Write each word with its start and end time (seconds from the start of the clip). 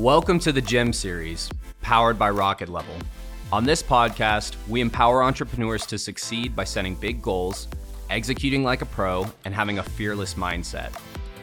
Welcome 0.00 0.38
to 0.38 0.50
the 0.50 0.62
Gem 0.62 0.94
Series, 0.94 1.50
powered 1.82 2.18
by 2.18 2.30
Rocket 2.30 2.70
Level. 2.70 2.94
On 3.52 3.64
this 3.64 3.82
podcast, 3.82 4.56
we 4.66 4.80
empower 4.80 5.22
entrepreneurs 5.22 5.84
to 5.84 5.98
succeed 5.98 6.56
by 6.56 6.64
setting 6.64 6.94
big 6.94 7.20
goals, 7.20 7.68
executing 8.08 8.64
like 8.64 8.80
a 8.80 8.86
pro, 8.86 9.26
and 9.44 9.52
having 9.52 9.78
a 9.78 9.82
fearless 9.82 10.36
mindset. 10.36 10.90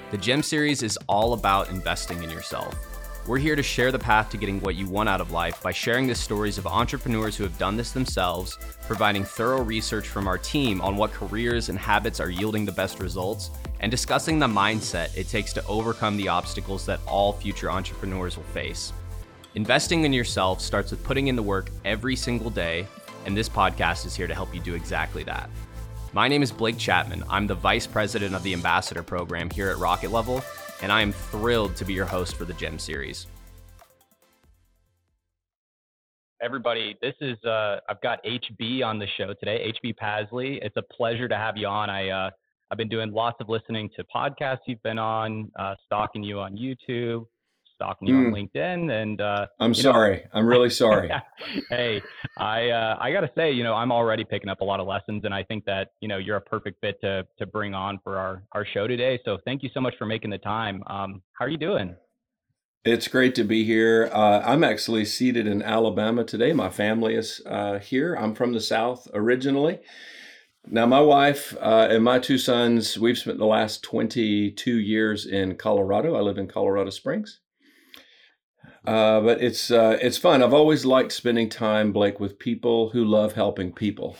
The 0.09 0.17
Gem 0.17 0.41
Series 0.41 0.81
is 0.81 0.97
all 1.07 1.33
about 1.33 1.69
investing 1.69 2.23
in 2.23 2.31
yourself. 2.31 2.73
We're 3.27 3.37
here 3.37 3.55
to 3.55 3.61
share 3.61 3.91
the 3.91 3.99
path 3.99 4.31
to 4.31 4.37
getting 4.37 4.59
what 4.61 4.73
you 4.73 4.87
want 4.87 5.07
out 5.07 5.21
of 5.21 5.29
life 5.29 5.61
by 5.61 5.71
sharing 5.71 6.07
the 6.07 6.15
stories 6.15 6.57
of 6.57 6.65
entrepreneurs 6.65 7.37
who 7.37 7.43
have 7.43 7.59
done 7.59 7.77
this 7.77 7.91
themselves, 7.91 8.57
providing 8.87 9.23
thorough 9.23 9.61
research 9.61 10.07
from 10.07 10.27
our 10.27 10.39
team 10.39 10.81
on 10.81 10.97
what 10.97 11.13
careers 11.13 11.69
and 11.69 11.77
habits 11.77 12.19
are 12.19 12.31
yielding 12.31 12.65
the 12.65 12.71
best 12.71 12.99
results, 12.99 13.51
and 13.79 13.91
discussing 13.91 14.39
the 14.39 14.47
mindset 14.47 15.15
it 15.15 15.27
takes 15.27 15.53
to 15.53 15.65
overcome 15.67 16.17
the 16.17 16.27
obstacles 16.27 16.85
that 16.85 16.99
all 17.07 17.33
future 17.33 17.69
entrepreneurs 17.69 18.37
will 18.37 18.43
face. 18.45 18.93
Investing 19.55 20.03
in 20.03 20.13
yourself 20.13 20.61
starts 20.61 20.91
with 20.91 21.03
putting 21.03 21.27
in 21.27 21.35
the 21.35 21.43
work 21.43 21.69
every 21.85 22.15
single 22.15 22.49
day, 22.49 22.87
and 23.25 23.35
this 23.35 23.49
podcast 23.49 24.05
is 24.05 24.15
here 24.15 24.27
to 24.27 24.35
help 24.35 24.53
you 24.53 24.61
do 24.61 24.75
exactly 24.75 25.23
that. 25.23 25.49
My 26.13 26.27
name 26.27 26.43
is 26.43 26.51
Blake 26.51 26.77
Chapman. 26.77 27.23
I'm 27.29 27.47
the 27.47 27.55
Vice 27.55 27.85
President 27.85 28.33
of 28.33 28.43
the 28.43 28.53
Ambassador 28.53 29.03
Program 29.03 29.49
here 29.49 29.69
at 29.69 29.77
Rocket 29.77 30.11
Level, 30.11 30.43
and 30.81 30.91
I 30.91 31.01
am 31.01 31.11
thrilled 31.11 31.75
to 31.77 31.85
be 31.85 31.93
your 31.93 32.05
host 32.05 32.35
for 32.35 32.45
the 32.45 32.53
Gem 32.53 32.79
Series. 32.79 33.27
Everybody, 36.41 36.95
this 37.01 37.15
is 37.19 37.37
uh, 37.43 37.79
I've 37.89 37.99
got 38.01 38.23
HB 38.23 38.83
on 38.85 38.99
the 38.99 39.07
show 39.17 39.33
today, 39.33 39.73
HB 39.83 39.95
Pasley. 39.95 40.59
It's 40.61 40.77
a 40.77 40.83
pleasure 40.83 41.27
to 41.27 41.35
have 41.35 41.57
you 41.57 41.67
on. 41.67 41.89
I 41.89 42.09
uh, 42.09 42.29
I've 42.69 42.77
been 42.77 42.89
doing 42.89 43.11
lots 43.11 43.37
of 43.39 43.49
listening 43.49 43.89
to 43.95 44.03
podcasts 44.03 44.59
you've 44.67 44.83
been 44.83 44.99
on, 44.99 45.49
uh, 45.57 45.75
stalking 45.85 46.21
you 46.21 46.39
on 46.39 46.57
YouTube, 46.57 47.25
stalking 47.77 48.07
you 48.07 48.15
mm. 48.15 48.17
on 48.17 48.25
hmm. 48.25 48.35
LinkedIn, 48.35 48.91
and 48.91 49.21
uh, 49.21 49.47
I'm 49.59 49.73
sorry. 49.73 50.17
Know, 50.17 50.23
I'm 50.33 50.47
really 50.47 50.69
sorry. 50.69 51.09
hey, 51.69 52.01
I 52.37 52.69
uh, 52.69 52.97
I 52.99 53.11
gotta 53.11 53.31
say, 53.35 53.51
you 53.51 53.63
know, 53.63 53.73
I'm 53.73 53.91
already 53.91 54.25
picking 54.25 54.49
up 54.49 54.61
a 54.61 54.65
lot 54.65 54.79
of 54.79 54.87
lessons, 54.87 55.23
and 55.23 55.33
I 55.33 55.43
think 55.43 55.63
that 55.65 55.91
you 56.01 56.07
know 56.07 56.17
you're 56.17 56.37
a 56.37 56.41
perfect 56.41 56.81
fit 56.81 56.99
to 57.01 57.25
to 57.37 57.45
bring 57.45 57.73
on 57.73 57.99
for 58.03 58.17
our 58.17 58.43
our 58.51 58.65
show 58.65 58.87
today. 58.87 59.19
So 59.23 59.37
thank 59.45 59.63
you 59.63 59.69
so 59.73 59.79
much 59.79 59.93
for 59.97 60.05
making 60.05 60.31
the 60.31 60.39
time. 60.39 60.83
Um, 60.87 61.21
how 61.33 61.45
are 61.45 61.49
you 61.49 61.57
doing? 61.57 61.95
It's 62.83 63.07
great 63.07 63.35
to 63.35 63.43
be 63.43 63.63
here. 63.63 64.09
Uh, 64.13 64.41
I'm 64.45 64.63
actually 64.63 65.05
seated 65.05 65.45
in 65.45 65.61
Alabama 65.61 66.23
today. 66.23 66.53
My 66.53 66.69
family 66.69 67.15
is 67.15 67.41
uh, 67.45 67.79
here. 67.79 68.15
I'm 68.15 68.33
from 68.33 68.53
the 68.53 68.61
South 68.61 69.07
originally. 69.13 69.79
Now, 70.69 70.85
my 70.85 70.99
wife 70.99 71.55
uh, 71.61 71.87
and 71.89 72.03
my 72.03 72.19
two 72.19 72.37
sons, 72.37 72.99
we've 72.99 73.17
spent 73.17 73.37
the 73.37 73.45
last 73.45 73.83
22 73.83 74.79
years 74.79 75.25
in 75.25 75.55
Colorado. 75.55 76.15
I 76.15 76.19
live 76.19 76.37
in 76.37 76.49
Colorado 76.49 76.89
Springs. 76.89 77.39
Uh, 78.85 79.21
but 79.21 79.41
it's 79.41 79.71
uh, 79.71 79.97
it's 80.01 80.17
fun. 80.17 80.43
I've 80.43 80.53
always 80.53 80.85
liked 80.85 81.13
spending 81.13 81.49
time, 81.49 81.93
Blake, 81.93 82.19
with 82.19 82.39
people 82.39 82.89
who 82.89 83.03
love 83.05 83.33
helping 83.33 83.71
people. 83.71 84.17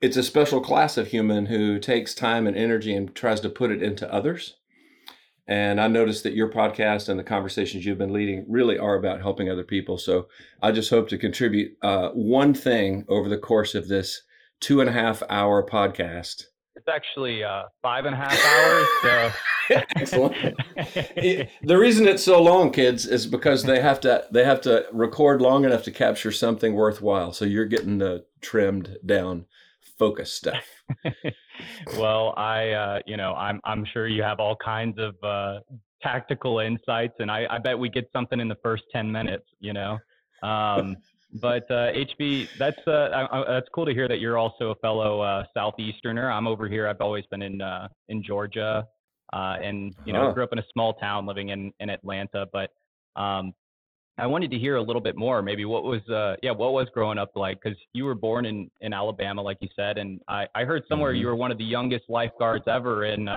It's 0.00 0.16
a 0.16 0.22
special 0.22 0.60
class 0.60 0.96
of 0.96 1.08
human 1.08 1.46
who 1.46 1.78
takes 1.78 2.14
time 2.14 2.46
and 2.46 2.56
energy 2.56 2.92
and 2.94 3.14
tries 3.14 3.40
to 3.40 3.48
put 3.48 3.70
it 3.70 3.82
into 3.82 4.12
others. 4.12 4.56
And 5.46 5.80
I 5.80 5.86
noticed 5.88 6.24
that 6.24 6.34
your 6.34 6.50
podcast 6.50 7.08
and 7.08 7.18
the 7.18 7.24
conversations 7.24 7.84
you've 7.84 7.98
been 7.98 8.12
leading 8.12 8.46
really 8.48 8.78
are 8.78 8.96
about 8.96 9.20
helping 9.20 9.48
other 9.48 9.64
people. 9.64 9.96
So 9.96 10.26
I 10.62 10.72
just 10.72 10.90
hope 10.90 11.08
to 11.08 11.18
contribute 11.18 11.76
uh, 11.82 12.08
one 12.10 12.54
thing 12.54 13.04
over 13.08 13.28
the 13.28 13.38
course 13.38 13.74
of 13.74 13.88
this 13.88 14.22
two 14.60 14.80
and 14.80 14.88
a 14.88 14.92
half 14.92 15.22
hour 15.28 15.64
podcast 15.66 16.44
it's 16.76 16.88
actually 16.88 17.42
uh, 17.42 17.64
five 17.82 18.04
and 18.04 18.14
a 18.14 18.18
half 18.18 18.44
hours. 18.44 18.86
So. 19.02 19.32
Excellent. 19.96 20.34
the 21.62 21.78
reason 21.78 22.06
it's 22.06 22.22
so 22.22 22.42
long, 22.42 22.70
kids, 22.70 23.06
is 23.06 23.26
because 23.26 23.62
they 23.62 23.80
have 23.80 24.00
to 24.00 24.24
they 24.30 24.44
have 24.44 24.60
to 24.62 24.86
record 24.92 25.40
long 25.40 25.64
enough 25.64 25.84
to 25.84 25.90
capture 25.90 26.32
something 26.32 26.74
worthwhile. 26.74 27.32
So 27.32 27.44
you're 27.44 27.64
getting 27.64 27.98
the 27.98 28.26
trimmed 28.42 28.98
down 29.06 29.46
focus 29.98 30.32
stuff. 30.32 30.64
well, 31.96 32.34
I 32.36 32.70
uh, 32.70 32.98
you 33.06 33.16
know 33.16 33.32
I'm 33.34 33.60
I'm 33.64 33.86
sure 33.86 34.06
you 34.06 34.22
have 34.22 34.38
all 34.38 34.56
kinds 34.56 34.98
of 34.98 35.14
uh, 35.22 35.60
tactical 36.02 36.58
insights, 36.58 37.14
and 37.20 37.30
I, 37.30 37.46
I 37.48 37.58
bet 37.58 37.78
we 37.78 37.88
get 37.88 38.10
something 38.12 38.40
in 38.40 38.48
the 38.48 38.58
first 38.62 38.82
ten 38.92 39.10
minutes. 39.10 39.46
You 39.60 39.72
know. 39.72 39.98
Um, 40.42 40.96
but 41.34 41.68
uh, 41.70 41.90
HB, 41.92 42.48
that's 42.58 42.78
uh, 42.86 43.44
that's 43.48 43.68
cool 43.74 43.86
to 43.86 43.92
hear 43.92 44.06
that 44.06 44.20
you're 44.20 44.38
also 44.38 44.70
a 44.70 44.74
fellow 44.76 45.20
uh, 45.20 45.44
Southeasterner. 45.52 46.30
I'm 46.30 46.46
over 46.46 46.68
here. 46.68 46.86
I've 46.86 47.00
always 47.00 47.24
been 47.26 47.42
in 47.42 47.60
uh, 47.60 47.88
in 48.08 48.22
Georgia, 48.22 48.86
uh, 49.32 49.56
and 49.60 49.94
you 50.04 50.12
know, 50.12 50.32
grew 50.32 50.44
up 50.44 50.52
in 50.52 50.60
a 50.60 50.64
small 50.72 50.94
town, 50.94 51.26
living 51.26 51.48
in 51.48 51.72
in 51.80 51.90
Atlanta. 51.90 52.46
But 52.52 52.70
um, 53.20 53.52
I 54.16 54.28
wanted 54.28 54.52
to 54.52 54.58
hear 54.58 54.76
a 54.76 54.82
little 54.82 55.02
bit 55.02 55.16
more. 55.16 55.42
Maybe 55.42 55.64
what 55.64 55.82
was 55.82 56.08
uh, 56.08 56.36
yeah, 56.40 56.52
what 56.52 56.72
was 56.72 56.86
growing 56.94 57.18
up 57.18 57.32
like? 57.34 57.60
Because 57.60 57.76
you 57.94 58.04
were 58.04 58.14
born 58.14 58.46
in 58.46 58.70
in 58.80 58.92
Alabama, 58.92 59.42
like 59.42 59.58
you 59.60 59.68
said, 59.74 59.98
and 59.98 60.20
I 60.28 60.46
I 60.54 60.62
heard 60.62 60.84
somewhere 60.88 61.12
mm-hmm. 61.12 61.20
you 61.20 61.26
were 61.26 61.36
one 61.36 61.50
of 61.50 61.58
the 61.58 61.64
youngest 61.64 62.04
lifeguards 62.08 62.64
ever 62.68 63.06
in. 63.06 63.28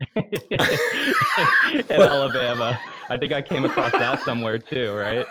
in 0.16 1.90
Alabama. 1.90 2.80
I 3.08 3.16
think 3.16 3.32
I 3.32 3.42
came 3.42 3.64
across 3.64 3.92
that 3.92 4.20
somewhere 4.22 4.58
too, 4.58 4.92
right? 4.94 5.26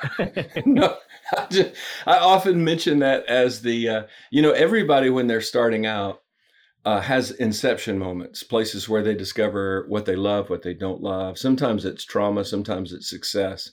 no, 0.66 0.97
I, 1.35 1.47
just, 1.50 1.74
I 2.06 2.18
often 2.18 2.63
mention 2.63 3.00
that 3.00 3.25
as 3.25 3.62
the, 3.62 3.90
uh, 3.90 4.03
you 4.31 4.41
know, 4.41 4.52
everybody 4.52 5.09
when 5.09 5.28
they're 5.28 5.41
starting 5.41 5.85
out 5.85 6.22
uh, 6.85 7.02
has 7.02 7.31
inception 7.31 7.97
moments, 7.97 8.44
places 8.44 8.88
where 8.88 9.03
they 9.03 9.16
discover 9.16 9.85
what 9.88 10.06
they 10.06 10.16
love, 10.16 10.50
what 10.50 10.62
they 10.63 10.74
don't 10.74 11.01
love. 11.01 11.38
Sometimes 11.38 11.86
it's 11.86 12.06
trauma, 12.06 12.46
sometimes 12.46 12.94
it's 12.94 13.09
success. 13.09 13.72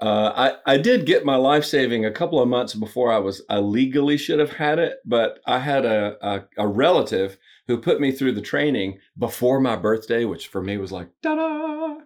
Uh, 0.00 0.54
I, 0.66 0.74
I 0.74 0.78
did 0.78 1.06
get 1.06 1.24
my 1.24 1.34
life 1.34 1.64
saving 1.64 2.04
a 2.04 2.12
couple 2.12 2.40
of 2.40 2.48
months 2.48 2.74
before 2.74 3.12
I 3.12 3.18
was 3.18 3.42
I 3.50 3.58
legally 3.58 4.16
should 4.16 4.38
have 4.38 4.52
had 4.52 4.78
it, 4.78 4.98
but 5.04 5.40
I 5.46 5.58
had 5.58 5.84
a, 5.84 6.16
a, 6.22 6.44
a 6.58 6.68
relative 6.68 7.36
who 7.68 7.78
put 7.78 8.00
me 8.00 8.10
through 8.10 8.32
the 8.32 8.40
training 8.42 8.98
before 9.16 9.60
my 9.60 9.76
birthday, 9.76 10.24
which 10.24 10.48
for 10.48 10.62
me 10.62 10.78
was 10.78 10.90
like 10.90 11.10
da 11.22 11.36
da. 11.36 11.96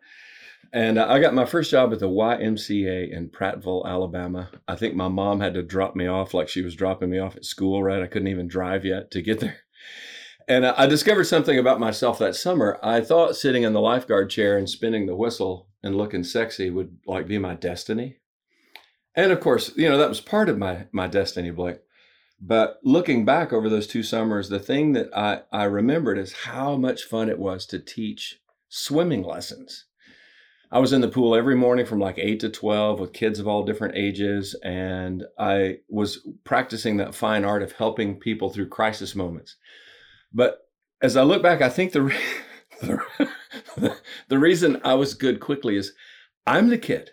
And 0.75 0.99
uh, 0.99 1.07
I 1.09 1.21
got 1.21 1.35
my 1.35 1.45
first 1.45 1.71
job 1.71 1.93
at 1.93 1.99
the 1.99 2.09
YMCA 2.09 3.13
in 3.13 3.29
Prattville, 3.29 3.87
Alabama. 3.87 4.51
I 4.67 4.75
think 4.75 4.95
my 4.95 5.09
mom 5.09 5.41
had 5.41 5.55
to 5.55 5.63
drop 5.63 5.95
me 5.95 6.07
off 6.07 6.35
like 6.35 6.49
she 6.49 6.63
was 6.63 6.75
dropping 6.75 7.11
me 7.11 7.19
off 7.19 7.37
at 7.37 7.45
school, 7.45 7.83
right? 7.83 8.03
I 8.03 8.07
couldn't 8.07 8.29
even 8.29 8.49
drive 8.49 8.85
yet 8.85 9.11
to 9.13 9.23
get 9.23 9.41
there. 9.41 9.59
And 10.49 10.65
uh, 10.65 10.75
I 10.77 10.87
discovered 10.87 11.25
something 11.25 11.59
about 11.59 11.79
myself 11.79 12.19
that 12.19 12.35
summer. 12.35 12.79
I 12.83 13.01
thought 13.01 13.37
sitting 13.37 13.63
in 13.63 13.75
the 13.75 13.81
lifeguard 13.81 14.31
chair 14.31 14.59
and 14.59 14.69
spinning 14.69 15.07
the 15.07 15.15
whistle 15.15 15.69
and 15.83 15.95
looking 15.95 16.25
sexy 16.25 16.71
would 16.71 16.99
like 17.07 17.29
be 17.29 17.39
my 17.39 17.55
destiny. 17.55 18.17
And 19.15 19.31
of 19.31 19.41
course, 19.41 19.73
you 19.77 19.89
know, 19.89 19.99
that 19.99 20.09
was 20.09 20.21
part 20.21 20.49
of 20.49 20.59
my 20.59 20.87
my 20.91 21.07
destiny, 21.07 21.51
Blake. 21.51 21.79
But 22.45 22.81
looking 22.83 23.25
back 23.25 23.53
over 23.53 23.69
those 23.69 23.87
two 23.87 24.03
summers, 24.03 24.49
the 24.49 24.59
thing 24.59 24.95
that 24.95 25.17
I, 25.17 25.43
I 25.53 25.65
remembered 25.65 26.19
is 26.19 26.33
how 26.33 26.77
much 26.77 27.05
fun 27.05 27.29
it 27.29 27.39
was 27.39 27.65
to 27.67 27.79
teach 27.79 28.41
swimming 28.69 29.23
lessons. 29.23 29.85
I 30.73 30.81
was 30.81 30.93
in 30.93 31.03
the 31.03 31.09
pool 31.09 31.37
every 31.37 31.55
morning 31.55 31.87
from 31.87 32.01
like 32.01 32.19
8 32.19 32.41
to 32.41 32.49
12 32.49 32.99
with 32.99 33.13
kids 33.13 33.39
of 33.39 33.47
all 33.47 33.63
different 33.63 33.97
ages. 33.97 34.57
And 34.65 35.23
I 35.39 35.79
was 35.89 36.27
practicing 36.43 36.97
that 36.97 37.15
fine 37.15 37.45
art 37.45 37.63
of 37.63 37.73
helping 37.73 38.19
people 38.19 38.51
through 38.51 38.71
crisis 38.71 39.15
moments. 39.15 39.55
But 40.33 40.63
as 41.01 41.17
I 41.17 41.23
look 41.23 41.45
back, 41.45 41.63
I 41.63 41.69
think 41.69 41.93
the, 41.93 42.13
the, 43.77 43.97
the 44.27 44.39
reason 44.39 44.81
I 44.83 44.95
was 44.95 45.15
good 45.15 45.39
quickly 45.39 45.77
is 45.77 45.93
I'm 46.45 46.71
the 46.71 46.79
kid 46.79 47.11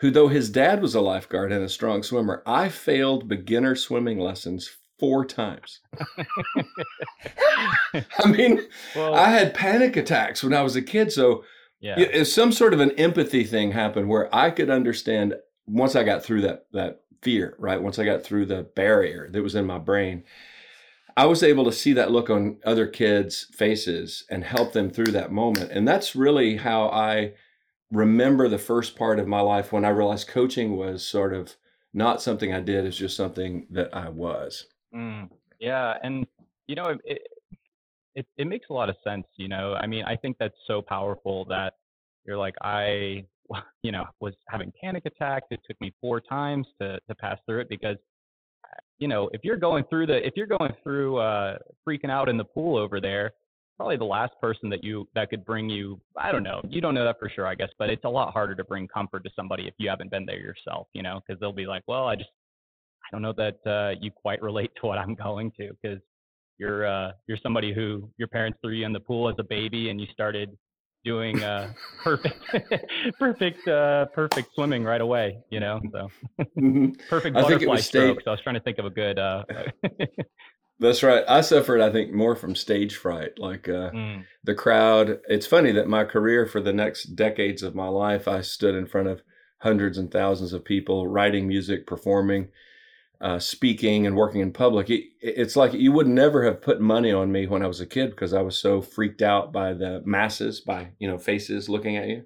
who, 0.00 0.10
though 0.10 0.28
his 0.28 0.50
dad 0.50 0.82
was 0.82 0.94
a 0.94 1.00
lifeguard 1.00 1.52
and 1.52 1.62
a 1.62 1.68
strong 1.68 2.02
swimmer, 2.02 2.42
I 2.46 2.68
failed 2.68 3.28
beginner 3.28 3.76
swimming 3.76 4.18
lessons 4.18 4.78
four 4.98 5.24
times. 5.24 5.80
I 7.94 8.26
mean, 8.26 8.60
well, 8.94 9.14
I 9.14 9.30
had 9.30 9.54
panic 9.54 9.96
attacks 9.96 10.42
when 10.42 10.54
I 10.54 10.62
was 10.62 10.76
a 10.76 10.82
kid. 10.82 11.12
So 11.12 11.44
yeah. 11.80 12.22
some 12.24 12.52
sort 12.52 12.74
of 12.74 12.80
an 12.80 12.92
empathy 12.92 13.44
thing 13.44 13.72
happened 13.72 14.08
where 14.08 14.34
I 14.34 14.50
could 14.50 14.70
understand 14.70 15.34
once 15.66 15.96
I 15.96 16.02
got 16.02 16.22
through 16.22 16.42
that 16.42 16.66
that 16.72 17.02
fear, 17.22 17.54
right? 17.58 17.82
Once 17.82 17.98
I 17.98 18.04
got 18.04 18.22
through 18.22 18.46
the 18.46 18.62
barrier 18.62 19.28
that 19.30 19.42
was 19.42 19.54
in 19.54 19.66
my 19.66 19.78
brain, 19.78 20.24
I 21.16 21.26
was 21.26 21.42
able 21.42 21.64
to 21.64 21.72
see 21.72 21.92
that 21.94 22.10
look 22.10 22.30
on 22.30 22.58
other 22.64 22.86
kids' 22.86 23.46
faces 23.52 24.24
and 24.30 24.44
help 24.44 24.72
them 24.72 24.90
through 24.90 25.12
that 25.12 25.32
moment. 25.32 25.70
And 25.70 25.86
that's 25.86 26.16
really 26.16 26.56
how 26.56 26.88
I 26.88 27.32
remember 27.90 28.48
the 28.48 28.58
first 28.58 28.96
part 28.96 29.18
of 29.18 29.26
my 29.26 29.40
life 29.40 29.72
when 29.72 29.84
I 29.84 29.88
realized 29.88 30.28
coaching 30.28 30.76
was 30.76 31.06
sort 31.06 31.34
of 31.34 31.56
not 31.92 32.22
something 32.22 32.52
I 32.52 32.60
did, 32.60 32.84
it's 32.84 32.96
just 32.96 33.16
something 33.16 33.66
that 33.70 33.94
I 33.94 34.08
was. 34.08 34.66
Mm, 34.94 35.28
yeah. 35.58 35.94
And, 36.02 36.26
you 36.66 36.76
know, 36.76 36.96
it, 37.04 37.22
it, 38.14 38.26
it 38.36 38.46
makes 38.46 38.66
a 38.70 38.72
lot 38.72 38.88
of 38.88 38.96
sense, 39.02 39.26
you 39.36 39.48
know. 39.48 39.74
I 39.74 39.86
mean, 39.86 40.04
I 40.04 40.16
think 40.16 40.36
that's 40.38 40.54
so 40.66 40.82
powerful 40.82 41.44
that 41.46 41.74
you're 42.24 42.38
like, 42.38 42.54
I, 42.62 43.24
you 43.82 43.92
know, 43.92 44.04
was 44.20 44.34
having 44.48 44.72
panic 44.80 45.04
attacks. 45.06 45.46
It 45.50 45.60
took 45.66 45.80
me 45.80 45.92
four 46.00 46.20
times 46.20 46.66
to 46.80 47.00
to 47.08 47.14
pass 47.16 47.38
through 47.46 47.60
it 47.60 47.68
because, 47.68 47.96
you 48.98 49.08
know, 49.08 49.28
if 49.32 49.40
you're 49.42 49.56
going 49.56 49.84
through 49.90 50.06
the, 50.06 50.24
if 50.24 50.34
you're 50.36 50.46
going 50.46 50.72
through 50.82 51.18
uh, 51.18 51.58
freaking 51.88 52.10
out 52.10 52.28
in 52.28 52.36
the 52.36 52.44
pool 52.44 52.76
over 52.76 53.00
there, 53.00 53.32
probably 53.80 53.96
the 53.96 54.04
last 54.04 54.34
person 54.42 54.68
that 54.68 54.84
you 54.84 55.08
that 55.14 55.30
could 55.30 55.42
bring 55.42 55.70
you 55.70 55.98
i 56.14 56.30
don't 56.30 56.42
know 56.42 56.60
you 56.68 56.82
don't 56.82 56.92
know 56.92 57.02
that 57.02 57.18
for 57.18 57.30
sure 57.30 57.46
i 57.46 57.54
guess 57.54 57.70
but 57.78 57.88
it's 57.88 58.04
a 58.04 58.08
lot 58.08 58.30
harder 58.30 58.54
to 58.54 58.62
bring 58.62 58.86
comfort 58.86 59.24
to 59.24 59.30
somebody 59.34 59.66
if 59.66 59.72
you 59.78 59.88
haven't 59.88 60.10
been 60.10 60.26
there 60.26 60.38
yourself 60.38 60.86
you 60.92 61.02
know 61.02 61.18
because 61.26 61.40
they'll 61.40 61.50
be 61.50 61.64
like 61.64 61.82
well 61.88 62.04
i 62.06 62.14
just 62.14 62.28
i 63.02 63.08
don't 63.10 63.22
know 63.22 63.32
that 63.32 63.56
uh, 63.66 63.98
you 63.98 64.10
quite 64.10 64.42
relate 64.50 64.70
to 64.78 64.86
what 64.86 64.98
i'm 64.98 65.14
going 65.14 65.50
to 65.52 65.70
because 65.80 65.98
you're 66.58 66.86
uh, 66.86 67.12
you're 67.26 67.38
somebody 67.42 67.72
who 67.72 68.06
your 68.18 68.28
parents 68.28 68.58
threw 68.62 68.74
you 68.74 68.84
in 68.84 68.92
the 68.92 69.00
pool 69.00 69.30
as 69.30 69.34
a 69.38 69.44
baby 69.44 69.88
and 69.88 69.98
you 69.98 70.06
started 70.12 70.54
doing 71.02 71.42
uh, 71.42 71.72
perfect 72.04 72.38
perfect 73.18 73.66
uh, 73.66 74.04
perfect 74.14 74.54
swimming 74.56 74.84
right 74.84 75.00
away 75.00 75.38
you 75.48 75.58
know 75.58 75.80
so 75.90 76.10
mm-hmm. 76.38 76.90
perfect 77.08 77.34
butterfly 77.34 77.76
stroke 77.76 78.18
so 78.22 78.30
i 78.30 78.34
was 78.34 78.42
trying 78.42 78.56
to 78.56 78.60
think 78.60 78.76
of 78.76 78.84
a 78.84 78.90
good 78.90 79.18
uh, 79.18 79.42
That's 80.80 81.02
right. 81.02 81.24
I 81.28 81.42
suffered, 81.42 81.82
I 81.82 81.90
think, 81.90 82.10
more 82.10 82.34
from 82.34 82.56
stage 82.56 82.96
fright. 82.96 83.38
Like 83.38 83.68
uh, 83.68 83.90
mm. 83.90 84.24
the 84.42 84.54
crowd. 84.54 85.20
It's 85.28 85.46
funny 85.46 85.72
that 85.72 85.88
my 85.88 86.04
career 86.04 86.46
for 86.46 86.62
the 86.62 86.72
next 86.72 87.14
decades 87.14 87.62
of 87.62 87.74
my 87.74 87.88
life, 87.88 88.26
I 88.26 88.40
stood 88.40 88.74
in 88.74 88.86
front 88.86 89.08
of 89.08 89.22
hundreds 89.58 89.98
and 89.98 90.10
thousands 90.10 90.54
of 90.54 90.64
people, 90.64 91.06
writing 91.06 91.46
music, 91.46 91.86
performing, 91.86 92.48
uh, 93.20 93.38
speaking, 93.38 94.06
and 94.06 94.16
working 94.16 94.40
in 94.40 94.54
public. 94.54 94.88
It, 94.88 95.04
it's 95.20 95.54
like 95.54 95.74
you 95.74 95.92
would 95.92 96.08
never 96.08 96.44
have 96.44 96.62
put 96.62 96.80
money 96.80 97.12
on 97.12 97.30
me 97.30 97.46
when 97.46 97.62
I 97.62 97.66
was 97.68 97.82
a 97.82 97.86
kid 97.86 98.10
because 98.10 98.32
I 98.32 98.40
was 98.40 98.56
so 98.56 98.80
freaked 98.80 99.20
out 99.20 99.52
by 99.52 99.74
the 99.74 100.00
masses, 100.06 100.60
by 100.60 100.92
you 100.98 101.06
know 101.06 101.18
faces 101.18 101.68
looking 101.68 101.98
at 101.98 102.08
you. 102.08 102.24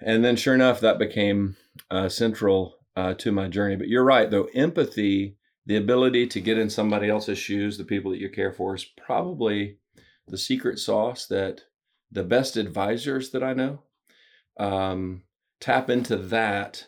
And 0.00 0.24
then, 0.24 0.36
sure 0.36 0.54
enough, 0.54 0.80
that 0.80 0.98
became 0.98 1.56
uh, 1.90 2.08
central 2.08 2.78
uh, 2.96 3.12
to 3.14 3.32
my 3.32 3.48
journey. 3.48 3.76
But 3.76 3.88
you're 3.88 4.02
right, 4.02 4.30
though. 4.30 4.48
Empathy 4.54 5.36
the 5.66 5.76
ability 5.76 6.28
to 6.28 6.40
get 6.40 6.58
in 6.58 6.70
somebody 6.70 7.08
else's 7.08 7.38
shoes, 7.38 7.76
the 7.76 7.84
people 7.84 8.12
that 8.12 8.20
you 8.20 8.30
care 8.30 8.52
for, 8.52 8.74
is 8.74 8.84
probably 8.84 9.78
the 10.28 10.38
secret 10.38 10.78
sauce 10.78 11.26
that 11.26 11.62
the 12.10 12.22
best 12.22 12.56
advisors 12.56 13.30
that 13.30 13.42
I 13.42 13.52
know 13.52 13.82
um, 14.58 15.22
tap 15.60 15.90
into 15.90 16.16
that, 16.16 16.86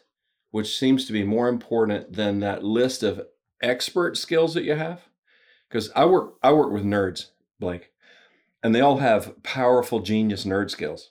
which 0.53 0.79
seems 0.79 1.05
to 1.07 1.13
be 1.13 1.25
more 1.25 1.49
important 1.49 2.13
than 2.13 2.41
that 2.41 2.65
list 2.65 3.03
of 3.03 3.27
expert 3.63 4.17
skills 4.17 4.55
that 4.55 4.65
you 4.65 4.75
have. 4.75 5.03
Because 5.69 5.91
I 5.95 6.07
work, 6.07 6.35
I 6.43 6.53
work 6.53 6.73
with 6.73 6.85
nerds, 6.85 7.27
Blake, 7.61 7.91
and 8.63 8.75
they 8.75 8.81
all 8.81 8.99
have 8.99 9.43
powerful 9.43 10.01
genius 10.01 10.45
nerd 10.45 10.71
skills. 10.71 11.11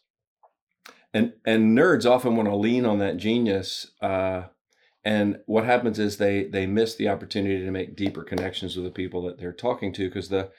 And 1.14 1.34
and 1.46 1.78
nerds 1.78 2.10
often 2.10 2.36
want 2.36 2.50
to 2.50 2.56
lean 2.56 2.86
on 2.86 3.00
that 3.00 3.18
genius 3.18 3.92
uh, 4.02 4.44
and 5.08 5.40
what 5.46 5.64
happens 5.64 6.00
is 6.00 6.18
they 6.18 6.44
they 6.44 6.66
miss 6.66 6.96
the 6.96 7.08
opportunity 7.08 7.64
to 7.64 7.72
make 7.72 7.96
deeper 7.96 8.24
connections 8.24 8.76
with 8.76 8.84
the 8.84 8.92
people 8.92 9.22
that 9.22 9.40
they're 9.40 9.54
talking 9.54 9.94
to 9.94 10.10
because 10.10 10.28
the 10.28 10.52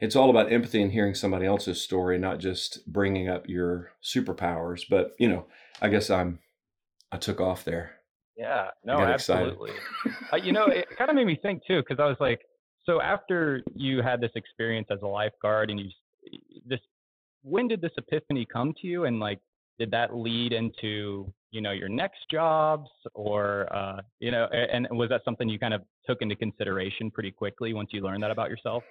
it's 0.00 0.16
all 0.16 0.30
about 0.30 0.50
empathy 0.50 0.80
and 0.80 0.92
hearing 0.92 1.14
somebody 1.14 1.44
else's 1.44 1.82
story 1.82 2.16
not 2.18 2.38
just 2.38 2.90
bringing 2.90 3.28
up 3.28 3.46
your 3.46 3.92
superpowers. 4.02 4.84
But 4.88 5.14
you 5.18 5.28
know 5.28 5.44
i 5.82 5.90
guess 5.90 6.08
i'm 6.08 6.38
i 7.12 7.18
took 7.18 7.38
off 7.38 7.64
there. 7.64 7.96
Yeah. 8.34 8.68
No 8.82 8.98
absolutely. 8.98 9.72
Uh, 10.32 10.36
you 10.36 10.52
know 10.52 10.64
it 10.68 10.86
kind 10.96 11.10
of 11.10 11.16
made 11.16 11.26
me 11.26 11.38
think 11.42 11.60
too 11.66 11.82
because 11.82 12.02
i 12.02 12.06
was 12.06 12.16
like 12.18 12.40
so 12.84 13.02
after 13.02 13.62
you 13.74 14.00
had 14.00 14.22
this 14.22 14.32
experience 14.36 14.88
as 14.90 15.02
a 15.02 15.06
lifeguard 15.06 15.70
and 15.70 15.78
you 15.78 15.90
this 16.64 16.80
when 17.42 17.68
did 17.68 17.80
this 17.80 17.92
epiphany 17.98 18.46
come 18.50 18.72
to 18.80 18.86
you? 18.86 19.04
And 19.04 19.20
like 19.20 19.40
did 19.82 19.90
that 19.90 20.14
lead 20.14 20.52
into 20.52 21.34
you 21.50 21.60
know 21.60 21.72
your 21.72 21.88
next 21.88 22.20
jobs 22.30 22.88
or 23.14 23.66
uh, 23.74 24.00
you 24.20 24.30
know 24.30 24.46
and 24.46 24.86
was 24.92 25.08
that 25.08 25.22
something 25.24 25.48
you 25.48 25.58
kind 25.58 25.74
of 25.74 25.82
took 26.06 26.22
into 26.22 26.36
consideration 26.36 27.10
pretty 27.10 27.32
quickly 27.32 27.74
once 27.74 27.88
you 27.92 28.00
learned 28.00 28.22
that 28.22 28.30
about 28.30 28.48
yourself? 28.48 28.84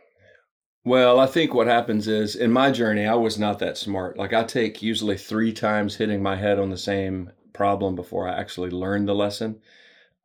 Well 0.83 1.17
i 1.17 1.27
think 1.27 1.53
what 1.53 1.67
happens 1.67 2.09
is 2.09 2.35
in 2.35 2.51
my 2.51 2.71
journey 2.71 3.05
i 3.05 3.15
was 3.15 3.39
not 3.39 3.59
that 3.59 3.77
smart. 3.77 4.17
Like 4.17 4.33
i 4.33 4.43
take 4.43 4.81
usually 4.81 5.17
three 5.17 5.53
times 5.53 5.95
hitting 5.95 6.21
my 6.21 6.35
head 6.35 6.59
on 6.59 6.69
the 6.69 6.77
same 6.77 7.31
problem 7.53 7.95
before 7.95 8.27
i 8.27 8.37
actually 8.37 8.69
learn 8.69 9.05
the 9.05 9.15
lesson. 9.15 9.61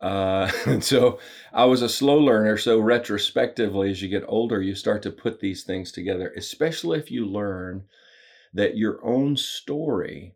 Uh, 0.00 0.50
and 0.66 0.82
so 0.82 1.20
i 1.52 1.64
was 1.64 1.80
a 1.80 1.88
slow 1.88 2.18
learner 2.18 2.56
so 2.56 2.80
retrospectively 2.80 3.88
as 3.88 4.02
you 4.02 4.08
get 4.08 4.24
older 4.26 4.60
you 4.60 4.74
start 4.74 5.00
to 5.02 5.12
put 5.12 5.38
these 5.38 5.62
things 5.62 5.92
together 5.92 6.34
especially 6.36 6.98
if 6.98 7.08
you 7.10 7.24
learn 7.24 7.84
that 8.52 8.76
your 8.76 8.98
own 9.04 9.36
story 9.36 10.35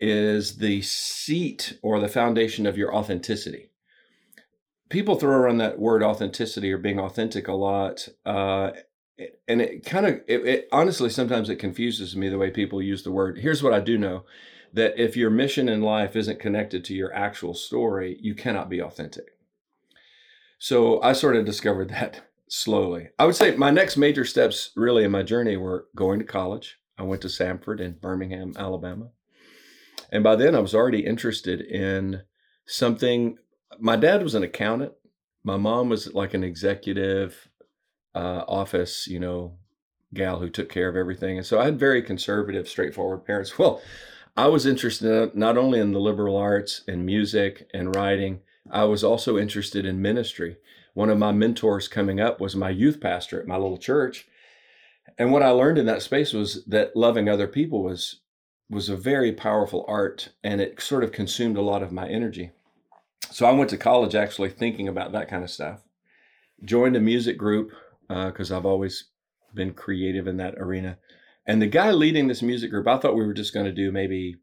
is 0.00 0.56
the 0.58 0.80
seat 0.82 1.78
or 1.82 2.00
the 2.00 2.08
foundation 2.08 2.66
of 2.66 2.78
your 2.78 2.94
authenticity. 2.94 3.70
People 4.88 5.14
throw 5.14 5.36
around 5.36 5.58
that 5.58 5.78
word 5.78 6.02
authenticity 6.02 6.72
or 6.72 6.78
being 6.78 6.98
authentic 6.98 7.46
a 7.46 7.52
lot. 7.52 8.08
Uh, 8.24 8.70
and 9.46 9.60
it 9.60 9.84
kind 9.84 10.06
of, 10.06 10.14
it, 10.26 10.46
it, 10.46 10.68
honestly, 10.72 11.10
sometimes 11.10 11.50
it 11.50 11.56
confuses 11.56 12.16
me 12.16 12.28
the 12.28 12.38
way 12.38 12.50
people 12.50 12.80
use 12.80 13.02
the 13.02 13.12
word. 13.12 13.38
Here's 13.38 13.62
what 13.62 13.74
I 13.74 13.80
do 13.80 13.98
know 13.98 14.24
that 14.72 14.98
if 14.98 15.16
your 15.16 15.30
mission 15.30 15.68
in 15.68 15.82
life 15.82 16.16
isn't 16.16 16.40
connected 16.40 16.84
to 16.84 16.94
your 16.94 17.12
actual 17.12 17.54
story, 17.54 18.16
you 18.20 18.34
cannot 18.34 18.68
be 18.68 18.80
authentic. 18.80 19.36
So 20.58 21.02
I 21.02 21.12
sort 21.12 21.36
of 21.36 21.44
discovered 21.44 21.88
that 21.90 22.22
slowly. 22.48 23.08
I 23.18 23.26
would 23.26 23.36
say 23.36 23.54
my 23.56 23.70
next 23.70 23.96
major 23.96 24.24
steps 24.24 24.70
really 24.76 25.04
in 25.04 25.10
my 25.10 25.22
journey 25.22 25.56
were 25.56 25.86
going 25.94 26.18
to 26.18 26.24
college. 26.24 26.78
I 26.98 27.02
went 27.02 27.22
to 27.22 27.28
Samford 27.28 27.80
in 27.80 27.92
Birmingham, 27.92 28.54
Alabama. 28.56 29.10
And 30.10 30.24
by 30.24 30.36
then, 30.36 30.54
I 30.54 30.60
was 30.60 30.74
already 30.74 31.06
interested 31.06 31.60
in 31.60 32.22
something. 32.66 33.38
My 33.78 33.96
dad 33.96 34.22
was 34.22 34.34
an 34.34 34.42
accountant. 34.42 34.92
My 35.44 35.56
mom 35.56 35.88
was 35.88 36.12
like 36.14 36.34
an 36.34 36.44
executive 36.44 37.48
uh, 38.14 38.44
office, 38.48 39.06
you 39.06 39.20
know, 39.20 39.56
gal 40.12 40.40
who 40.40 40.50
took 40.50 40.68
care 40.68 40.88
of 40.88 40.96
everything. 40.96 41.36
And 41.36 41.46
so 41.46 41.60
I 41.60 41.64
had 41.64 41.78
very 41.78 42.02
conservative, 42.02 42.68
straightforward 42.68 43.24
parents. 43.24 43.54
Well, 43.58 43.80
I 44.36 44.46
was 44.46 44.64
interested 44.64 45.34
not 45.34 45.58
only 45.58 45.80
in 45.80 45.92
the 45.92 45.98
liberal 45.98 46.36
arts 46.36 46.82
and 46.86 47.04
music 47.04 47.68
and 47.74 47.94
writing, 47.94 48.40
I 48.70 48.84
was 48.84 49.02
also 49.02 49.36
interested 49.36 49.84
in 49.84 50.00
ministry. 50.00 50.56
One 50.94 51.10
of 51.10 51.18
my 51.18 51.32
mentors 51.32 51.88
coming 51.88 52.20
up 52.20 52.40
was 52.40 52.54
my 52.54 52.70
youth 52.70 53.00
pastor 53.00 53.40
at 53.40 53.48
my 53.48 53.56
little 53.56 53.76
church. 53.76 54.28
And 55.18 55.32
what 55.32 55.42
I 55.42 55.50
learned 55.50 55.78
in 55.78 55.86
that 55.86 56.02
space 56.02 56.32
was 56.32 56.64
that 56.66 56.96
loving 56.96 57.28
other 57.28 57.48
people 57.48 57.82
was 57.82 58.20
was 58.70 58.88
a 58.88 58.96
very 58.96 59.32
powerful 59.32 59.84
art 59.88 60.30
and 60.44 60.60
it 60.60 60.80
sort 60.80 61.02
of 61.02 61.10
consumed 61.10 61.56
a 61.56 61.62
lot 61.62 61.82
of 61.82 61.90
my 61.90 62.08
energy. 62.08 62.52
So 63.30 63.44
I 63.44 63.52
went 63.52 63.68
to 63.70 63.76
college 63.76 64.14
actually 64.14 64.50
thinking 64.50 64.86
about 64.86 65.12
that 65.12 65.28
kind 65.28 65.42
of 65.42 65.50
stuff. 65.50 65.82
Joined 66.64 66.96
a 66.96 67.00
music 67.00 67.36
group 67.36 67.72
because 68.08 68.52
uh, 68.52 68.56
I've 68.56 68.66
always 68.66 69.06
been 69.52 69.74
creative 69.74 70.28
in 70.28 70.36
that 70.36 70.54
arena. 70.56 70.98
And 71.46 71.60
the 71.60 71.66
guy 71.66 71.90
leading 71.90 72.28
this 72.28 72.42
music 72.42 72.70
group, 72.70 72.86
I 72.86 72.98
thought 72.98 73.16
we 73.16 73.26
were 73.26 73.34
just 73.34 73.52
going 73.52 73.66
to 73.66 73.72
do 73.72 73.90
maybe 73.90 74.36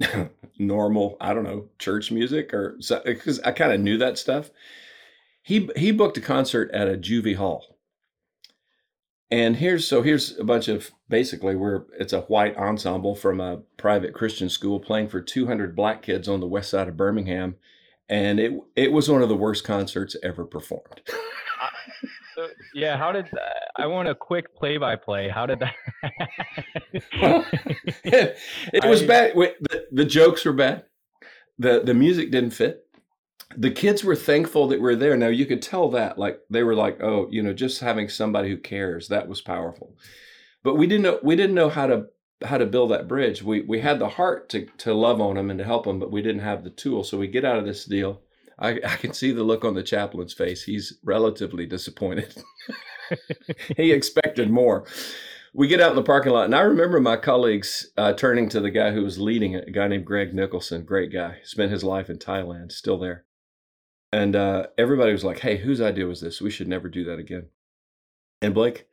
normal, 0.58 1.16
I 1.20 1.32
don't 1.32 1.44
know, 1.44 1.68
church 1.78 2.10
music 2.10 2.52
or 2.52 2.78
because 3.04 3.40
I 3.40 3.52
kind 3.52 3.72
of 3.72 3.80
knew 3.80 3.96
that 3.98 4.18
stuff. 4.18 4.50
He 5.42 5.70
he 5.76 5.92
booked 5.92 6.18
a 6.18 6.20
concert 6.20 6.70
at 6.72 6.88
a 6.88 6.96
juvie 6.96 7.36
hall 7.36 7.71
and 9.32 9.56
here's 9.56 9.88
so 9.88 10.02
here's 10.02 10.38
a 10.38 10.44
bunch 10.44 10.68
of 10.68 10.92
basically 11.08 11.56
we're 11.56 11.84
it's 11.98 12.12
a 12.12 12.20
white 12.22 12.54
ensemble 12.58 13.16
from 13.16 13.40
a 13.40 13.62
private 13.78 14.12
Christian 14.12 14.50
school 14.50 14.78
playing 14.78 15.08
for 15.08 15.22
200 15.22 15.74
black 15.74 16.02
kids 16.02 16.28
on 16.28 16.40
the 16.40 16.46
west 16.46 16.68
side 16.68 16.86
of 16.86 16.98
Birmingham, 16.98 17.56
and 18.10 18.38
it 18.38 18.52
it 18.76 18.92
was 18.92 19.08
one 19.08 19.22
of 19.22 19.30
the 19.30 19.36
worst 19.36 19.64
concerts 19.64 20.14
ever 20.22 20.44
performed. 20.44 21.00
so, 22.34 22.42
uh, 22.44 22.48
yeah, 22.74 22.98
how 22.98 23.10
did 23.10 23.26
I 23.76 23.86
want 23.86 24.06
a 24.06 24.14
quick 24.14 24.54
play 24.54 24.76
by 24.76 24.96
play? 24.96 25.30
How 25.30 25.46
did 25.46 25.60
that? 25.60 25.74
it, 26.92 28.36
it 28.74 28.84
was 28.84 29.02
I, 29.02 29.06
bad. 29.06 29.34
The, 29.34 29.86
the 29.90 30.04
jokes 30.04 30.44
were 30.44 30.52
bad. 30.52 30.84
the 31.58 31.80
The 31.82 31.94
music 31.94 32.30
didn't 32.30 32.50
fit 32.50 32.86
the 33.56 33.70
kids 33.70 34.04
were 34.04 34.16
thankful 34.16 34.68
that 34.68 34.80
we're 34.80 34.96
there. 34.96 35.16
Now 35.16 35.28
you 35.28 35.46
could 35.46 35.62
tell 35.62 35.90
that, 35.90 36.18
like 36.18 36.40
they 36.50 36.62
were 36.62 36.74
like, 36.74 37.02
oh, 37.02 37.28
you 37.30 37.42
know, 37.42 37.52
just 37.52 37.80
having 37.80 38.08
somebody 38.08 38.48
who 38.48 38.56
cares 38.56 39.08
that 39.08 39.28
was 39.28 39.40
powerful. 39.40 39.96
But 40.62 40.76
we 40.76 40.86
didn't 40.86 41.02
know 41.02 41.18
we 41.22 41.36
didn't 41.36 41.54
know 41.54 41.68
how 41.68 41.86
to 41.86 42.06
how 42.44 42.58
to 42.58 42.66
build 42.66 42.90
that 42.90 43.08
bridge. 43.08 43.42
We 43.42 43.62
we 43.62 43.80
had 43.80 43.98
the 43.98 44.08
heart 44.08 44.48
to 44.50 44.66
to 44.78 44.94
love 44.94 45.20
on 45.20 45.36
them 45.36 45.50
and 45.50 45.58
to 45.58 45.64
help 45.64 45.84
them, 45.84 45.98
but 45.98 46.12
we 46.12 46.22
didn't 46.22 46.42
have 46.42 46.64
the 46.64 46.70
tool. 46.70 47.04
So 47.04 47.18
we 47.18 47.28
get 47.28 47.44
out 47.44 47.58
of 47.58 47.64
this 47.64 47.84
deal. 47.84 48.22
I, 48.58 48.80
I 48.84 48.96
can 48.96 49.12
see 49.12 49.32
the 49.32 49.42
look 49.42 49.64
on 49.64 49.74
the 49.74 49.82
chaplain's 49.82 50.34
face. 50.34 50.62
He's 50.62 50.98
relatively 51.02 51.66
disappointed. 51.66 52.34
he 53.76 53.92
expected 53.92 54.50
more. 54.50 54.86
We 55.54 55.68
get 55.68 55.80
out 55.80 55.90
in 55.90 55.96
the 55.96 56.02
parking 56.02 56.32
lot, 56.32 56.46
and 56.46 56.54
I 56.54 56.60
remember 56.60 56.98
my 56.98 57.16
colleagues 57.16 57.90
uh, 57.98 58.14
turning 58.14 58.48
to 58.50 58.60
the 58.60 58.70
guy 58.70 58.92
who 58.92 59.02
was 59.02 59.18
leading 59.18 59.52
it, 59.52 59.68
a 59.68 59.70
guy 59.70 59.86
named 59.86 60.06
Greg 60.06 60.32
Nicholson, 60.32 60.84
great 60.84 61.12
guy, 61.12 61.38
spent 61.44 61.72
his 61.72 61.84
life 61.84 62.08
in 62.08 62.16
Thailand, 62.16 62.72
still 62.72 62.98
there. 62.98 63.26
And 64.12 64.36
uh, 64.36 64.66
everybody 64.76 65.12
was 65.12 65.24
like, 65.24 65.40
hey, 65.40 65.56
whose 65.56 65.80
idea 65.80 66.06
was 66.06 66.20
this? 66.20 66.40
We 66.40 66.50
should 66.50 66.68
never 66.68 66.88
do 66.88 67.04
that 67.04 67.18
again. 67.18 67.46
And 68.42 68.52
Blake, 68.52 68.86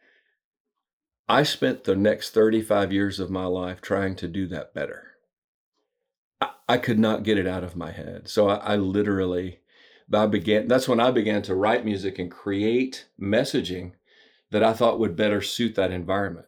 I 1.28 1.44
spent 1.44 1.84
the 1.84 1.96
next 1.96 2.34
35 2.34 2.94
years 2.94 3.20
of 3.20 3.30
my 3.30 3.46
life 3.46 3.82
trying 3.82 4.16
to 4.16 4.28
do 4.28 4.48
that 4.48 4.74
better. 4.74 5.16
I, 6.40 6.52
I 6.70 6.78
could 6.78 7.00
not 7.00 7.24
get 7.24 7.38
it 7.38 7.48
out 7.48 7.64
of 7.64 7.76
my 7.76 7.92
head. 7.92 8.30
So 8.30 8.48
I, 8.48 8.56
I 8.56 8.76
literally, 8.78 9.60
I 10.14 10.26
began, 10.26 10.68
that's 10.68 10.88
when 10.88 11.00
I 11.00 11.12
began 11.12 11.42
to 11.44 11.56
write 11.56 11.84
music 11.84 12.18
and 12.18 12.32
create 12.32 13.08
messaging 13.20 13.94
that 14.52 14.64
I 14.64 14.74
thought 14.74 15.00
would 15.00 15.16
better 15.16 15.42
suit 15.42 15.76
that 15.76 15.92
environment. 15.92 16.48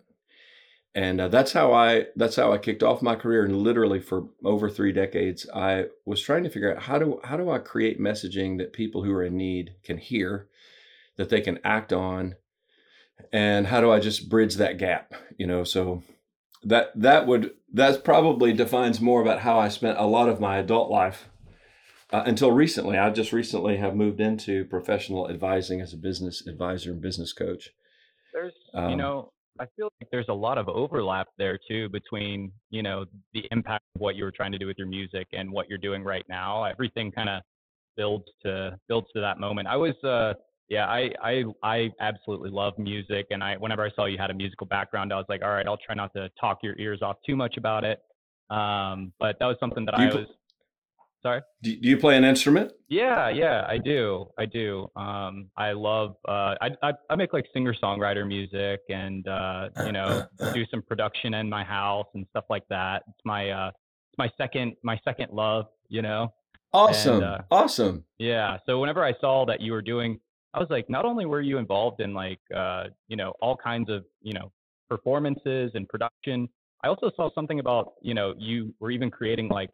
And 0.93 1.21
uh, 1.21 1.27
that's 1.29 1.53
how 1.53 1.71
I 1.71 2.07
that's 2.15 2.35
how 2.35 2.51
I 2.51 2.57
kicked 2.57 2.83
off 2.83 3.01
my 3.01 3.15
career. 3.15 3.45
And 3.45 3.57
literally 3.57 3.99
for 3.99 4.25
over 4.43 4.69
three 4.69 4.91
decades, 4.91 5.47
I 5.53 5.85
was 6.05 6.21
trying 6.21 6.43
to 6.43 6.49
figure 6.49 6.75
out 6.75 6.83
how 6.83 6.99
do 6.99 7.19
how 7.23 7.37
do 7.37 7.49
I 7.49 7.59
create 7.59 7.99
messaging 7.99 8.57
that 8.57 8.73
people 8.73 9.03
who 9.03 9.13
are 9.13 9.23
in 9.23 9.37
need 9.37 9.75
can 9.83 9.97
hear, 9.97 10.47
that 11.17 11.29
they 11.29 11.41
can 11.41 11.59
act 11.63 11.93
on, 11.93 12.35
and 13.31 13.67
how 13.67 13.79
do 13.79 13.91
I 13.91 13.99
just 13.99 14.29
bridge 14.29 14.55
that 14.55 14.77
gap? 14.77 15.13
You 15.37 15.47
know, 15.47 15.63
so 15.63 16.03
that 16.63 16.91
that 16.95 17.25
would 17.25 17.51
that 17.73 18.03
probably 18.03 18.51
defines 18.51 18.99
more 18.99 19.21
about 19.21 19.39
how 19.39 19.59
I 19.59 19.69
spent 19.69 19.97
a 19.97 20.05
lot 20.05 20.27
of 20.27 20.41
my 20.41 20.57
adult 20.57 20.91
life 20.91 21.29
uh, 22.11 22.23
until 22.25 22.51
recently. 22.51 22.97
I 22.97 23.09
just 23.11 23.31
recently 23.31 23.77
have 23.77 23.95
moved 23.95 24.19
into 24.19 24.65
professional 24.65 25.29
advising 25.29 25.79
as 25.79 25.93
a 25.93 25.97
business 25.97 26.45
advisor 26.45 26.91
and 26.91 27.01
business 27.01 27.31
coach. 27.31 27.69
There's, 28.33 28.53
um, 28.73 28.91
you 28.91 28.95
know, 28.97 29.31
I 29.59 29.65
feel 29.75 29.89
like 30.01 30.09
there's 30.11 30.29
a 30.29 30.33
lot 30.33 30.57
of 30.57 30.69
overlap 30.69 31.27
there 31.37 31.59
too 31.67 31.89
between, 31.89 32.51
you 32.69 32.81
know, 32.81 33.05
the 33.33 33.47
impact 33.51 33.83
of 33.95 34.01
what 34.01 34.15
you 34.15 34.23
were 34.23 34.31
trying 34.31 34.51
to 34.51 34.57
do 34.57 34.65
with 34.65 34.77
your 34.77 34.87
music 34.87 35.27
and 35.33 35.51
what 35.51 35.69
you're 35.69 35.77
doing 35.77 36.03
right 36.03 36.25
now. 36.29 36.63
Everything 36.63 37.11
kind 37.11 37.29
of 37.29 37.41
builds 37.97 38.25
to 38.43 38.77
builds 38.87 39.07
to 39.13 39.21
that 39.21 39.39
moment. 39.39 39.67
I 39.67 39.75
was 39.75 39.95
uh 40.03 40.33
yeah, 40.69 40.85
I 40.87 41.11
I 41.21 41.43
I 41.63 41.91
absolutely 41.99 42.49
love 42.49 42.77
music 42.77 43.27
and 43.31 43.43
I 43.43 43.57
whenever 43.57 43.85
I 43.85 43.91
saw 43.91 44.05
you 44.05 44.17
had 44.17 44.31
a 44.31 44.33
musical 44.33 44.65
background, 44.67 45.11
I 45.11 45.17
was 45.17 45.25
like, 45.27 45.41
all 45.43 45.51
right, 45.51 45.67
I'll 45.67 45.77
try 45.77 45.95
not 45.95 46.13
to 46.13 46.29
talk 46.39 46.59
your 46.63 46.77
ears 46.79 47.01
off 47.01 47.17
too 47.25 47.35
much 47.35 47.57
about 47.57 47.83
it. 47.83 48.01
Um, 48.49 49.13
but 49.19 49.37
that 49.39 49.45
was 49.45 49.57
something 49.59 49.85
that 49.85 49.95
I 49.95 50.07
was 50.07 50.27
Sorry. 51.23 51.41
Do, 51.61 51.75
do 51.75 51.87
you 51.87 51.97
play 51.97 52.17
an 52.17 52.23
instrument? 52.23 52.71
Yeah, 52.89 53.29
yeah, 53.29 53.65
I 53.67 53.77
do. 53.77 54.25
I 54.39 54.45
do. 54.45 54.87
Um, 54.95 55.49
I 55.55 55.71
love. 55.73 56.15
Uh, 56.27 56.55
I, 56.61 56.69
I 56.81 56.93
I 57.09 57.15
make 57.15 57.31
like 57.31 57.45
singer 57.53 57.75
songwriter 57.81 58.27
music, 58.27 58.81
and 58.89 59.27
uh, 59.27 59.69
you 59.85 59.91
know, 59.91 60.25
do 60.53 60.65
some 60.71 60.81
production 60.81 61.35
in 61.35 61.47
my 61.47 61.63
house 61.63 62.07
and 62.15 62.25
stuff 62.31 62.45
like 62.49 62.63
that. 62.69 63.03
It's 63.07 63.21
my 63.23 63.49
uh, 63.51 63.67
it's 63.67 64.17
my 64.17 64.29
second 64.37 64.73
my 64.83 64.99
second 65.05 65.31
love. 65.31 65.65
You 65.89 66.01
know. 66.01 66.33
Awesome. 66.73 67.15
And, 67.15 67.23
uh, 67.23 67.37
awesome. 67.51 68.05
Yeah. 68.17 68.57
So 68.65 68.79
whenever 68.79 69.03
I 69.03 69.13
saw 69.19 69.45
that 69.45 69.59
you 69.59 69.73
were 69.73 69.81
doing, 69.81 70.19
I 70.53 70.59
was 70.59 70.69
like, 70.69 70.89
not 70.89 71.03
only 71.03 71.25
were 71.25 71.41
you 71.41 71.57
involved 71.57 71.99
in 72.01 72.13
like 72.13 72.39
uh, 72.55 72.85
you 73.07 73.15
know 73.15 73.33
all 73.41 73.55
kinds 73.55 73.89
of 73.89 74.05
you 74.21 74.33
know 74.33 74.51
performances 74.89 75.71
and 75.75 75.87
production, 75.87 76.49
I 76.83 76.87
also 76.87 77.11
saw 77.15 77.29
something 77.35 77.59
about 77.59 77.93
you 78.01 78.15
know 78.15 78.33
you 78.39 78.73
were 78.79 78.89
even 78.89 79.11
creating 79.11 79.49
like 79.49 79.69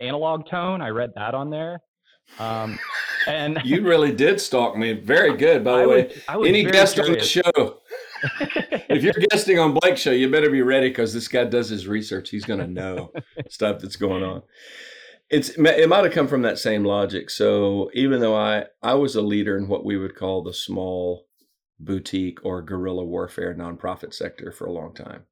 analog 0.00 0.48
tone. 0.48 0.80
I 0.80 0.88
read 0.88 1.12
that 1.16 1.34
on 1.34 1.50
there. 1.50 1.80
Um, 2.38 2.78
and 3.26 3.60
you 3.64 3.82
really 3.82 4.12
did 4.12 4.40
stalk 4.40 4.76
me. 4.76 4.92
Very 4.92 5.36
good, 5.36 5.64
by 5.64 5.78
the 5.78 5.82
I 5.82 5.86
way. 5.86 6.12
Was, 6.36 6.48
Any 6.48 6.64
guest 6.64 6.94
curious. 6.94 7.36
on 7.36 7.42
the 7.42 7.52
show? 7.54 7.78
if 8.88 9.02
you're 9.02 9.14
guesting 9.30 9.58
on 9.58 9.74
Blake's 9.74 10.00
show, 10.00 10.10
you 10.10 10.30
better 10.30 10.50
be 10.50 10.62
ready 10.62 10.88
because 10.88 11.12
this 11.12 11.28
guy 11.28 11.44
does 11.44 11.68
his 11.68 11.86
research. 11.86 12.30
He's 12.30 12.44
going 12.44 12.60
to 12.60 12.66
know 12.66 13.12
stuff 13.48 13.80
that's 13.80 13.96
going 13.96 14.22
on. 14.22 14.42
It's 15.28 15.50
it 15.50 15.88
might 15.88 16.04
have 16.04 16.12
come 16.12 16.26
from 16.26 16.42
that 16.42 16.58
same 16.58 16.84
logic. 16.84 17.30
So 17.30 17.90
even 17.94 18.20
though 18.20 18.36
I 18.36 18.64
I 18.82 18.94
was 18.94 19.14
a 19.14 19.22
leader 19.22 19.56
in 19.56 19.68
what 19.68 19.84
we 19.84 19.96
would 19.96 20.16
call 20.16 20.42
the 20.42 20.52
small 20.52 21.26
boutique 21.78 22.44
or 22.44 22.62
guerrilla 22.62 23.04
warfare 23.04 23.54
nonprofit 23.54 24.12
sector 24.12 24.50
for 24.50 24.66
a 24.66 24.72
long 24.72 24.92
time, 24.92 25.26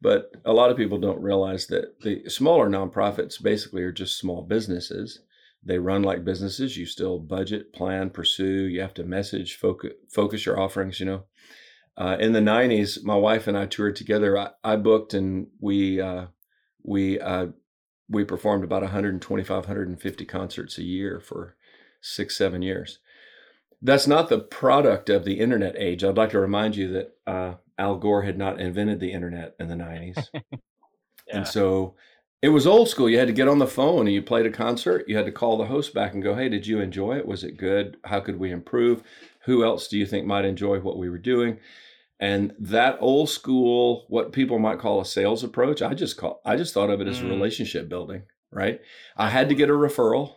but 0.00 0.32
a 0.44 0.52
lot 0.52 0.70
of 0.70 0.76
people 0.76 0.98
don't 0.98 1.22
realize 1.22 1.66
that 1.66 2.00
the 2.02 2.28
smaller 2.28 2.68
nonprofits 2.68 3.42
basically 3.42 3.82
are 3.82 3.92
just 3.92 4.18
small 4.18 4.42
businesses. 4.42 5.20
They 5.64 5.78
run 5.78 6.02
like 6.02 6.24
businesses. 6.24 6.76
You 6.76 6.86
still 6.86 7.18
budget, 7.18 7.72
plan, 7.72 8.10
pursue. 8.10 8.66
You 8.66 8.80
have 8.80 8.94
to 8.94 9.04
message, 9.04 9.56
focus, 9.56 9.92
focus 10.08 10.46
your 10.46 10.60
offerings. 10.60 11.00
You 11.00 11.06
know, 11.06 11.24
uh, 11.96 12.16
in 12.20 12.32
the 12.32 12.40
'90s, 12.40 13.02
my 13.02 13.16
wife 13.16 13.48
and 13.48 13.58
I 13.58 13.66
toured 13.66 13.96
together. 13.96 14.38
I, 14.38 14.50
I 14.62 14.76
booked 14.76 15.14
and 15.14 15.48
we 15.60 16.00
uh, 16.00 16.26
we 16.84 17.18
uh, 17.18 17.48
we 18.08 18.24
performed 18.24 18.64
about 18.64 18.82
125, 18.82 19.56
150 19.64 20.24
concerts 20.24 20.78
a 20.78 20.84
year 20.84 21.20
for 21.20 21.56
six, 22.00 22.36
seven 22.36 22.62
years. 22.62 23.00
That's 23.82 24.06
not 24.06 24.28
the 24.28 24.38
product 24.38 25.10
of 25.10 25.24
the 25.24 25.38
internet 25.38 25.76
age. 25.76 26.02
I'd 26.02 26.16
like 26.16 26.30
to 26.30 26.40
remind 26.40 26.76
you 26.76 26.92
that 26.92 27.16
uh, 27.26 27.54
Al 27.78 27.96
Gore 27.96 28.22
had 28.22 28.36
not 28.36 28.60
invented 28.60 29.00
the 29.00 29.12
internet 29.12 29.54
in 29.58 29.68
the 29.68 29.74
90s. 29.74 30.26
yeah. 30.34 30.50
And 31.30 31.46
so 31.46 31.94
it 32.42 32.50
was 32.50 32.66
old 32.66 32.88
school. 32.88 33.08
You 33.08 33.18
had 33.18 33.28
to 33.28 33.32
get 33.32 33.48
on 33.48 33.58
the 33.58 33.66
phone 33.66 34.06
and 34.06 34.12
you 34.12 34.22
played 34.22 34.46
a 34.46 34.50
concert. 34.50 35.04
You 35.08 35.16
had 35.16 35.26
to 35.26 35.32
call 35.32 35.56
the 35.56 35.66
host 35.66 35.94
back 35.94 36.14
and 36.14 36.22
go, 36.22 36.34
Hey, 36.34 36.48
did 36.48 36.66
you 36.66 36.80
enjoy 36.80 37.16
it? 37.16 37.26
Was 37.26 37.44
it 37.44 37.56
good? 37.56 37.96
How 38.04 38.20
could 38.20 38.38
we 38.38 38.50
improve? 38.50 39.02
Who 39.44 39.64
else 39.64 39.88
do 39.88 39.98
you 39.98 40.06
think 40.06 40.26
might 40.26 40.44
enjoy 40.44 40.80
what 40.80 40.98
we 40.98 41.08
were 41.08 41.18
doing? 41.18 41.58
And 42.20 42.54
that 42.58 42.98
old 43.00 43.30
school, 43.30 44.04
what 44.08 44.32
people 44.32 44.58
might 44.58 44.80
call 44.80 45.00
a 45.00 45.06
sales 45.06 45.44
approach, 45.44 45.82
I 45.82 45.94
just 45.94 46.16
call 46.16 46.40
I 46.44 46.56
just 46.56 46.74
thought 46.74 46.90
of 46.90 47.00
it 47.00 47.08
as 47.08 47.20
mm. 47.20 47.28
relationship 47.28 47.88
building, 47.88 48.22
right? 48.50 48.80
I 49.16 49.30
had 49.30 49.48
to 49.48 49.54
get 49.54 49.70
a 49.70 49.74
referral. 49.74 50.34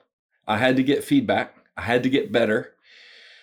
I 0.48 0.58
had 0.58 0.76
to 0.78 0.84
get 0.84 1.04
feedback. 1.04 1.56
I 1.78 1.82
had 1.82 2.04
to 2.04 2.10
get 2.10 2.32
better. 2.32 2.74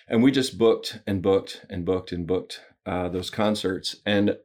And 0.07 0.23
we 0.23 0.31
just 0.31 0.57
booked 0.57 0.99
and 1.05 1.21
booked 1.21 1.65
and 1.69 1.85
booked 1.85 2.11
and 2.11 2.25
booked 2.25 2.61
uh, 2.89 3.07
those 3.07 3.29
concerts. 3.29 3.97
And 4.03 4.37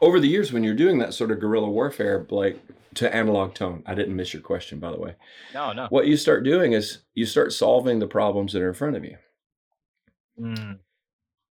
over 0.00 0.18
the 0.18 0.28
years, 0.28 0.50
when 0.50 0.64
you're 0.64 0.74
doing 0.74 0.98
that 0.98 1.12
sort 1.12 1.30
of 1.30 1.40
guerrilla 1.40 1.68
warfare, 1.68 2.26
like 2.30 2.58
to 2.94 3.14
analog 3.14 3.52
tone, 3.52 3.82
I 3.84 3.94
didn't 3.94 4.16
miss 4.16 4.32
your 4.32 4.40
question, 4.40 4.78
by 4.78 4.90
the 4.92 4.98
way. 4.98 5.14
No, 5.52 5.72
no. 5.72 5.88
What 5.90 6.06
you 6.06 6.16
start 6.16 6.42
doing 6.42 6.72
is 6.72 7.02
you 7.12 7.26
start 7.26 7.52
solving 7.52 7.98
the 7.98 8.06
problems 8.06 8.54
that 8.54 8.62
are 8.62 8.68
in 8.68 8.74
front 8.74 8.96
of 8.96 9.04
you. 9.04 9.18
Mm. 10.40 10.78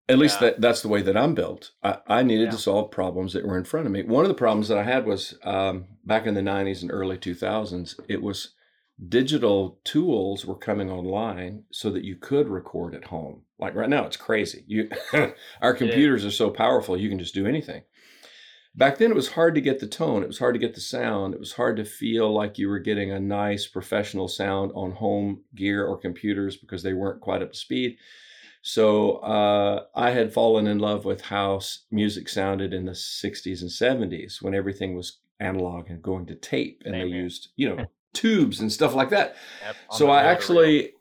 At 0.09 0.19
least 0.19 0.41
yeah. 0.41 0.49
that, 0.49 0.61
that's 0.63 0.81
the 0.81 0.89
way 0.89 1.03
that 1.03 1.17
I'm 1.17 1.35
built. 1.35 1.73
I, 1.83 1.99
I 2.07 2.23
needed 2.23 2.45
yeah. 2.45 2.53
to 2.53 2.59
solve 2.59 2.91
problems 2.91 3.35
that 3.35 3.47
were 3.47 3.59
in 3.59 3.65
front 3.65 3.85
of 3.85 3.93
me. 3.93 4.03
One 4.03 4.25
of 4.25 4.31
the 4.31 4.35
problems 4.35 4.69
that 4.69 4.79
I 4.79 4.85
had 4.85 5.05
was 5.05 5.39
um, 5.45 5.85
back 6.07 6.27
in 6.27 6.33
the 6.33 6.41
90s 6.41 6.81
and 6.81 6.91
early 6.91 7.19
2000s, 7.19 8.01
it 8.09 8.23
was 8.23 8.55
digital 9.09 9.79
tools 9.85 10.45
were 10.45 10.57
coming 10.57 10.91
online 10.91 11.65
so 11.71 11.91
that 11.91 12.05
you 12.05 12.17
could 12.17 12.49
record 12.49 12.95
at 12.95 13.05
home. 13.05 13.43
Like 13.59 13.75
right 13.75 13.89
now, 13.89 14.05
it's 14.05 14.17
crazy. 14.17 14.65
You, 14.67 14.91
our 15.63 15.75
computers 15.75 16.25
are 16.25 16.31
so 16.31 16.51
powerful, 16.51 16.97
you 16.97 17.09
can 17.09 17.19
just 17.19 17.35
do 17.35 17.47
anything. 17.47 17.83
Back 18.75 18.99
then, 18.99 19.11
it 19.11 19.17
was 19.17 19.33
hard 19.33 19.57
to 19.57 19.61
get 19.61 19.81
the 19.81 19.89
tone. 19.89 20.23
It 20.23 20.29
was 20.29 20.39
hard 20.39 20.55
to 20.55 20.61
get 20.61 20.75
the 20.75 20.81
sound. 20.81 21.35
It 21.35 21.41
was 21.41 21.55
hard 21.55 21.77
to 21.79 21.85
feel 21.85 22.33
like 22.33 22.57
you 22.57 22.69
were 22.69 22.79
getting 22.79 23.11
a 23.11 23.19
nice 23.19 23.67
professional 23.67 24.29
sound 24.29 24.71
on 24.75 24.93
home 24.93 25.43
gear 25.57 25.85
or 25.85 25.99
computers 25.99 26.57
because 26.57 26.83
they 26.83 26.93
weren't 26.93 27.21
quite 27.21 27.43
up 27.43 27.53
to 27.53 27.59
speed. 27.59 27.97
So 28.63 29.17
uh, 29.17 29.85
I 29.97 30.11
had 30.11 30.33
fallen 30.33 30.67
in 30.67 30.79
love 30.79 31.05
with 31.05 31.23
how 31.23 31.61
music 31.91 32.29
sounded 32.29 32.73
in 32.73 32.85
the 32.85 32.93
60s 32.93 33.63
and 33.63 33.71
70s 33.71 34.41
when 34.41 34.55
everything 34.55 34.95
was 34.95 35.19
analog 35.41 35.89
and 35.89 36.03
going 36.03 36.27
to 36.27 36.35
tape, 36.37 36.83
and 36.85 36.93
Same 36.93 37.01
they 37.01 37.09
here. 37.09 37.23
used, 37.23 37.49
you 37.57 37.69
know, 37.71 37.87
tubes 38.13 38.61
and 38.61 38.73
stuff 38.73 38.95
like 38.95 39.11
that. 39.11 39.37
Yep, 39.65 39.77
so 39.93 40.11
I 40.11 40.23
actually, 40.25 40.93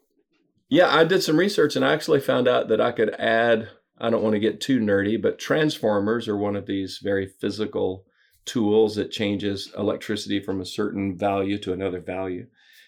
yeah, 0.68 0.94
I 0.94 1.04
did 1.04 1.22
some 1.22 1.38
research 1.38 1.76
and 1.76 1.84
I 1.84 1.92
actually 1.92 2.20
found 2.20 2.48
out 2.48 2.68
that 2.68 2.80
I 2.80 2.92
could 2.92 3.10
add, 3.18 3.68
I 3.98 4.10
don't 4.10 4.22
want 4.22 4.34
to 4.34 4.40
get 4.40 4.60
too 4.60 4.80
nerdy, 4.80 5.20
but 5.20 5.38
transformers 5.38 6.28
are 6.28 6.36
one 6.36 6.56
of 6.56 6.66
these 6.66 7.00
very 7.02 7.26
physical 7.26 8.04
tools 8.44 8.96
that 8.96 9.10
changes 9.10 9.72
electricity 9.76 10.40
from 10.40 10.60
a 10.60 10.66
certain 10.66 11.16
value 11.16 11.58
to 11.58 11.72
another 11.72 12.00
value. 12.00 12.46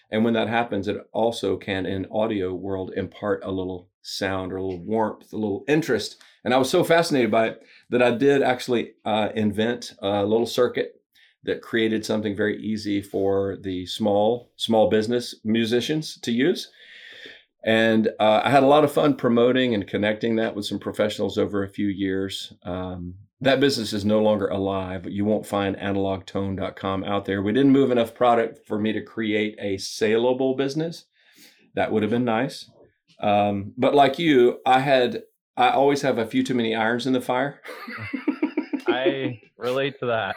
And 0.09 0.23
when 0.23 0.33
that 0.35 0.47
happens, 0.47 0.87
it 0.87 0.97
also 1.11 1.57
can, 1.57 1.85
in 1.85 2.05
audio 2.11 2.53
world, 2.53 2.91
impart 2.95 3.43
a 3.43 3.51
little 3.51 3.89
sound 4.03 4.53
or 4.53 4.57
a 4.57 4.63
little 4.63 4.83
warmth, 4.83 5.33
a 5.33 5.37
little 5.37 5.63
interest. 5.67 6.21
And 6.43 6.53
I 6.53 6.57
was 6.57 6.69
so 6.69 6.83
fascinated 6.83 7.31
by 7.31 7.47
it 7.47 7.63
that 7.89 8.03
I 8.03 8.11
did 8.11 8.43
actually 8.43 8.93
uh, 9.05 9.29
invent 9.33 9.93
a 9.99 10.23
little 10.23 10.45
circuit 10.45 11.01
that 11.43 11.61
created 11.61 12.05
something 12.05 12.35
very 12.35 12.61
easy 12.61 13.01
for 13.01 13.57
the 13.61 13.85
small 13.85 14.51
small 14.57 14.89
business 14.89 15.35
musicians 15.43 16.17
to 16.21 16.31
use. 16.31 16.71
And 17.65 18.09
uh, 18.19 18.41
i 18.43 18.49
had 18.49 18.63
a 18.63 18.67
lot 18.67 18.83
of 18.83 18.91
fun 18.91 19.15
promoting 19.15 19.73
and 19.73 19.87
connecting 19.87 20.35
that 20.35 20.55
with 20.55 20.65
some 20.65 20.79
professionals 20.79 21.37
over 21.37 21.63
a 21.63 21.69
few 21.69 21.87
years. 21.87 22.53
Um, 22.63 23.15
that 23.41 23.59
business 23.59 23.93
is 23.93 24.05
no 24.05 24.21
longer 24.21 24.47
alive. 24.47 25.05
You 25.09 25.25
won't 25.25 25.45
find 25.45 25.75
analogtone.com 25.77 27.03
out 27.03 27.25
there. 27.25 27.41
We 27.41 27.51
didn't 27.51 27.71
move 27.71 27.91
enough 27.91 28.15
product 28.15 28.65
for 28.65 28.79
me 28.79 28.93
to 28.93 29.01
create 29.01 29.57
a 29.59 29.77
saleable 29.77 30.55
business. 30.55 31.05
That 31.75 31.91
would 31.91 32.03
have 32.03 32.11
been 32.11 32.25
nice. 32.25 32.69
Um, 33.21 33.73
but 33.77 33.95
like 33.95 34.19
you 34.19 34.59
i 34.65 34.79
had 34.79 35.23
i 35.55 35.69
always 35.69 36.01
have 36.01 36.17
a 36.17 36.25
few 36.25 36.43
too 36.43 36.53
many 36.53 36.75
irons 36.75 37.07
in 37.07 37.13
the 37.13 37.21
fire 37.21 37.61
I 38.87 39.41
relate 39.57 39.99
to 39.99 40.05
that. 40.07 40.35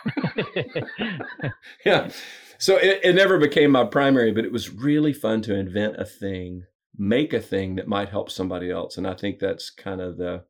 yeah. 1.85 2.11
So 2.59 2.77
it, 2.77 3.01
it 3.03 3.15
never 3.15 3.39
became 3.39 3.71
my 3.71 3.85
primary, 3.85 4.33
but 4.33 4.45
it 4.45 4.53
was 4.53 4.73
really 4.73 5.13
fun 5.13 5.43
to 5.43 5.55
invent 5.55 5.97
a 5.97 6.05
thing, 6.05 6.65
make 6.97 7.33
a 7.33 7.41
thing 7.41 7.77
that 7.77 7.89
might 7.89 8.09
help 8.09 8.31
somebody 8.31 8.71
else. 8.71 8.97
And 8.97 9.07
I 9.07 9.15
think 9.15 9.39
that's 9.39 9.71
kind 9.71 10.01
of 10.01 10.17
the 10.17 10.45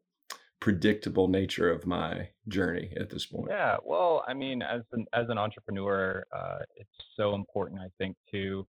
predictable 0.60 1.28
nature 1.28 1.70
of 1.70 1.86
my 1.86 2.28
journey 2.48 2.92
at 2.98 3.10
this 3.10 3.26
point. 3.26 3.48
Yeah. 3.50 3.76
Well, 3.84 4.24
I 4.26 4.34
mean, 4.34 4.62
as 4.62 4.82
an, 4.92 5.06
as 5.12 5.26
an 5.28 5.38
entrepreneur, 5.38 6.24
uh, 6.34 6.58
it's 6.76 6.90
so 7.16 7.34
important, 7.34 7.80
I 7.80 7.88
think, 7.98 8.16
to 8.32 8.66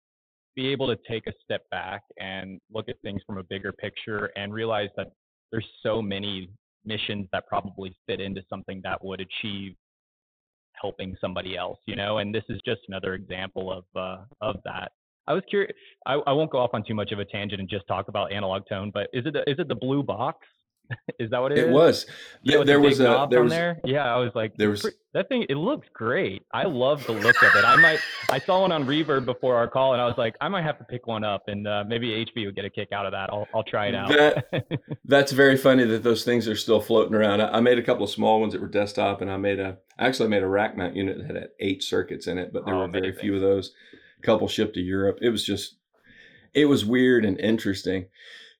be 0.56 0.68
able 0.68 0.88
to 0.88 0.98
take 1.10 1.28
a 1.28 1.34
step 1.44 1.64
back 1.72 2.04
and 2.20 2.60
look 2.72 2.88
at 2.88 2.96
things 3.02 3.22
from 3.26 3.38
a 3.38 3.44
bigger 3.44 3.72
picture 3.72 4.32
and 4.36 4.54
realize 4.54 4.90
that 4.96 5.08
there's 5.52 5.68
so 5.82 6.02
many 6.02 6.50
missions 6.86 7.28
that 7.32 7.48
probably 7.48 7.96
fit 8.08 8.22
into 8.22 8.42
something 8.50 8.82
that 8.84 9.04
would 9.04 9.22
achieve 9.22 9.76
helping 10.74 11.16
somebody 11.22 11.56
else, 11.58 11.80
you 11.86 11.96
know. 11.96 12.18
And 12.18 12.34
this 12.34 12.44
is 12.50 12.60
just 12.66 12.82
another 12.88 13.14
example 13.14 13.72
of 13.72 13.86
uh, 13.96 14.24
of 14.42 14.58
that. 14.66 14.92
I 15.28 15.34
was 15.34 15.44
curious. 15.50 15.74
I, 16.06 16.16
I 16.28 16.34
won't 16.34 16.52
go 16.52 16.60
off 16.60 16.72
on 16.74 16.84
too 16.84 16.96
much 16.96 17.12
of 17.12 17.20
a 17.20 17.26
tangent 17.26 17.62
and 17.62 17.70
just 17.70 17.88
talk 17.88 18.10
about 18.10 18.34
analog 18.34 18.64
tone, 18.68 18.92
but 18.94 19.08
is 19.14 19.26
it 19.26 19.34
the, 19.34 19.50
is 19.50 19.58
it 19.58 19.70
the 19.70 19.76
blue 19.76 20.04
box? 20.04 20.46
Is 21.20 21.30
that 21.32 21.42
what 21.42 21.52
it, 21.52 21.58
it 21.58 21.68
is? 21.70 21.74
was. 21.74 22.06
Yeah, 22.44 22.58
there, 22.58 22.66
there 22.66 22.80
was 22.80 23.00
a 23.00 23.28
there 23.30 23.44
was 23.44 23.52
there. 23.52 23.80
Yeah, 23.86 24.14
I 24.14 24.18
was 24.18 24.32
like, 24.36 24.56
there 24.58 24.70
was 24.70 24.86
that 25.14 25.30
thing. 25.30 25.46
It 25.50 25.56
looks 25.56 25.88
great. 25.94 26.44
I 26.54 26.64
love 26.64 27.06
the 27.06 27.14
look 27.14 27.42
of 27.42 27.56
it. 27.56 27.64
I 27.66 27.76
might. 27.78 28.00
I 28.30 28.40
saw 28.40 28.62
one 28.62 28.72
on 28.72 28.86
Reverb 28.86 29.26
before 29.26 29.56
our 29.56 29.68
call, 29.68 29.94
and 29.94 30.02
I 30.02 30.06
was 30.06 30.18
like, 30.18 30.36
I 30.42 30.50
might 30.50 30.64
have 30.64 30.78
to 30.80 30.84
pick 30.84 31.08
one 31.08 31.24
up, 31.24 31.44
and 31.48 31.68
uh, 31.68 31.84
maybe 31.88 32.26
HB 32.26 32.46
would 32.46 32.56
get 32.56 32.66
a 32.66 32.70
kick 32.70 32.92
out 32.92 33.06
of 33.06 33.12
that. 33.12 33.30
I'll 33.30 33.48
I'll 33.54 33.64
try 33.64 33.88
it 33.88 33.96
out. 33.96 34.10
That, 34.10 34.66
that's 35.06 35.32
very 35.32 35.58
funny 35.58 35.86
that 35.86 36.04
those 36.04 36.24
things 36.24 36.48
are 36.48 36.56
still 36.56 36.82
floating 36.82 37.16
around. 37.16 37.42
I, 37.42 37.58
I 37.58 37.60
made 37.60 37.80
a 37.80 37.84
couple 37.84 38.04
of 38.04 38.10
small 38.10 38.42
ones 38.42 38.54
that 38.54 38.62
were 38.62 38.68
desktop, 38.68 39.22
and 39.22 39.32
I 39.32 39.38
made 39.38 39.60
a 39.60 39.78
actually 40.00 40.30
made 40.30 40.44
a 40.44 40.48
rack 40.48 40.76
mount 40.76 40.96
unit 40.96 41.18
that 41.18 41.36
had 41.36 41.50
eight 41.60 41.84
circuits 41.84 42.28
in 42.28 42.38
it, 42.38 42.52
but 42.52 42.66
there 42.66 42.76
oh, 42.76 42.80
were 42.80 42.88
very 42.88 43.10
amazing. 43.10 43.22
few 43.22 43.36
of 43.36 43.42
those. 43.42 43.74
A 44.20 44.26
couple 44.26 44.48
shipped 44.48 44.76
to 44.76 44.82
Europe. 44.82 45.20
It 45.22 45.30
was 45.30 45.44
just, 45.44 45.76
it 46.54 46.66
was 46.66 46.86
weird 46.86 47.26
and 47.26 47.40
interesting. 47.40 48.06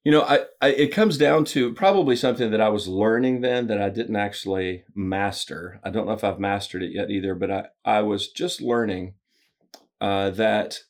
You 0.04 0.12
know, 0.12 0.24
I, 0.24 0.40
I, 0.62 0.70
it 0.70 0.92
comes 0.92 1.18
down 1.18 1.46
to 1.46 1.74
probably 1.74 2.18
something 2.18 2.52
that 2.52 2.60
I 2.60 2.70
was 2.70 2.90
learning 2.90 3.40
then 3.40 3.68
that 3.68 3.82
I 3.82 3.90
didn't 3.90 4.18
actually 4.18 4.84
master. 4.94 5.80
I 5.84 5.92
don't 5.92 6.06
know 6.06 6.14
if 6.14 6.26
I've 6.26 6.40
mastered 6.40 6.84
it 6.84 6.92
yet 6.92 7.10
either, 7.10 7.36
but 7.36 7.50
I, 7.50 7.66
I 7.86 8.02
was 8.02 8.28
just 8.28 8.62
learning 8.62 9.14
uh, 10.02 10.32
that 10.32 10.82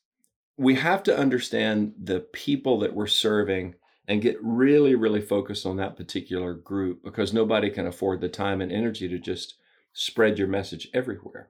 we 0.58 0.76
have 0.76 1.04
to 1.04 1.18
understand 1.18 1.94
the 2.02 2.22
people 2.22 2.80
that 2.80 2.96
we're 2.96 3.08
serving 3.08 3.76
and 4.08 4.22
get 4.22 4.38
really, 4.42 4.96
really 4.96 5.22
focused 5.22 5.66
on 5.66 5.78
that 5.78 5.96
particular 5.96 6.54
group 6.54 7.04
because 7.04 7.34
nobody 7.34 7.70
can 7.70 7.86
afford 7.86 8.20
the 8.20 8.30
time 8.30 8.62
and 8.62 8.72
energy 8.72 9.08
to 9.08 9.20
just 9.20 9.56
spread 9.94 10.40
your 10.40 10.48
message 10.48 10.90
everywhere 10.94 11.50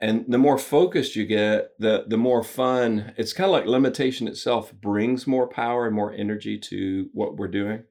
and 0.00 0.24
the 0.28 0.38
more 0.38 0.58
focused 0.58 1.16
you 1.16 1.24
get 1.24 1.70
the 1.78 2.04
the 2.06 2.16
more 2.16 2.42
fun 2.42 3.14
it's 3.16 3.32
kind 3.32 3.46
of 3.46 3.52
like 3.52 3.66
limitation 3.66 4.28
itself 4.28 4.72
brings 4.72 5.26
more 5.26 5.48
power 5.48 5.86
and 5.86 5.94
more 5.94 6.12
energy 6.12 6.58
to 6.58 7.08
what 7.12 7.36
we're 7.36 7.48
doing. 7.48 7.84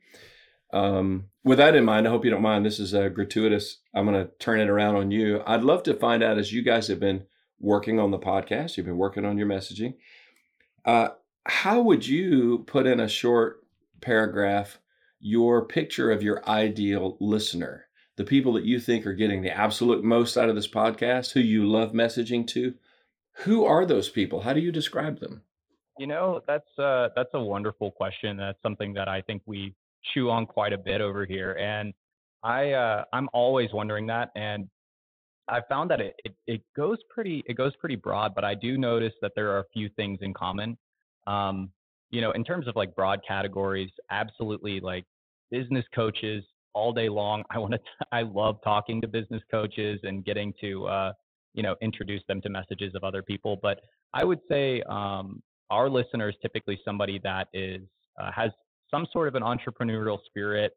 Um, 0.74 1.26
with 1.44 1.60
that 1.60 1.76
in 1.76 1.86
mind 1.86 2.08
i 2.08 2.10
hope 2.10 2.26
you 2.26 2.32
don't 2.32 2.42
mind 2.42 2.66
this 2.66 2.80
is 2.80 2.94
a 2.94 3.10
gratuitous. 3.10 3.80
I'm 3.94 4.06
going 4.06 4.26
to 4.26 4.32
turn 4.40 4.60
it 4.60 4.70
around 4.70 4.96
on 4.96 5.12
you. 5.12 5.42
I'd 5.46 5.64
love 5.64 5.84
to 5.84 5.94
find 5.94 6.22
out 6.22 6.38
as 6.38 6.52
you 6.52 6.64
guys 6.64 6.88
have 6.88 7.00
been 7.00 7.26
working 7.60 8.00
on 8.00 8.12
the 8.12 8.20
podcast 8.20 8.78
you've 8.78 8.86
been 8.86 8.98
working 8.98 9.26
on 9.26 9.38
your 9.38 9.48
messaging 9.48 9.96
uh, 10.86 11.10
how 11.46 11.82
would 11.82 12.06
you 12.06 12.60
put 12.68 12.86
in 12.86 13.00
a 13.00 13.08
short 13.08 13.66
paragraph 14.02 14.80
your 15.20 15.66
picture 15.66 16.12
of 16.12 16.22
your 16.22 16.48
ideal 16.48 17.18
listener 17.20 17.85
the 18.18 18.24
people 18.24 18.54
that 18.54 18.66
you 18.66 18.80
think 18.80 19.06
are 19.06 19.14
getting 19.14 19.42
the 19.42 19.56
absolute 19.56 20.04
most 20.04 20.38
out 20.38 20.50
of 20.50 20.56
this 20.56 20.68
podcast, 20.68 21.34
who 21.34 21.40
you 21.40 21.70
love 21.70 21.92
messaging 21.92 22.48
to, 22.48 22.76
who 23.40 23.66
are 23.66 23.86
those 23.86 24.10
people? 24.10 24.42
How 24.42 24.54
do 24.54 24.62
you 24.62 24.72
describe 24.72 25.20
them? 25.20 25.42
You 25.98 26.08
know, 26.08 26.42
that's 26.48 26.68
uh, 26.78 27.10
that's 27.16 27.30
a 27.34 27.42
wonderful 27.42 27.92
question. 27.92 28.38
That's 28.38 28.62
something 28.62 28.94
that 28.94 29.08
I 29.08 29.22
think 29.22 29.42
we 29.46 29.74
chew 30.14 30.30
on 30.30 30.46
quite 30.46 30.74
a 30.74 30.78
bit 30.78 31.02
over 31.02 31.26
here, 31.26 31.54
and 31.54 31.94
I 32.44 32.72
uh, 32.72 33.04
I'm 33.14 33.30
always 33.34 33.70
wondering 33.74 34.08
that, 34.08 34.30
and 34.36 34.68
I 35.48 35.62
found 35.70 35.90
that 35.92 36.02
it, 36.02 36.16
it, 36.26 36.36
it 36.48 36.62
goes 36.76 36.98
pretty 37.10 37.44
it 37.48 37.56
goes 37.56 37.74
pretty 37.78 37.96
broad, 37.96 38.36
but 38.36 38.44
I 38.44 38.56
do 38.56 38.78
notice 38.78 39.14
that 39.22 39.32
there 39.36 39.52
are 39.52 39.60
a 39.60 39.66
few 39.74 39.90
things 39.96 40.20
in 40.22 40.34
common. 40.34 40.78
Um, 41.28 41.72
you 42.12 42.22
know, 42.22 42.32
in 42.32 42.44
terms 42.44 42.68
of 42.68 42.76
like 42.76 42.96
broad 42.96 43.22
categories, 43.28 43.90
absolutely 44.12 44.80
like 44.80 45.06
business 45.52 45.86
coaches, 45.94 46.44
all 46.76 46.94
day 46.94 47.10
long. 47.10 47.44
I 47.50 47.58
want 47.58 47.74
to. 47.74 47.80
I 48.12 48.22
love 48.22 48.58
talking 48.64 49.02
to 49.02 49.08
business 49.08 49.42
coaches 49.50 50.00
and 50.04 50.24
getting 50.24 50.54
to 50.62 50.86
uh, 50.86 51.14
you 51.56 51.64
know 51.64 51.76
introduce 51.82 52.22
them 52.28 52.42
to 52.42 52.50
messages 52.50 52.94
of 52.94 53.04
other 53.04 53.24
people. 53.24 53.58
But 53.60 53.80
I 54.14 54.24
would 54.24 54.40
say 54.48 54.84
um, 54.84 55.42
our 55.72 55.90
is 55.90 56.36
typically 56.42 56.80
somebody 56.86 57.20
that 57.24 57.48
is 57.54 57.82
uh, 58.22 58.32
has 58.32 58.52
some 58.92 59.08
sort 59.12 59.28
of 59.28 59.36
an 59.36 59.42
entrepreneurial 59.42 60.20
spirit, 60.28 60.74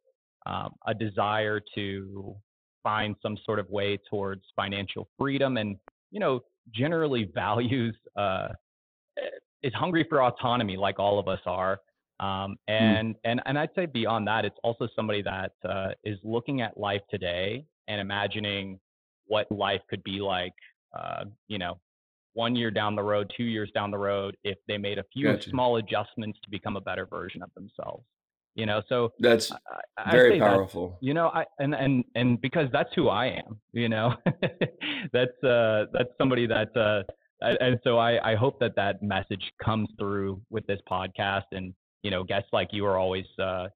um, 0.47 0.71
a 0.87 0.95
desire 0.95 1.61
to 1.75 2.35
find 2.83 3.15
some 3.21 3.37
sort 3.45 3.59
of 3.59 3.69
way 3.69 3.99
towards 4.09 4.43
financial 4.57 5.09
freedom, 5.19 5.59
and 5.59 5.77
you 6.11 6.21
know 6.21 6.41
generally 6.75 7.25
values 7.35 7.97
uh, 8.17 8.49
is 9.63 9.73
hungry 9.75 10.07
for 10.09 10.23
autonomy 10.23 10.77
like 10.77 10.99
all 10.99 11.19
of 11.19 11.27
us 11.29 11.41
are 11.47 11.81
um, 12.21 12.57
hmm. 12.69 12.75
and, 12.75 13.15
mm. 13.15 13.19
and, 13.25 13.41
and 13.47 13.59
I'd 13.59 13.71
say 13.75 13.87
beyond 13.87 14.27
that, 14.29 14.45
it's 14.45 14.59
also 14.63 14.89
somebody 14.95 15.23
that 15.23 15.53
uh, 15.69 15.91
is 16.05 16.19
looking 16.25 16.61
at 16.61 16.79
life 16.79 17.03
today 17.11 17.65
and 17.87 18.01
imagining 18.01 18.79
what 19.27 19.51
life 19.51 19.81
could 19.89 20.03
be 20.03 20.21
like, 20.21 20.55
uh, 20.99 21.25
you 21.49 21.59
know, 21.59 21.79
one 22.35 22.55
year 22.55 22.71
down 22.71 22.95
the 22.95 23.03
road, 23.03 23.33
two 23.37 23.45
years 23.45 23.71
down 23.75 23.91
the 23.91 23.99
road, 23.99 24.37
if 24.45 24.59
they 24.69 24.79
made 24.79 24.99
a 24.99 25.05
few 25.13 25.33
gotcha. 25.33 25.51
small 25.51 25.77
adjustments 25.77 26.39
to 26.45 26.51
become 26.51 26.77
a 26.77 26.81
better 26.81 27.07
version 27.07 27.43
of 27.43 27.51
themselves. 27.55 28.05
You 28.55 28.67
know, 28.67 28.83
so 28.89 29.13
that's 29.21 29.53
I, 29.97 30.11
very 30.11 30.41
powerful. 30.41 30.99
You 31.01 31.15
know, 31.15 31.29
I 31.29 31.45
and 31.61 31.75
and 31.75 32.05
and 32.17 32.41
because 32.41 32.69
that's 32.73 32.91
who 32.95 33.09
I 33.09 33.27
am. 33.27 33.61
You 33.73 33.89
know, 33.89 34.15
that's 35.13 35.45
uh 35.45 35.85
that's 35.93 36.11
somebody 36.19 36.47
that 36.47 36.77
uh 36.77 37.05
and 37.41 37.79
so 37.85 37.99
I 37.99 38.33
I 38.33 38.35
hope 38.35 38.59
that 38.59 38.75
that 38.75 39.01
message 39.01 39.53
comes 39.63 39.89
through 39.97 40.41
with 40.51 40.67
this 40.67 40.81
podcast 40.91 41.45
and 41.53 41.73
you 42.03 42.11
know, 42.11 42.25
guests 42.25 42.49
like 42.53 42.69
you 42.73 42.85
are 42.87 42.99
always, 42.99 43.27
uh, 43.39 43.69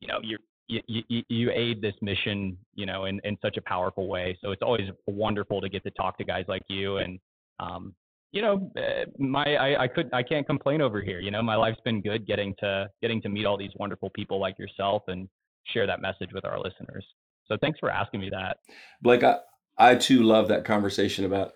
you 0.00 0.08
know, 0.08 0.18
you 0.22 0.38
you, 0.68 1.22
you 1.28 1.50
aid 1.50 1.80
this 1.80 1.94
mission, 2.02 2.56
you 2.74 2.84
know, 2.86 3.06
in, 3.06 3.20
in 3.24 3.38
such 3.40 3.56
a 3.56 3.62
powerful 3.62 4.06
way. 4.06 4.38
So 4.42 4.50
it's 4.50 4.62
always 4.62 4.88
wonderful 5.06 5.60
to 5.62 5.68
get 5.68 5.82
to 5.84 5.90
talk 5.92 6.18
to 6.18 6.24
guys 6.24 6.44
like 6.46 6.62
you. 6.68 6.98
And, 6.98 7.18
um, 7.58 7.94
you 8.32 8.42
know, 8.42 8.70
eh, 8.76 9.06
my, 9.18 9.44
I, 9.44 9.84
I 9.84 9.88
could, 9.88 10.10
I 10.12 10.22
can't 10.22 10.46
complain 10.46 10.82
over 10.82 11.00
here. 11.00 11.20
You 11.20 11.30
know, 11.30 11.42
my 11.42 11.54
life's 11.56 11.80
been 11.84 12.02
good 12.02 12.26
getting 12.26 12.54
to, 12.58 12.90
getting 13.00 13.22
to 13.22 13.30
meet 13.30 13.46
all 13.46 13.56
these 13.56 13.70
wonderful 13.76 14.10
people 14.10 14.38
like 14.38 14.58
yourself 14.58 15.04
and 15.08 15.26
share 15.64 15.86
that 15.86 16.02
message 16.02 16.34
with 16.34 16.44
our 16.44 16.58
listeners. 16.58 17.04
So 17.46 17.56
thanks 17.62 17.78
for 17.78 17.90
asking 17.90 18.20
me 18.20 18.28
that. 18.30 18.58
Blake, 19.00 19.24
I, 19.24 19.36
I 19.78 19.94
too 19.94 20.22
love 20.22 20.48
that 20.48 20.66
conversation 20.66 21.24
about 21.24 21.52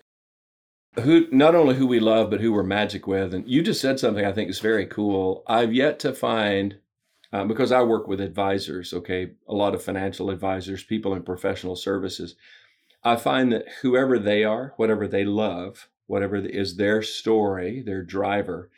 who 1.01 1.27
not 1.31 1.55
only 1.55 1.75
who 1.75 1.87
we 1.87 1.99
love 1.99 2.29
but 2.29 2.41
who 2.41 2.51
we're 2.51 2.63
magic 2.63 3.07
with. 3.07 3.33
And 3.33 3.47
you 3.47 3.61
just 3.61 3.81
said 3.81 3.99
something 3.99 4.25
i 4.25 4.31
think 4.31 4.49
is 4.49 4.59
very 4.59 4.85
cool. 4.85 5.43
I've 5.47 5.73
yet 5.73 5.99
to 5.99 6.13
find 6.13 6.77
um, 7.31 7.47
because 7.47 7.71
i 7.71 7.81
work 7.81 8.07
with 8.07 8.21
advisors 8.21 8.93
okay 8.93 9.31
a 9.47 9.53
lot 9.53 9.73
of 9.73 9.83
financial 9.83 10.29
advisors 10.29 10.83
people 10.83 11.13
in 11.13 11.23
professional 11.23 11.75
services. 11.75 12.35
I 13.05 13.17
find 13.17 13.51
that 13.51 13.65
whoever 13.81 14.17
they 14.19 14.43
are 14.43 14.73
whatever 14.77 15.07
they 15.07 15.25
love 15.25 15.89
whatever 16.07 16.35
is 16.37 16.77
their 16.77 17.01
story 17.01 17.81
their 17.81 18.03
driver 18.03 18.69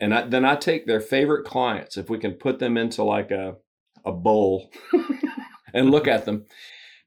and 0.00 0.14
I, 0.14 0.26
then 0.26 0.44
i 0.44 0.54
take 0.56 0.86
their 0.86 1.00
favorite 1.00 1.44
clients 1.44 1.96
if 1.96 2.08
we 2.08 2.18
can 2.18 2.32
put 2.32 2.58
them 2.58 2.76
into 2.76 3.02
like 3.02 3.30
a 3.30 3.56
a 4.04 4.12
bowl 4.12 4.70
and 5.74 5.90
look 5.90 6.06
at 6.06 6.24
them 6.24 6.44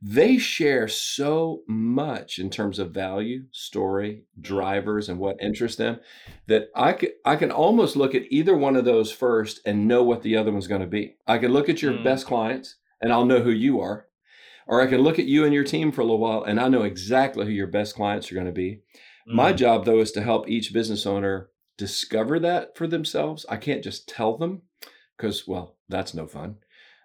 they 0.02 0.38
share 0.38 0.88
so 0.88 1.64
much 1.68 2.38
in 2.38 2.50
terms 2.50 2.78
of 2.78 2.92
value, 2.92 3.46
story, 3.52 4.24
drivers, 4.40 5.10
and 5.10 5.20
what 5.20 5.42
interests 5.42 5.78
them 5.78 6.00
that 6.46 6.70
I 6.76 6.94
can, 6.94 7.10
I 7.26 7.36
can 7.36 7.52
almost 7.52 7.96
look 7.96 8.14
at 8.14 8.32
either 8.32 8.56
one 8.56 8.76
of 8.76 8.86
those 8.86 9.12
first 9.12 9.60
and 9.66 9.88
know 9.88 10.04
what 10.04 10.22
the 10.22 10.38
other 10.38 10.52
one's 10.52 10.68
going 10.68 10.82
to 10.82 10.88
be. 10.88 11.16
I 11.26 11.40
can 11.40 11.52
look 11.52 11.68
at 11.68 11.82
your 11.82 11.94
mm. 11.94 12.04
best 12.04 12.28
clients 12.28 12.76
and 13.02 13.12
I'll 13.12 13.26
know 13.26 13.42
who 13.42 13.50
you 13.52 13.80
are. 13.82 14.06
Or 14.68 14.82
I 14.82 14.88
can 14.88 15.02
look 15.02 15.18
at 15.18 15.26
you 15.26 15.46
and 15.46 15.54
your 15.54 15.64
team 15.64 15.92
for 15.92 16.02
a 16.02 16.04
little 16.04 16.20
while 16.20 16.44
and 16.44 16.60
I 16.60 16.68
know 16.68 16.84
exactly 16.84 17.46
who 17.46 17.52
your 17.52 17.68
best 17.68 17.96
clients 17.96 18.32
are 18.32 18.36
going 18.36 18.48
to 18.48 18.52
be. 18.52 18.82
Mm. 19.28 19.34
My 19.34 19.52
job, 19.52 19.86
though, 19.86 20.00
is 20.00 20.12
to 20.12 20.22
help 20.22 20.48
each 20.48 20.74
business 20.74 21.08
owner 21.08 21.50
discover 21.76 22.40
that 22.40 22.78
for 22.78 22.86
themselves. 22.86 23.46
I 23.50 23.58
can't 23.58 23.84
just 23.84 24.08
tell 24.08 24.38
them 24.38 24.62
because, 25.16 25.48
well, 25.48 25.78
that's 25.90 26.14
no 26.14 26.28
fun. 26.28 26.58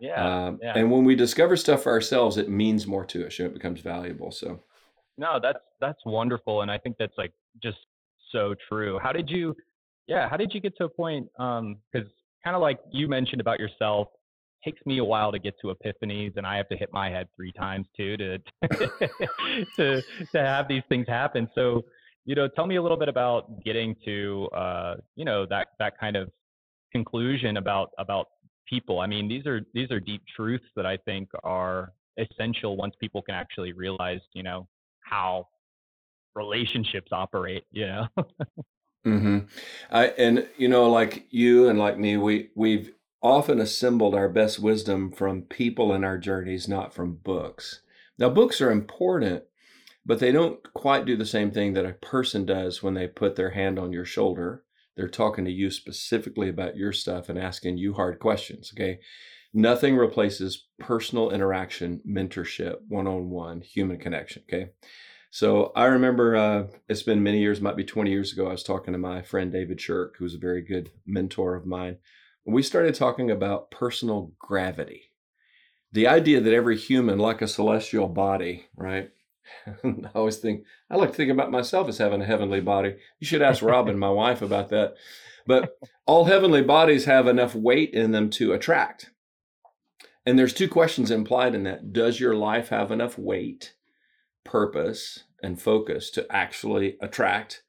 Yeah, 0.02 0.46
um, 0.46 0.58
yeah. 0.60 0.76
And 0.76 0.90
when 0.90 1.04
we 1.04 1.14
discover 1.14 1.56
stuff 1.56 1.84
for 1.84 1.92
ourselves, 1.92 2.36
it 2.36 2.48
means 2.48 2.88
more 2.88 3.04
to 3.06 3.26
us. 3.26 3.38
And 3.38 3.46
it 3.46 3.54
becomes 3.54 3.80
valuable. 3.80 4.32
So. 4.32 4.60
No, 5.16 5.38
that's 5.40 5.60
that's 5.80 6.00
wonderful, 6.04 6.62
and 6.62 6.70
I 6.70 6.78
think 6.78 6.96
that's 6.98 7.16
like 7.16 7.32
just 7.62 7.78
so 8.32 8.54
true. 8.68 8.98
How 9.00 9.12
did 9.12 9.30
you? 9.30 9.54
Yeah, 10.08 10.28
how 10.28 10.36
did 10.36 10.52
you 10.52 10.60
get 10.60 10.76
to 10.78 10.84
a 10.84 10.88
point? 10.88 11.28
Um, 11.38 11.76
because 11.92 12.08
kind 12.42 12.56
of 12.56 12.62
like 12.62 12.80
you 12.90 13.06
mentioned 13.06 13.40
about 13.40 13.60
yourself, 13.60 14.08
takes 14.64 14.84
me 14.86 14.98
a 14.98 15.04
while 15.04 15.30
to 15.30 15.38
get 15.38 15.54
to 15.60 15.72
epiphanies 15.72 16.36
and 16.36 16.46
I 16.46 16.56
have 16.56 16.68
to 16.68 16.76
hit 16.76 16.90
my 16.92 17.10
head 17.10 17.28
three 17.36 17.52
times 17.52 17.86
too 17.96 18.16
to 18.16 18.38
to 19.76 20.02
to 20.32 20.38
have 20.38 20.66
these 20.68 20.82
things 20.88 21.06
happen. 21.08 21.48
So, 21.54 21.84
you 22.24 22.34
know, 22.34 22.48
tell 22.48 22.66
me 22.66 22.76
a 22.76 22.82
little 22.82 22.96
bit 22.96 23.08
about 23.08 23.62
getting 23.64 23.94
to 24.04 24.48
uh, 24.54 24.94
you 25.14 25.24
know, 25.24 25.46
that 25.46 25.68
that 25.78 25.98
kind 25.98 26.16
of 26.16 26.30
conclusion 26.92 27.56
about 27.56 27.90
about 27.98 28.28
people. 28.66 29.00
I 29.00 29.06
mean, 29.06 29.28
these 29.28 29.46
are 29.46 29.60
these 29.74 29.90
are 29.90 30.00
deep 30.00 30.22
truths 30.34 30.66
that 30.76 30.86
I 30.86 30.96
think 30.98 31.28
are 31.44 31.92
essential 32.18 32.76
once 32.76 32.94
people 33.00 33.22
can 33.22 33.34
actually 33.34 33.72
realize, 33.72 34.20
you 34.34 34.42
know, 34.42 34.68
how 35.00 35.48
relationships 36.34 37.10
operate. 37.12 37.64
You 37.70 37.86
know. 37.86 38.08
hmm 39.04 39.38
I 39.90 40.06
and 40.08 40.48
you 40.56 40.68
know, 40.68 40.90
like 40.90 41.26
you 41.30 41.68
and 41.68 41.78
like 41.78 41.98
me, 41.98 42.16
we 42.16 42.50
we've 42.54 42.92
often 43.22 43.60
assembled 43.60 44.14
our 44.14 44.28
best 44.28 44.58
wisdom 44.58 45.10
from 45.12 45.42
people 45.42 45.94
in 45.94 46.04
our 46.04 46.18
journeys, 46.18 46.68
not 46.68 46.92
from 46.92 47.14
books. 47.16 47.82
Now, 48.18 48.28
books 48.28 48.60
are 48.60 48.70
important, 48.70 49.44
but 50.04 50.18
they 50.18 50.32
don't 50.32 50.62
quite 50.74 51.04
do 51.06 51.16
the 51.16 51.26
same 51.26 51.50
thing 51.52 51.74
that 51.74 51.86
a 51.86 51.92
person 51.94 52.44
does 52.46 52.82
when 52.82 52.94
they 52.94 53.06
put 53.06 53.36
their 53.36 53.50
hand 53.50 53.78
on 53.78 53.92
your 53.92 54.04
shoulder. 54.04 54.64
They're 54.96 55.08
talking 55.08 55.44
to 55.44 55.50
you 55.50 55.70
specifically 55.70 56.48
about 56.48 56.76
your 56.76 56.92
stuff 56.92 57.28
and 57.28 57.38
asking 57.38 57.78
you 57.78 57.94
hard 57.94 58.18
questions. 58.18 58.72
Okay. 58.74 59.00
Nothing 59.54 59.96
replaces 59.96 60.66
personal 60.78 61.30
interaction, 61.30 62.00
mentorship, 62.08 62.76
one 62.88 63.06
on 63.06 63.30
one, 63.30 63.60
human 63.60 63.98
connection. 63.98 64.42
Okay. 64.48 64.70
So 65.30 65.72
I 65.74 65.86
remember 65.86 66.36
uh, 66.36 66.66
it's 66.88 67.02
been 67.02 67.22
many 67.22 67.40
years, 67.40 67.60
might 67.60 67.76
be 67.76 67.84
20 67.84 68.10
years 68.10 68.32
ago. 68.32 68.48
I 68.48 68.52
was 68.52 68.62
talking 68.62 68.92
to 68.92 68.98
my 68.98 69.22
friend 69.22 69.50
David 69.50 69.80
Shirk, 69.80 70.16
who's 70.18 70.34
a 70.34 70.38
very 70.38 70.60
good 70.60 70.90
mentor 71.06 71.54
of 71.54 71.64
mine. 71.64 71.96
We 72.44 72.62
started 72.62 72.94
talking 72.94 73.30
about 73.30 73.70
personal 73.70 74.32
gravity. 74.38 75.04
The 75.90 76.06
idea 76.06 76.40
that 76.40 76.52
every 76.52 76.76
human, 76.76 77.18
like 77.18 77.40
a 77.40 77.48
celestial 77.48 78.08
body, 78.08 78.66
right? 78.76 79.10
I 79.84 80.08
always 80.14 80.38
think, 80.38 80.64
I 80.90 80.96
like 80.96 81.10
to 81.10 81.16
think 81.16 81.30
about 81.30 81.50
myself 81.50 81.88
as 81.88 81.98
having 81.98 82.22
a 82.22 82.26
heavenly 82.26 82.60
body. 82.60 82.96
You 83.18 83.26
should 83.26 83.42
ask 83.42 83.62
Robin, 83.62 83.98
my 83.98 84.10
wife, 84.10 84.42
about 84.42 84.68
that. 84.70 84.94
But 85.46 85.76
all 86.06 86.26
heavenly 86.26 86.62
bodies 86.62 87.04
have 87.06 87.26
enough 87.26 87.54
weight 87.54 87.92
in 87.94 88.12
them 88.12 88.30
to 88.30 88.52
attract. 88.52 89.10
And 90.24 90.38
there's 90.38 90.54
two 90.54 90.68
questions 90.68 91.10
implied 91.10 91.54
in 91.54 91.64
that. 91.64 91.92
Does 91.92 92.20
your 92.20 92.34
life 92.34 92.68
have 92.68 92.92
enough 92.92 93.18
weight 93.18 93.74
purpose 94.44 95.24
and 95.42 95.60
focus 95.60 96.10
to 96.10 96.26
actually 96.30 96.96
attract 97.00 97.62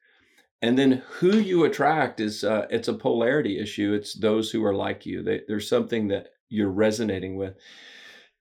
and 0.64 0.78
then 0.78 1.02
who 1.18 1.36
you 1.36 1.64
attract 1.64 2.20
is 2.20 2.42
uh, 2.42 2.66
it's 2.70 2.88
a 2.88 2.94
polarity 2.94 3.60
issue 3.60 3.92
it's 3.92 4.14
those 4.14 4.50
who 4.50 4.64
are 4.64 4.74
like 4.74 5.04
you 5.04 5.22
they, 5.22 5.42
there's 5.46 5.68
something 5.68 6.08
that 6.08 6.28
you're 6.48 6.70
resonating 6.70 7.36
with 7.36 7.54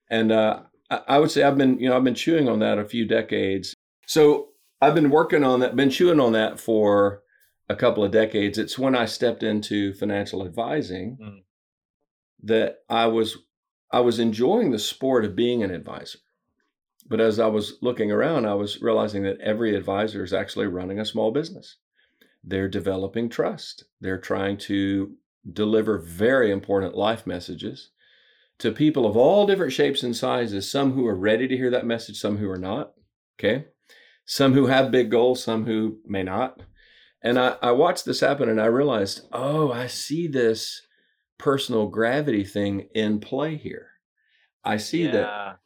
and 0.10 0.32
uh, 0.32 0.62
I, 1.08 1.18
would 1.20 1.32
say 1.32 1.44
i've 1.44 1.58
been 1.58 1.80
you 1.80 1.90
know 1.90 1.96
i've 1.96 2.04
been 2.04 2.16
chewing 2.16 2.50
on 2.50 2.60
that 2.60 2.80
a 2.80 2.86
few 2.86 3.08
decades 3.08 3.76
so 4.06 4.50
i've 4.82 4.96
been 4.96 5.10
working 5.10 5.44
on 5.44 5.60
that 5.62 5.76
been 5.76 5.90
chewing 5.90 6.20
on 6.20 6.34
that 6.34 6.60
for 6.60 7.22
a 7.70 7.76
couple 7.76 8.04
of 8.04 8.12
decades 8.12 8.58
it's 8.58 8.78
when 8.78 8.96
i 8.96 9.06
stepped 9.06 9.44
into 9.44 9.94
financial 9.94 10.46
advising 10.46 11.18
mm. 11.22 11.40
that 12.42 12.80
i 12.90 13.06
was 13.06 13.38
i 13.92 14.00
was 14.00 14.20
enjoying 14.20 14.72
the 14.72 14.80
sport 14.80 15.26
of 15.26 15.36
being 15.36 15.64
an 15.64 15.72
advisor 15.72 16.20
but 17.08 17.20
as 17.20 17.40
I 17.40 17.48
was 17.48 17.78
looking 17.82 18.12
around, 18.12 18.46
I 18.46 18.54
was 18.54 18.82
realizing 18.82 19.24
that 19.24 19.40
every 19.42 19.76
advisor 19.76 20.24
is 20.24 20.34
actually 20.34 20.68
running 20.68 21.00
a 21.00 21.06
small 21.06 21.32
business. 21.32 21.78
They're 22.44 22.70
developing 22.70 23.30
trust. 23.30 23.86
They're 24.02 24.20
trying 24.20 24.58
to 24.60 25.16
deliver 25.52 25.98
very 25.98 26.52
important 26.52 26.96
life 26.96 27.28
messages 27.28 27.90
to 28.60 28.72
people 28.72 29.06
of 29.06 29.18
all 29.18 29.46
different 29.46 29.74
shapes 29.74 30.04
and 30.04 30.16
sizes, 30.16 30.72
some 30.72 30.94
who 30.94 31.08
are 31.08 31.16
ready 31.16 31.48
to 31.48 31.58
hear 31.58 31.70
that 31.70 31.86
message, 31.86 32.20
some 32.20 32.38
who 32.38 32.50
are 32.50 32.58
not. 32.58 32.94
Okay. 33.40 33.66
Some 34.26 34.54
who 34.54 34.68
have 34.68 34.92
big 34.92 35.12
goals, 35.12 35.44
some 35.44 35.66
who 35.66 35.98
may 36.06 36.24
not. 36.24 36.62
And 37.22 37.40
I, 37.40 37.56
I 37.62 37.72
watched 37.72 38.06
this 38.06 38.20
happen 38.20 38.50
and 38.50 38.62
I 38.62 38.66
realized, 38.66 39.28
oh, 39.32 39.72
I 39.72 39.88
see 39.88 40.28
this 40.28 40.82
personal 41.38 41.88
gravity 41.88 42.44
thing 42.44 42.88
in 42.94 43.20
play 43.20 43.56
here. 43.56 43.90
I 44.64 44.78
see 44.78 45.04
yeah. 45.04 45.12
that 45.12 45.60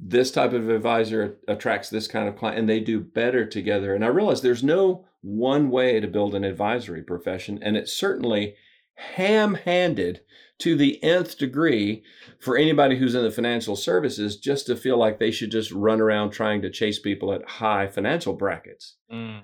this 0.00 0.30
type 0.30 0.52
of 0.52 0.68
advisor 0.68 1.38
attracts 1.46 1.90
this 1.90 2.08
kind 2.08 2.28
of 2.28 2.36
client 2.36 2.58
and 2.58 2.68
they 2.68 2.80
do 2.80 3.00
better 3.00 3.46
together. 3.46 3.94
And 3.94 4.04
I 4.04 4.08
realize 4.08 4.40
there's 4.40 4.64
no 4.64 5.06
one 5.20 5.70
way 5.70 6.00
to 6.00 6.06
build 6.06 6.34
an 6.34 6.44
advisory 6.44 7.02
profession. 7.02 7.58
And 7.62 7.76
it's 7.76 7.92
certainly 7.92 8.54
ham 8.94 9.54
handed 9.54 10.20
to 10.58 10.76
the 10.76 11.02
nth 11.02 11.38
degree 11.38 12.02
for 12.40 12.56
anybody 12.56 12.96
who's 12.96 13.14
in 13.14 13.22
the 13.22 13.30
financial 13.30 13.76
services 13.76 14.36
just 14.36 14.66
to 14.66 14.76
feel 14.76 14.96
like 14.96 15.18
they 15.18 15.30
should 15.30 15.50
just 15.50 15.70
run 15.70 16.00
around 16.00 16.30
trying 16.30 16.62
to 16.62 16.70
chase 16.70 16.98
people 16.98 17.32
at 17.32 17.48
high 17.48 17.86
financial 17.86 18.32
brackets. 18.32 18.96
Mm. 19.12 19.42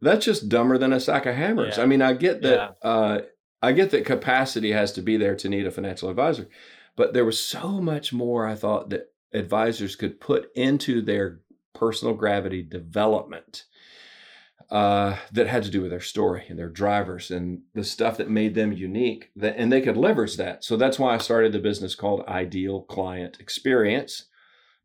That's 0.00 0.24
just 0.24 0.48
dumber 0.48 0.78
than 0.78 0.92
a 0.92 1.00
sack 1.00 1.26
of 1.26 1.36
hammers. 1.36 1.76
Yeah. 1.76 1.84
I 1.84 1.86
mean, 1.86 2.02
I 2.02 2.14
get 2.14 2.42
that. 2.42 2.76
Yeah. 2.82 2.90
Uh, 2.90 3.20
I 3.62 3.72
get 3.72 3.90
that 3.90 4.04
capacity 4.04 4.72
has 4.72 4.92
to 4.94 5.02
be 5.02 5.16
there 5.16 5.36
to 5.36 5.48
need 5.48 5.66
a 5.66 5.70
financial 5.70 6.10
advisor, 6.10 6.48
but 6.96 7.14
there 7.14 7.24
was 7.24 7.38
so 7.38 7.80
much 7.80 8.12
more 8.12 8.44
I 8.44 8.56
thought 8.56 8.90
that 8.90 9.12
advisors 9.32 9.94
could 9.94 10.20
put 10.20 10.50
into 10.56 11.00
their 11.00 11.40
personal 11.72 12.14
gravity 12.14 12.62
development 12.62 13.64
uh, 14.70 15.16
that 15.32 15.46
had 15.46 15.62
to 15.64 15.70
do 15.70 15.80
with 15.82 15.90
their 15.90 16.00
story 16.00 16.44
and 16.48 16.58
their 16.58 16.68
drivers 16.68 17.30
and 17.30 17.62
the 17.74 17.84
stuff 17.84 18.16
that 18.16 18.30
made 18.30 18.54
them 18.54 18.72
unique 18.72 19.30
that, 19.36 19.54
and 19.56 19.72
they 19.72 19.80
could 19.80 19.96
leverage 19.96 20.36
that. 20.36 20.64
So 20.64 20.76
that's 20.76 20.98
why 20.98 21.14
i 21.14 21.18
started 21.18 21.52
the 21.52 21.58
business 21.58 21.94
called 21.94 22.24
ideal 22.26 22.82
client 22.82 23.38
experience 23.40 24.26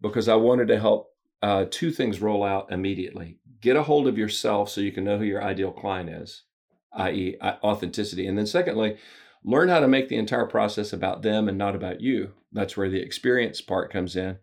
because 0.01 0.27
i 0.27 0.35
wanted 0.35 0.67
to 0.67 0.79
help 0.79 1.09
uh, 1.41 1.65
two 1.69 1.91
things 1.91 2.19
roll 2.19 2.43
out 2.43 2.71
immediately. 2.71 3.37
Get 3.61 3.75
a 3.75 3.83
hold 3.83 4.07
of 4.07 4.17
yourself 4.17 4.69
so 4.69 4.81
you 4.81 4.91
can 4.91 5.03
know 5.03 5.17
who 5.17 5.23
your 5.23 5.43
ideal 5.43 5.71
client 5.71 6.09
is 6.09 6.43
i.e 6.93 7.37
authenticity. 7.41 8.27
And 8.27 8.37
then 8.37 8.47
secondly 8.47 8.97
learn 9.43 9.69
how 9.69 9.79
to 9.79 9.87
make 9.87 10.09
the 10.09 10.17
entire 10.17 10.45
process 10.45 10.91
about 10.91 11.21
them 11.21 11.47
and 11.47 11.57
not 11.57 11.75
about 11.75 12.01
you. 12.01 12.33
That's 12.51 12.75
where 12.75 12.89
the 12.89 13.01
experience 13.01 13.61
part 13.61 13.91
comes 13.91 14.15
in. 14.15 14.37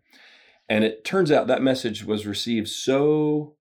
And 0.67 0.83
it 0.83 1.05
turns 1.05 1.31
out 1.31 1.47
that 1.47 1.61
message 1.61 2.03
was 2.03 2.25
received 2.25 2.69
so 2.69 3.55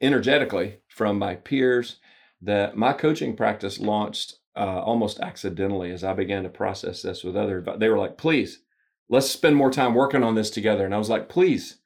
energetically 0.00 0.78
from 0.88 1.18
my 1.18 1.34
peers 1.34 1.96
that 2.42 2.76
my 2.76 2.92
coaching 2.92 3.36
practice 3.36 3.78
launched 3.78 4.34
uh, 4.56 4.82
almost 4.82 5.20
accidentally 5.20 5.90
as 5.92 6.02
I 6.02 6.12
began 6.12 6.42
to 6.42 6.48
process 6.48 7.02
this 7.02 7.22
with 7.22 7.36
other. 7.36 7.64
They 7.78 7.88
were 7.88 7.98
like, 7.98 8.16
please, 8.16 8.60
let's 9.08 9.30
spend 9.30 9.56
more 9.56 9.70
time 9.70 9.94
working 9.94 10.22
on 10.22 10.34
this 10.34 10.50
together. 10.50 10.84
And 10.84 10.94
I 10.94 10.98
was 10.98 11.10
like, 11.10 11.28
please, 11.28 11.78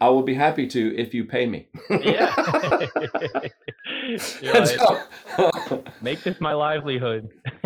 I 0.00 0.08
will 0.10 0.22
be 0.22 0.34
happy 0.34 0.66
to 0.68 0.96
if 0.96 1.14
you 1.14 1.24
pay 1.24 1.46
me. 1.46 1.68
yeah. 1.90 2.34
so, 4.18 5.02
make 6.02 6.22
this 6.22 6.40
my 6.40 6.52
livelihood. 6.52 7.30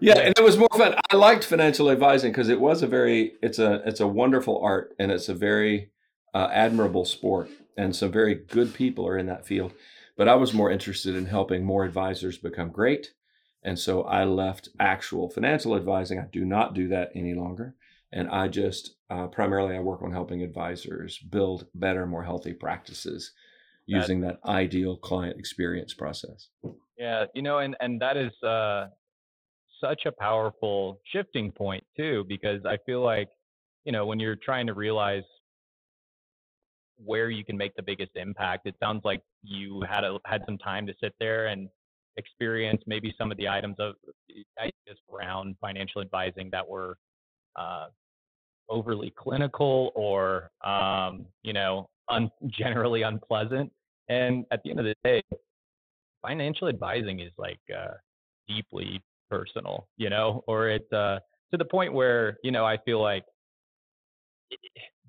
yeah, 0.00 0.18
and 0.18 0.34
it 0.36 0.42
was 0.42 0.58
more 0.58 0.68
fun. 0.76 0.94
I 1.10 1.16
liked 1.16 1.44
financial 1.44 1.90
advising 1.90 2.32
because 2.32 2.48
it 2.48 2.60
was 2.60 2.82
a 2.82 2.86
very 2.86 3.32
it's 3.42 3.58
a 3.58 3.82
it's 3.86 4.00
a 4.00 4.06
wonderful 4.06 4.60
art 4.62 4.94
and 4.98 5.10
it's 5.10 5.28
a 5.28 5.34
very 5.34 5.90
uh, 6.34 6.48
admirable 6.52 7.04
sport 7.04 7.48
and 7.80 7.96
some 7.96 8.12
very 8.12 8.34
good 8.34 8.74
people 8.74 9.06
are 9.06 9.16
in 9.16 9.26
that 9.26 9.46
field. 9.46 9.72
But 10.16 10.28
I 10.28 10.34
was 10.34 10.52
more 10.52 10.70
interested 10.70 11.16
in 11.16 11.26
helping 11.26 11.64
more 11.64 11.84
advisors 11.84 12.36
become 12.36 12.70
great. 12.70 13.14
And 13.62 13.78
so 13.78 14.02
I 14.02 14.24
left 14.24 14.68
actual 14.78 15.30
financial 15.30 15.74
advising. 15.74 16.18
I 16.18 16.26
do 16.30 16.44
not 16.44 16.74
do 16.74 16.88
that 16.88 17.10
any 17.14 17.32
longer. 17.32 17.74
And 18.12 18.28
I 18.28 18.48
just 18.48 18.96
uh, 19.08 19.28
primarily 19.28 19.76
I 19.76 19.80
work 19.80 20.02
on 20.02 20.12
helping 20.12 20.42
advisors 20.42 21.18
build 21.18 21.68
better, 21.74 22.06
more 22.06 22.24
healthy 22.24 22.52
practices 22.52 23.32
using 23.86 24.20
that, 24.20 24.40
that 24.44 24.50
ideal 24.50 24.96
client 24.96 25.38
experience 25.38 25.94
process. 25.94 26.48
Yeah, 26.98 27.24
you 27.34 27.42
know, 27.42 27.58
and 27.58 27.76
and 27.80 28.00
that 28.02 28.16
is 28.16 28.32
uh, 28.42 28.88
such 29.82 30.02
a 30.06 30.12
powerful 30.12 31.00
shifting 31.12 31.50
point 31.50 31.84
too, 31.96 32.24
because 32.28 32.60
I 32.66 32.76
feel 32.84 33.02
like 33.02 33.28
you 33.84 33.92
know 33.92 34.04
when 34.06 34.20
you're 34.20 34.36
trying 34.36 34.66
to 34.66 34.74
realize 34.74 35.22
where 37.04 37.30
you 37.30 37.44
can 37.44 37.56
make 37.56 37.74
the 37.76 37.82
biggest 37.82 38.12
impact, 38.16 38.66
it 38.66 38.74
sounds 38.80 39.02
like 39.04 39.22
you 39.42 39.82
had 39.88 40.04
a, 40.04 40.18
had 40.26 40.42
some 40.46 40.58
time 40.58 40.86
to 40.86 40.94
sit 41.00 41.14
there 41.18 41.46
and 41.46 41.68
experience 42.16 42.82
maybe 42.86 43.14
some 43.16 43.30
of 43.30 43.38
the 43.38 43.48
items 43.48 43.76
of 43.78 43.94
ideas 44.58 44.98
around 45.12 45.56
financial 45.60 46.00
advising 46.00 46.50
that 46.50 46.66
were 46.66 46.96
uh, 47.56 47.86
overly 48.68 49.12
clinical 49.16 49.92
or 49.94 50.50
um, 50.64 51.26
you 51.42 51.52
know 51.52 51.88
un- 52.08 52.30
generally 52.46 53.02
unpleasant. 53.02 53.72
And 54.08 54.44
at 54.50 54.60
the 54.64 54.70
end 54.70 54.80
of 54.80 54.86
the 54.86 54.94
day, 55.04 55.22
financial 56.22 56.68
advising 56.68 57.20
is 57.20 57.30
like 57.38 57.60
uh, 57.76 57.94
deeply 58.48 59.00
personal, 59.30 59.86
you 59.96 60.10
know, 60.10 60.42
or 60.46 60.68
it's 60.68 60.92
uh, 60.92 61.20
to 61.52 61.56
the 61.56 61.64
point 61.64 61.92
where 61.92 62.38
you 62.42 62.50
know 62.50 62.64
I 62.66 62.76
feel 62.84 63.00
like 63.00 63.24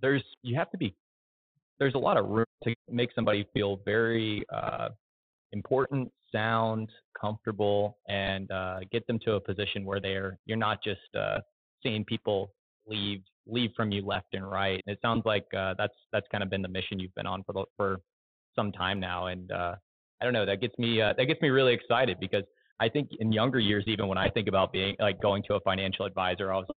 there's 0.02 0.24
you 0.44 0.56
have 0.56 0.70
to 0.72 0.78
be 0.78 0.96
there's 1.82 1.96
a 1.96 1.98
lot 1.98 2.16
of 2.16 2.30
room 2.30 2.46
to 2.64 2.76
make 2.92 3.10
somebody 3.16 3.44
feel 3.56 3.82
very 3.84 4.46
uh, 4.54 4.90
important, 5.52 6.12
sound, 6.32 6.88
comfortable, 7.20 7.98
and 8.08 8.52
uh, 8.52 8.82
get 8.92 9.06
them 9.08 9.18
to 9.26 9.34
a 9.34 9.40
position 9.40 9.84
where 9.84 10.00
they're 10.00 10.38
you're 10.46 10.60
not 10.60 10.84
just 10.84 11.02
uh, 11.20 11.40
seeing 11.82 12.06
people 12.06 12.54
leave 12.86 13.24
leave 13.48 13.72
from 13.76 13.92
you 13.92 14.06
left 14.06 14.28
and 14.34 14.50
right. 14.50 14.80
It 14.86 15.00
sounds 15.02 15.24
like 15.26 15.46
uh, 15.58 15.74
that's 15.76 15.96
that's 16.14 16.28
kind 16.32 16.44
of 16.44 16.52
been 16.52 16.62
the 16.62 16.68
mission 16.68 17.00
you've 17.00 17.16
been 17.16 17.26
on 17.26 17.44
for 17.44 17.54
the, 17.54 17.64
for 17.76 17.98
some 18.56 18.72
time 18.72 19.00
now, 19.00 19.26
and 19.26 19.52
uh, 19.52 19.74
I 20.22 20.24
don't 20.24 20.34
know 20.34 20.46
that 20.46 20.62
gets 20.62 20.78
me 20.78 21.02
uh, 21.02 21.14
that 21.18 21.26
gets 21.26 21.42
me 21.42 21.50
really 21.50 21.74
excited 21.74 22.20
because 22.20 22.44
I 22.80 22.90
think 22.90 23.10
in 23.20 23.32
younger 23.32 23.60
years, 23.60 23.86
even 23.88 24.08
when 24.08 24.20
I 24.20 24.30
think 24.30 24.48
about 24.48 24.72
being 24.72 24.96
like 25.00 25.20
going 25.20 25.42
to 25.48 25.56
a 25.56 25.60
financial 25.62 26.06
advisor, 26.06 26.54
I 26.54 26.58
was 26.58 26.68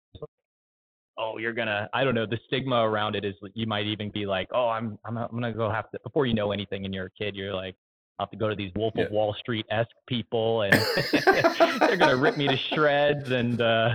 oh, 1.19 1.39
you're 1.39 1.53
gonna 1.53 1.89
I 1.93 2.05
don't 2.05 2.15
know 2.15 2.27
the 2.27 2.39
stigma 2.47 2.77
around 2.77 3.17
it 3.17 3.25
is 3.25 3.35
you 3.55 3.67
might 3.67 3.87
even 3.87 4.11
be 4.11 4.27
like, 4.27 4.49
oh, 4.53 4.69
I'm 4.69 4.99
I'm 5.05 5.17
I'm 5.17 5.29
gonna 5.33 5.53
go 5.53 5.71
have 5.71 5.91
to 5.93 5.99
before 6.03 6.27
you 6.27 6.35
know 6.35 6.53
anything, 6.53 6.85
and 6.85 6.95
you're 6.95 7.07
a 7.07 7.11
kid, 7.11 7.37
you're 7.37 7.55
like, 7.55 7.75
I'll 8.19 8.27
have 8.27 8.31
to 8.31 8.37
go 8.37 8.49
to 8.49 8.55
these 8.55 8.71
Wolf 8.77 8.95
yeah. 8.97 9.05
of 9.05 9.13
Wall 9.13 9.35
Street 9.41 9.67
esque 9.71 9.91
people, 10.07 10.63
and 10.63 10.73
they're 11.81 11.97
gonna 11.97 12.17
rip 12.17 12.37
me 12.37 12.47
to 12.47 12.57
shreds, 12.75 13.31
and 13.31 13.61
uh, 13.61 13.95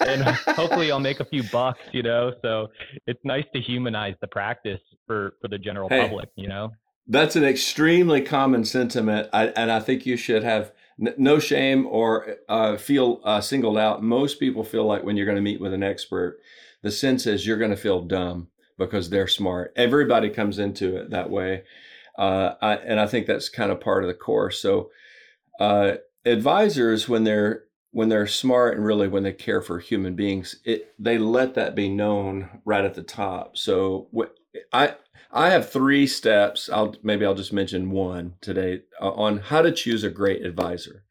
and 0.00 0.22
hopefully 0.22 0.90
I'll 0.90 1.00
make 1.00 1.20
a 1.20 1.26
few 1.26 1.42
bucks, 1.44 1.80
you 1.92 2.02
know. 2.02 2.32
So 2.42 2.68
it's 3.06 3.20
nice 3.24 3.44
to 3.54 3.60
humanize 3.60 4.14
the 4.20 4.28
practice 4.28 4.80
for 5.06 5.34
for 5.42 5.48
the 5.48 5.58
general 5.58 5.88
hey, 5.88 6.02
public, 6.02 6.30
you 6.36 6.48
know. 6.48 6.70
That's 7.06 7.36
an 7.36 7.44
extremely 7.44 8.22
common 8.22 8.64
sentiment, 8.64 9.28
I, 9.32 9.48
and 9.48 9.70
I 9.70 9.80
think 9.80 10.06
you 10.06 10.16
should 10.16 10.44
have 10.44 10.72
no 11.16 11.38
shame 11.38 11.86
or 11.86 12.36
uh, 12.48 12.76
feel 12.76 13.20
uh, 13.24 13.40
singled 13.40 13.78
out. 13.78 14.02
Most 14.02 14.38
people 14.38 14.64
feel 14.64 14.84
like 14.84 15.02
when 15.02 15.16
you're 15.16 15.26
going 15.26 15.36
to 15.36 15.42
meet 15.42 15.60
with 15.60 15.72
an 15.72 15.82
expert, 15.82 16.38
the 16.82 16.90
sense 16.90 17.26
is 17.26 17.46
you're 17.46 17.56
going 17.56 17.70
to 17.70 17.76
feel 17.76 18.02
dumb 18.02 18.48
because 18.78 19.10
they're 19.10 19.26
smart. 19.26 19.72
Everybody 19.76 20.30
comes 20.30 20.58
into 20.58 20.96
it 20.96 21.10
that 21.10 21.30
way 21.30 21.64
uh, 22.20 22.54
I, 22.60 22.74
and 22.76 23.00
I 23.00 23.06
think 23.06 23.26
that's 23.26 23.48
kind 23.48 23.72
of 23.72 23.80
part 23.80 24.04
of 24.04 24.08
the 24.08 24.14
course. 24.14 24.60
So, 24.60 24.90
uh, 25.58 25.92
advisors, 26.26 27.08
when 27.08 27.24
they're 27.24 27.64
when 27.92 28.08
they're 28.08 28.26
smart 28.26 28.76
and 28.76 28.84
really 28.84 29.08
when 29.08 29.22
they 29.22 29.32
care 29.32 29.62
for 29.62 29.78
human 29.78 30.14
beings, 30.14 30.56
it 30.64 30.94
they 30.98 31.16
let 31.16 31.54
that 31.54 31.74
be 31.74 31.88
known 31.88 32.60
right 32.66 32.84
at 32.84 32.94
the 32.94 33.02
top. 33.02 33.56
So, 33.56 34.08
I 34.72 34.94
I 35.32 35.50
have 35.50 35.70
three 35.70 36.06
steps. 36.06 36.68
I'll 36.72 36.94
maybe 37.02 37.24
I'll 37.24 37.34
just 37.34 37.52
mention 37.52 37.90
one 37.90 38.34
today 38.40 38.82
uh, 39.00 39.10
on 39.10 39.38
how 39.38 39.62
to 39.62 39.72
choose 39.72 40.04
a 40.04 40.10
great 40.10 40.44
advisor 40.44 41.04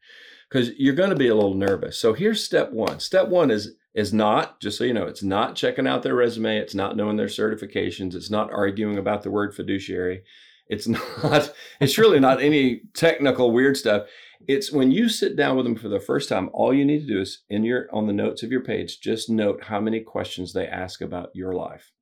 because 0.48 0.70
you're 0.78 0.94
going 0.94 1.10
to 1.10 1.16
be 1.16 1.28
a 1.28 1.34
little 1.34 1.54
nervous. 1.54 1.98
So 1.98 2.12
here's 2.12 2.44
step 2.44 2.72
one. 2.72 3.00
Step 3.00 3.28
one 3.28 3.50
is 3.50 3.74
is 3.92 4.12
not 4.12 4.60
just 4.60 4.78
so 4.78 4.84
you 4.84 4.94
know 4.94 5.06
it's 5.06 5.22
not 5.22 5.56
checking 5.56 5.84
out 5.84 6.04
their 6.04 6.14
resume 6.14 6.58
it's 6.58 6.76
not 6.76 6.96
knowing 6.96 7.16
their 7.16 7.26
certifications 7.26 8.14
it's 8.14 8.30
not 8.30 8.48
arguing 8.52 8.96
about 8.96 9.24
the 9.24 9.30
word 9.32 9.52
fiduciary 9.52 10.22
it's 10.70 10.86
not, 11.22 11.52
it's 11.80 11.98
really 11.98 12.20
not 12.20 12.40
any 12.40 12.82
technical 12.94 13.50
weird 13.50 13.76
stuff. 13.76 14.06
It's 14.48 14.72
when 14.72 14.90
you 14.90 15.10
sit 15.10 15.36
down 15.36 15.56
with 15.56 15.66
them 15.66 15.76
for 15.76 15.88
the 15.88 16.00
first 16.00 16.28
time, 16.28 16.48
all 16.54 16.72
you 16.72 16.84
need 16.84 17.00
to 17.00 17.14
do 17.14 17.20
is 17.20 17.42
in 17.50 17.64
your 17.64 17.88
on 17.92 18.06
the 18.06 18.12
notes 18.12 18.42
of 18.42 18.50
your 18.50 18.62
page, 18.62 19.00
just 19.00 19.28
note 19.28 19.64
how 19.64 19.80
many 19.80 20.00
questions 20.00 20.52
they 20.52 20.66
ask 20.66 21.02
about 21.02 21.30
your 21.34 21.52
life. 21.52 21.92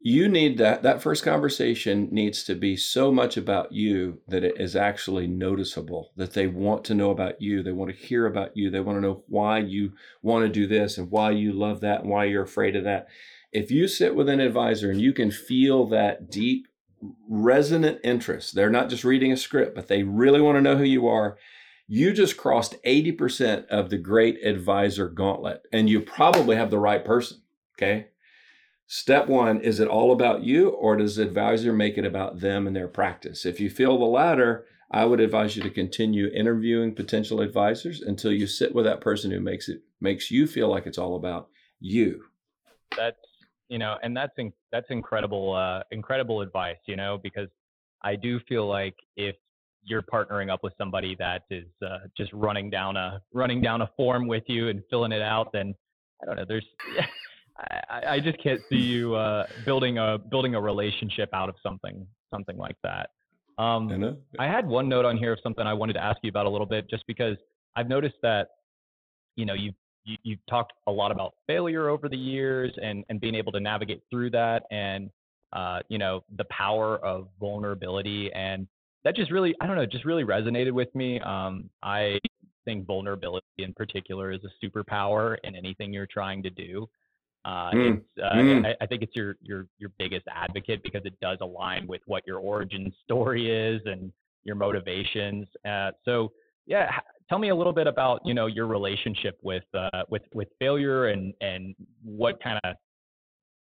You 0.00 0.28
need 0.28 0.58
that 0.58 0.82
that 0.84 1.02
first 1.02 1.24
conversation 1.24 2.08
needs 2.12 2.44
to 2.44 2.54
be 2.54 2.76
so 2.76 3.10
much 3.10 3.36
about 3.36 3.72
you 3.72 4.20
that 4.28 4.44
it 4.44 4.60
is 4.60 4.76
actually 4.76 5.26
noticeable, 5.26 6.12
that 6.16 6.34
they 6.34 6.46
want 6.46 6.84
to 6.84 6.94
know 6.94 7.10
about 7.10 7.42
you, 7.42 7.62
they 7.62 7.72
want 7.72 7.90
to 7.90 8.06
hear 8.06 8.26
about 8.26 8.56
you, 8.56 8.70
they 8.70 8.80
want 8.80 8.96
to 8.96 9.02
know 9.02 9.24
why 9.26 9.58
you 9.58 9.92
want 10.22 10.44
to 10.44 10.48
do 10.48 10.66
this 10.68 10.98
and 10.98 11.10
why 11.10 11.32
you 11.32 11.52
love 11.52 11.80
that 11.80 12.02
and 12.02 12.10
why 12.10 12.24
you're 12.24 12.44
afraid 12.44 12.76
of 12.76 12.84
that 12.84 13.08
if 13.52 13.70
you 13.70 13.88
sit 13.88 14.14
with 14.14 14.28
an 14.28 14.40
advisor 14.40 14.90
and 14.90 15.00
you 15.00 15.12
can 15.12 15.30
feel 15.30 15.86
that 15.86 16.30
deep 16.30 16.68
resonant 17.28 18.00
interest. 18.02 18.54
They're 18.54 18.70
not 18.70 18.88
just 18.88 19.04
reading 19.04 19.32
a 19.32 19.36
script, 19.36 19.74
but 19.74 19.88
they 19.88 20.02
really 20.02 20.40
want 20.40 20.56
to 20.56 20.62
know 20.62 20.76
who 20.76 20.84
you 20.84 21.06
are. 21.06 21.38
You 21.86 22.12
just 22.12 22.36
crossed 22.36 22.82
80% 22.82 23.66
of 23.68 23.88
the 23.88 23.98
great 23.98 24.44
advisor 24.44 25.08
gauntlet, 25.08 25.62
and 25.72 25.88
you 25.88 26.00
probably 26.00 26.56
have 26.56 26.70
the 26.70 26.78
right 26.78 27.04
person. 27.04 27.38
Okay. 27.76 28.08
Step 28.90 29.28
one 29.28 29.60
is 29.60 29.80
it 29.80 29.86
all 29.86 30.12
about 30.12 30.42
you, 30.42 30.70
or 30.70 30.96
does 30.96 31.16
the 31.16 31.22
advisor 31.22 31.74
make 31.74 31.98
it 31.98 32.06
about 32.06 32.40
them 32.40 32.66
and 32.66 32.74
their 32.74 32.88
practice? 32.88 33.44
If 33.44 33.60
you 33.60 33.68
feel 33.68 33.98
the 33.98 34.06
latter, 34.06 34.64
I 34.90 35.04
would 35.04 35.20
advise 35.20 35.54
you 35.56 35.62
to 35.64 35.70
continue 35.70 36.28
interviewing 36.28 36.94
potential 36.94 37.42
advisors 37.42 38.00
until 38.00 38.32
you 38.32 38.46
sit 38.46 38.74
with 38.74 38.86
that 38.86 39.02
person 39.02 39.30
who 39.30 39.40
makes 39.40 39.68
it 39.68 39.82
makes 40.00 40.30
you 40.30 40.46
feel 40.46 40.68
like 40.68 40.86
it's 40.86 40.96
all 40.96 41.16
about 41.16 41.50
you. 41.80 42.24
That's 42.96 43.18
you 43.68 43.78
know, 43.78 43.96
and 44.02 44.16
that's 44.16 44.32
in, 44.38 44.54
that's 44.72 44.86
incredible, 44.88 45.54
uh, 45.54 45.82
incredible 45.90 46.40
advice, 46.40 46.78
you 46.86 46.96
know, 46.96 47.18
because 47.22 47.48
I 48.02 48.16
do 48.16 48.40
feel 48.48 48.66
like 48.66 48.94
if 49.16 49.36
you're 49.82 50.02
partnering 50.02 50.50
up 50.50 50.60
with 50.62 50.72
somebody 50.78 51.14
that 51.18 51.42
is 51.50 51.66
uh, 51.86 51.98
just 52.16 52.32
running 52.32 52.70
down 52.70 52.96
a 52.96 53.20
running 53.34 53.60
down 53.60 53.82
a 53.82 53.90
form 53.98 54.26
with 54.26 54.44
you 54.46 54.68
and 54.68 54.80
filling 54.88 55.12
it 55.12 55.20
out, 55.20 55.52
then 55.52 55.74
I 56.22 56.24
don't 56.24 56.36
know. 56.36 56.46
There's 56.48 56.64
I, 57.58 58.02
I 58.14 58.20
just 58.20 58.42
can't 58.42 58.60
see 58.68 58.76
you 58.76 59.14
uh, 59.14 59.46
building 59.64 59.98
a 59.98 60.18
building 60.18 60.54
a 60.54 60.60
relationship 60.60 61.30
out 61.32 61.48
of 61.48 61.56
something 61.62 62.06
something 62.32 62.56
like 62.56 62.76
that. 62.82 63.10
Um, 63.58 63.88
I, 64.38 64.46
I 64.46 64.46
had 64.46 64.66
one 64.66 64.88
note 64.88 65.04
on 65.04 65.16
here 65.16 65.32
of 65.32 65.40
something 65.42 65.66
I 65.66 65.74
wanted 65.74 65.94
to 65.94 66.02
ask 66.02 66.18
you 66.22 66.30
about 66.30 66.46
a 66.46 66.50
little 66.50 66.66
bit, 66.66 66.88
just 66.88 67.04
because 67.06 67.36
I've 67.74 67.88
noticed 67.88 68.16
that 68.22 68.48
you 69.36 69.44
know 69.44 69.54
you've 69.54 69.74
you, 70.08 70.16
you've 70.22 70.46
talked 70.48 70.72
a 70.86 70.92
lot 70.92 71.12
about 71.12 71.34
failure 71.46 71.88
over 71.88 72.08
the 72.08 72.16
years 72.16 72.72
and, 72.82 73.04
and 73.08 73.20
being 73.20 73.34
able 73.34 73.52
to 73.52 73.60
navigate 73.60 74.02
through 74.10 74.30
that 74.30 74.64
and, 74.70 75.10
uh, 75.52 75.80
you 75.88 75.98
know, 75.98 76.24
the 76.36 76.44
power 76.44 76.98
of 77.04 77.28
vulnerability. 77.38 78.32
And 78.32 78.66
that 79.04 79.14
just 79.14 79.30
really, 79.30 79.54
I 79.60 79.66
don't 79.66 79.76
know, 79.76 79.86
just 79.86 80.04
really 80.04 80.24
resonated 80.24 80.72
with 80.72 80.92
me. 80.94 81.20
Um, 81.20 81.70
I 81.82 82.18
think 82.64 82.86
vulnerability 82.86 83.44
in 83.58 83.72
particular 83.74 84.32
is 84.32 84.40
a 84.44 84.66
superpower 84.66 85.36
in 85.44 85.54
anything 85.54 85.92
you're 85.92 86.06
trying 86.06 86.42
to 86.42 86.50
do. 86.50 86.88
Uh, 87.44 87.70
mm. 87.70 88.02
Uh, 88.22 88.34
mm. 88.34 88.66
I, 88.66 88.74
I, 88.80 88.86
think 88.86 89.02
it's 89.02 89.14
your 89.14 89.36
your 89.40 89.66
your 89.78 89.90
biggest 89.98 90.26
advocate 90.28 90.82
because 90.82 91.02
it 91.04 91.14
does 91.20 91.38
align 91.40 91.86
with 91.86 92.02
what 92.06 92.26
your 92.26 92.38
origin 92.38 92.92
story 93.04 93.50
is 93.50 93.80
and 93.86 94.12
your 94.44 94.56
motivations. 94.56 95.46
Uh, 95.66 95.92
so 96.04 96.32
yeah, 96.66 96.90
tell 97.28 97.38
me 97.38 97.50
a 97.50 97.54
little 97.54 97.72
bit 97.72 97.86
about 97.86 98.20
you 98.24 98.34
know 98.34 98.46
your 98.46 98.66
relationship 98.66 99.38
with 99.42 99.64
uh, 99.74 100.02
with 100.08 100.22
with 100.34 100.48
failure 100.58 101.06
and 101.06 101.32
and 101.40 101.74
what 102.02 102.42
kind 102.42 102.58
of 102.64 102.74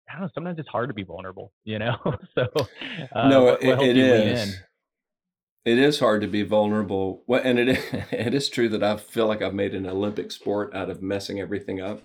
I 0.09 0.13
don't 0.13 0.21
know. 0.21 0.29
Sometimes 0.35 0.59
it's 0.59 0.69
hard 0.69 0.89
to 0.89 0.93
be 0.93 1.03
vulnerable, 1.03 1.51
you 1.63 1.79
know. 1.79 1.97
so 2.35 2.47
uh, 3.13 3.27
no, 3.27 3.43
what, 3.43 3.63
what 3.63 3.81
it, 3.81 3.97
it 3.97 3.97
is. 3.97 4.59
It 5.65 5.79
is 5.79 5.99
hard 5.99 6.21
to 6.21 6.27
be 6.27 6.43
vulnerable. 6.43 7.23
Well, 7.25 7.41
and 7.43 7.57
it 7.57 7.67
it 8.11 8.33
is 8.33 8.49
true 8.49 8.69
that 8.69 8.83
I 8.83 8.97
feel 8.97 9.27
like 9.27 9.41
I've 9.41 9.53
made 9.53 9.73
an 9.73 9.87
Olympic 9.87 10.31
sport 10.31 10.73
out 10.75 10.89
of 10.89 11.01
messing 11.01 11.39
everything 11.39 11.81
up 11.81 12.03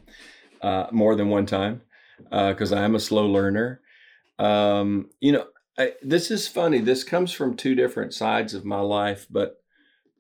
uh, 0.62 0.87
more 0.92 1.14
than 1.14 1.29
one 1.29 1.47
time 1.47 1.83
because 2.31 2.73
uh, 2.73 2.77
I 2.77 2.83
am 2.83 2.94
a 2.94 3.01
slow 3.01 3.27
learner. 3.27 3.81
Um, 4.38 5.11
you 5.21 5.33
know, 5.33 5.47
I, 5.79 5.92
this 6.03 6.31
is 6.31 6.49
funny. 6.49 6.81
This 6.81 7.05
comes 7.05 7.33
from 7.33 7.57
two 7.57 7.75
different 7.75 8.12
sides 8.12 8.55
of 8.55 8.64
my 8.64 8.81
life, 8.81 9.27
but 9.31 9.62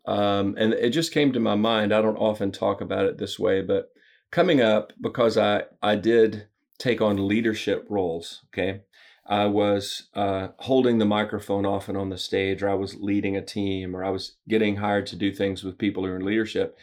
um, 0.06 0.54
and 0.56 0.72
it 0.72 0.90
just 0.90 1.12
came 1.12 1.32
to 1.32 1.40
my 1.40 1.54
mind. 1.54 1.92
I 1.92 2.00
don't 2.00 2.16
often 2.16 2.50
talk 2.50 2.80
about 2.80 3.04
it 3.04 3.18
this 3.18 3.38
way, 3.38 3.60
but 3.60 3.90
coming 4.30 4.60
up, 4.60 4.92
because 5.00 5.36
I, 5.36 5.64
I 5.82 5.96
did 5.96 6.46
take 6.78 7.02
on 7.02 7.28
leadership 7.28 7.84
roles, 7.90 8.42
okay? 8.46 8.82
I 9.26 9.44
was 9.44 10.08
uh, 10.14 10.48
holding 10.60 10.96
the 10.96 11.04
microphone 11.04 11.66
often 11.66 11.96
on 11.96 12.08
the 12.08 12.16
stage, 12.16 12.62
or 12.62 12.70
I 12.70 12.74
was 12.74 12.94
leading 12.94 13.36
a 13.36 13.44
team, 13.44 13.94
or 13.94 14.02
I 14.02 14.08
was 14.08 14.36
getting 14.48 14.76
hired 14.76 15.06
to 15.08 15.16
do 15.16 15.30
things 15.30 15.62
with 15.62 15.76
people 15.76 16.04
who 16.04 16.12
are 16.12 16.16
in 16.16 16.24
leadership. 16.24 16.78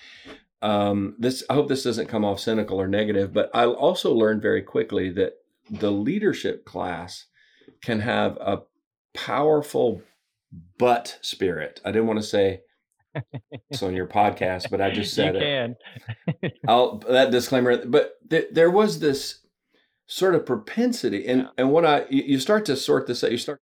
Um, 0.61 1.15
this 1.19 1.43
I 1.49 1.53
hope 1.53 1.67
this 1.67 1.83
doesn't 1.83 2.07
come 2.07 2.25
off 2.25 2.39
cynical 2.39 2.79
or 2.79 2.87
negative, 2.87 3.33
but 3.33 3.49
I 3.53 3.65
also 3.65 4.13
learned 4.13 4.41
very 4.41 4.61
quickly 4.61 5.09
that 5.11 5.33
the 5.69 5.91
leadership 5.91 6.65
class 6.65 7.25
can 7.81 7.99
have 7.99 8.37
a 8.37 8.63
powerful 9.13 10.01
butt 10.77 11.17
spirit. 11.21 11.81
I 11.85 11.91
didn't 11.91 12.07
want 12.07 12.19
to 12.19 12.25
say 12.25 12.61
so 13.73 13.87
on 13.87 13.95
your 13.95 14.07
podcast, 14.07 14.69
but 14.69 14.81
I 14.81 14.91
just 14.91 15.13
said 15.15 15.35
you 15.35 15.75
it. 16.43 16.57
I'll 16.67 16.97
that 16.99 17.31
disclaimer, 17.31 17.85
but 17.85 18.15
th- 18.29 18.49
there 18.51 18.71
was 18.71 18.99
this 18.99 19.39
sort 20.07 20.35
of 20.35 20.45
propensity, 20.45 21.27
and 21.27 21.43
yeah. 21.43 21.47
and 21.57 21.71
what 21.71 21.85
I 21.85 22.05
you 22.09 22.39
start 22.39 22.65
to 22.65 22.75
sort 22.75 23.07
this 23.07 23.23
out. 23.23 23.31
You 23.31 23.37
start. 23.37 23.59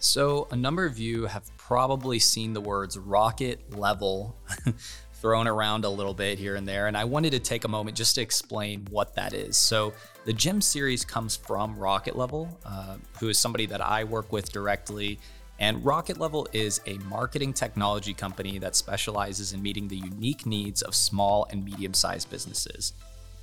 So 0.00 0.46
a 0.52 0.56
number 0.56 0.86
of 0.86 0.98
you 0.98 1.26
have 1.26 1.50
probably 1.56 2.20
seen 2.20 2.52
the 2.52 2.60
words 2.60 2.96
rocket 2.96 3.76
level 3.76 4.36
thrown 5.20 5.48
around 5.48 5.84
a 5.84 5.88
little 5.88 6.14
bit 6.14 6.38
here 6.38 6.54
and 6.54 6.66
there, 6.66 6.86
and 6.86 6.96
I 6.96 7.04
wanted 7.04 7.32
to 7.32 7.38
take 7.38 7.64
a 7.64 7.68
moment 7.68 7.96
just 7.96 8.14
to 8.16 8.20
explain 8.20 8.86
what 8.90 9.14
that 9.14 9.32
is. 9.32 9.56
So 9.56 9.92
the 10.24 10.32
Gem 10.32 10.60
series 10.60 11.04
comes 11.04 11.36
from 11.36 11.78
Rocket 11.78 12.16
Level, 12.16 12.48
uh, 12.64 12.96
who 13.18 13.28
is 13.28 13.38
somebody 13.38 13.66
that 13.66 13.80
I 13.80 14.04
work 14.04 14.32
with 14.32 14.52
directly 14.52 15.18
and 15.60 15.84
Rocket 15.84 16.18
Level 16.18 16.46
is 16.52 16.80
a 16.86 16.98
marketing 16.98 17.52
technology 17.52 18.14
company 18.14 18.58
that 18.58 18.76
specializes 18.76 19.52
in 19.52 19.60
meeting 19.60 19.88
the 19.88 19.96
unique 19.96 20.46
needs 20.46 20.82
of 20.82 20.94
small 20.94 21.46
and 21.50 21.64
medium 21.64 21.94
sized 21.94 22.30
businesses. 22.30 22.92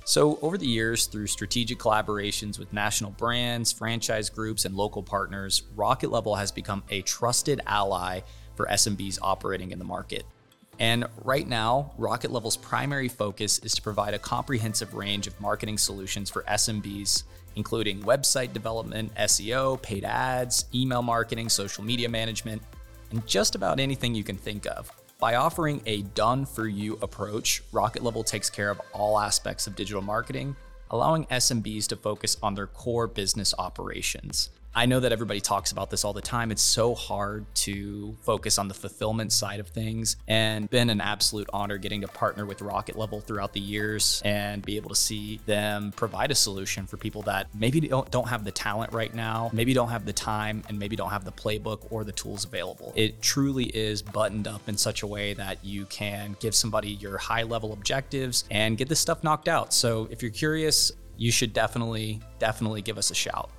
So, 0.04 0.38
over 0.40 0.56
the 0.56 0.66
years, 0.66 1.06
through 1.06 1.26
strategic 1.26 1.78
collaborations 1.78 2.58
with 2.58 2.72
national 2.72 3.10
brands, 3.10 3.72
franchise 3.72 4.30
groups, 4.30 4.64
and 4.64 4.76
local 4.76 5.02
partners, 5.02 5.64
Rocket 5.74 6.10
Level 6.10 6.36
has 6.36 6.52
become 6.52 6.84
a 6.90 7.02
trusted 7.02 7.60
ally 7.66 8.20
for 8.54 8.66
SMBs 8.66 9.18
operating 9.20 9.72
in 9.72 9.78
the 9.78 9.84
market. 9.84 10.24
And 10.78 11.06
right 11.24 11.48
now, 11.48 11.92
Rocket 11.96 12.30
Level's 12.30 12.56
primary 12.56 13.08
focus 13.08 13.58
is 13.60 13.74
to 13.74 13.82
provide 13.82 14.14
a 14.14 14.18
comprehensive 14.18 14.94
range 14.94 15.26
of 15.26 15.40
marketing 15.40 15.78
solutions 15.78 16.28
for 16.30 16.42
SMBs 16.42 17.24
including 17.56 18.02
website 18.02 18.52
development, 18.52 19.12
SEO, 19.16 19.80
paid 19.82 20.04
ads, 20.04 20.66
email 20.74 21.02
marketing, 21.02 21.48
social 21.48 21.82
media 21.82 22.08
management, 22.08 22.62
and 23.10 23.26
just 23.26 23.54
about 23.54 23.80
anything 23.80 24.14
you 24.14 24.22
can 24.22 24.36
think 24.36 24.66
of. 24.66 24.92
By 25.18 25.36
offering 25.36 25.80
a 25.86 26.02
done 26.02 26.44
for 26.44 26.68
you 26.68 26.98
approach, 27.00 27.62
Rocket 27.72 28.04
Level 28.04 28.22
takes 28.22 28.50
care 28.50 28.70
of 28.70 28.80
all 28.92 29.18
aspects 29.18 29.66
of 29.66 29.74
digital 29.74 30.02
marketing, 30.02 30.54
allowing 30.90 31.24
SMBs 31.26 31.86
to 31.88 31.96
focus 31.96 32.36
on 32.42 32.54
their 32.54 32.66
core 32.66 33.06
business 33.06 33.54
operations. 33.58 34.50
I 34.78 34.84
know 34.84 35.00
that 35.00 35.10
everybody 35.10 35.40
talks 35.40 35.72
about 35.72 35.88
this 35.88 36.04
all 36.04 36.12
the 36.12 36.20
time. 36.20 36.50
It's 36.50 36.60
so 36.60 36.94
hard 36.94 37.46
to 37.54 38.14
focus 38.20 38.58
on 38.58 38.68
the 38.68 38.74
fulfillment 38.74 39.32
side 39.32 39.58
of 39.58 39.68
things 39.68 40.16
and 40.28 40.68
been 40.68 40.90
an 40.90 41.00
absolute 41.00 41.48
honor 41.50 41.78
getting 41.78 42.02
to 42.02 42.08
partner 42.08 42.44
with 42.44 42.60
Rocket 42.60 42.94
Level 42.94 43.22
throughout 43.22 43.54
the 43.54 43.60
years 43.60 44.20
and 44.22 44.62
be 44.62 44.76
able 44.76 44.90
to 44.90 44.94
see 44.94 45.40
them 45.46 45.92
provide 45.92 46.30
a 46.30 46.34
solution 46.34 46.86
for 46.86 46.98
people 46.98 47.22
that 47.22 47.46
maybe 47.54 47.80
don't, 47.80 48.10
don't 48.10 48.28
have 48.28 48.44
the 48.44 48.50
talent 48.50 48.92
right 48.92 49.14
now, 49.14 49.48
maybe 49.54 49.72
don't 49.72 49.88
have 49.88 50.04
the 50.04 50.12
time, 50.12 50.62
and 50.68 50.78
maybe 50.78 50.94
don't 50.94 51.08
have 51.08 51.24
the 51.24 51.32
playbook 51.32 51.86
or 51.88 52.04
the 52.04 52.12
tools 52.12 52.44
available. 52.44 52.92
It 52.96 53.22
truly 53.22 53.64
is 53.64 54.02
buttoned 54.02 54.46
up 54.46 54.68
in 54.68 54.76
such 54.76 55.02
a 55.02 55.06
way 55.06 55.32
that 55.32 55.64
you 55.64 55.86
can 55.86 56.36
give 56.38 56.54
somebody 56.54 56.90
your 56.90 57.16
high 57.16 57.44
level 57.44 57.72
objectives 57.72 58.44
and 58.50 58.76
get 58.76 58.90
this 58.90 59.00
stuff 59.00 59.24
knocked 59.24 59.48
out. 59.48 59.72
So 59.72 60.06
if 60.10 60.20
you're 60.20 60.30
curious, 60.30 60.92
you 61.16 61.32
should 61.32 61.54
definitely, 61.54 62.20
definitely 62.38 62.82
give 62.82 62.98
us 62.98 63.10
a 63.10 63.14
shout 63.14 63.50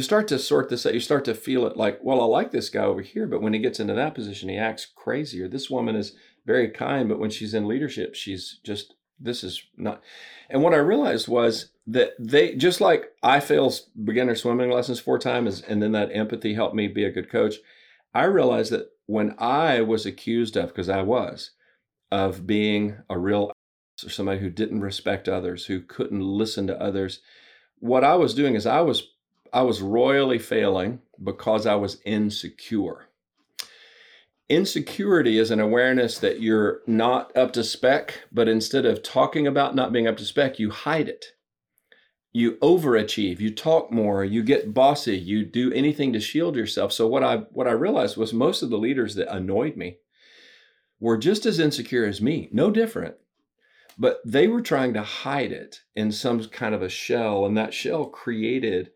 you 0.00 0.04
start 0.04 0.28
to 0.28 0.38
sort 0.38 0.70
this 0.70 0.86
out. 0.86 0.94
You 0.94 1.00
start 1.00 1.26
to 1.26 1.34
feel 1.34 1.66
it 1.66 1.76
like, 1.76 1.98
well, 2.02 2.22
I 2.22 2.24
like 2.24 2.52
this 2.52 2.70
guy 2.70 2.84
over 2.84 3.02
here, 3.02 3.26
but 3.26 3.42
when 3.42 3.52
he 3.52 3.60
gets 3.60 3.80
into 3.80 3.92
that 3.92 4.14
position, 4.14 4.48
he 4.48 4.56
acts 4.56 4.86
crazier. 4.86 5.46
This 5.46 5.68
woman 5.68 5.94
is 5.94 6.14
very 6.46 6.70
kind, 6.70 7.06
but 7.06 7.18
when 7.18 7.28
she's 7.28 7.52
in 7.52 7.68
leadership, 7.68 8.14
she's 8.14 8.60
just 8.64 8.94
this 9.18 9.44
is 9.44 9.62
not. 9.76 10.02
And 10.48 10.62
what 10.62 10.72
I 10.72 10.78
realized 10.78 11.28
was 11.28 11.72
that 11.86 12.12
they 12.18 12.54
just 12.54 12.80
like 12.80 13.12
I 13.22 13.40
failed 13.40 13.78
beginner 14.02 14.34
swimming 14.34 14.70
lessons 14.70 15.00
four 15.00 15.18
times, 15.18 15.60
and 15.60 15.82
then 15.82 15.92
that 15.92 16.16
empathy 16.16 16.54
helped 16.54 16.74
me 16.74 16.88
be 16.88 17.04
a 17.04 17.12
good 17.12 17.30
coach. 17.30 17.56
I 18.14 18.24
realized 18.24 18.72
that 18.72 18.86
when 19.04 19.34
I 19.36 19.82
was 19.82 20.06
accused 20.06 20.56
of, 20.56 20.68
because 20.68 20.88
I 20.88 21.02
was, 21.02 21.50
of 22.10 22.46
being 22.46 22.96
a 23.10 23.18
real 23.18 23.52
or 24.02 24.08
somebody 24.08 24.40
who 24.40 24.48
didn't 24.48 24.80
respect 24.80 25.28
others, 25.28 25.66
who 25.66 25.82
couldn't 25.82 26.22
listen 26.22 26.66
to 26.68 26.82
others, 26.82 27.20
what 27.80 28.02
I 28.02 28.14
was 28.14 28.32
doing 28.32 28.54
is 28.54 28.64
I 28.64 28.80
was 28.80 29.06
I 29.52 29.62
was 29.62 29.82
royally 29.82 30.38
failing 30.38 31.00
because 31.22 31.66
I 31.66 31.74
was 31.74 32.00
insecure. 32.04 33.08
Insecurity 34.48 35.38
is 35.38 35.50
an 35.50 35.60
awareness 35.60 36.18
that 36.18 36.40
you're 36.40 36.80
not 36.86 37.36
up 37.36 37.52
to 37.52 37.62
spec, 37.62 38.24
but 38.32 38.48
instead 38.48 38.84
of 38.84 39.02
talking 39.02 39.46
about 39.46 39.76
not 39.76 39.92
being 39.92 40.08
up 40.08 40.16
to 40.16 40.24
spec, 40.24 40.58
you 40.58 40.70
hide 40.70 41.08
it. 41.08 41.26
You 42.32 42.52
overachieve, 42.56 43.40
you 43.40 43.52
talk 43.52 43.90
more, 43.92 44.24
you 44.24 44.42
get 44.42 44.72
bossy, 44.72 45.16
you 45.16 45.44
do 45.44 45.72
anything 45.72 46.12
to 46.12 46.20
shield 46.20 46.56
yourself. 46.56 46.92
So 46.92 47.06
what 47.06 47.24
I 47.24 47.38
what 47.50 47.66
I 47.66 47.72
realized 47.72 48.16
was 48.16 48.32
most 48.32 48.62
of 48.62 48.70
the 48.70 48.78
leaders 48.78 49.16
that 49.16 49.34
annoyed 49.34 49.76
me 49.76 49.98
were 51.00 51.18
just 51.18 51.46
as 51.46 51.58
insecure 51.58 52.04
as 52.04 52.20
me, 52.20 52.48
no 52.52 52.70
different. 52.70 53.16
But 53.98 54.20
they 54.24 54.46
were 54.46 54.62
trying 54.62 54.94
to 54.94 55.02
hide 55.02 55.52
it 55.52 55.80
in 55.94 56.12
some 56.12 56.44
kind 56.44 56.74
of 56.74 56.82
a 56.82 56.88
shell, 56.88 57.44
and 57.44 57.56
that 57.56 57.74
shell 57.74 58.06
created 58.06 58.90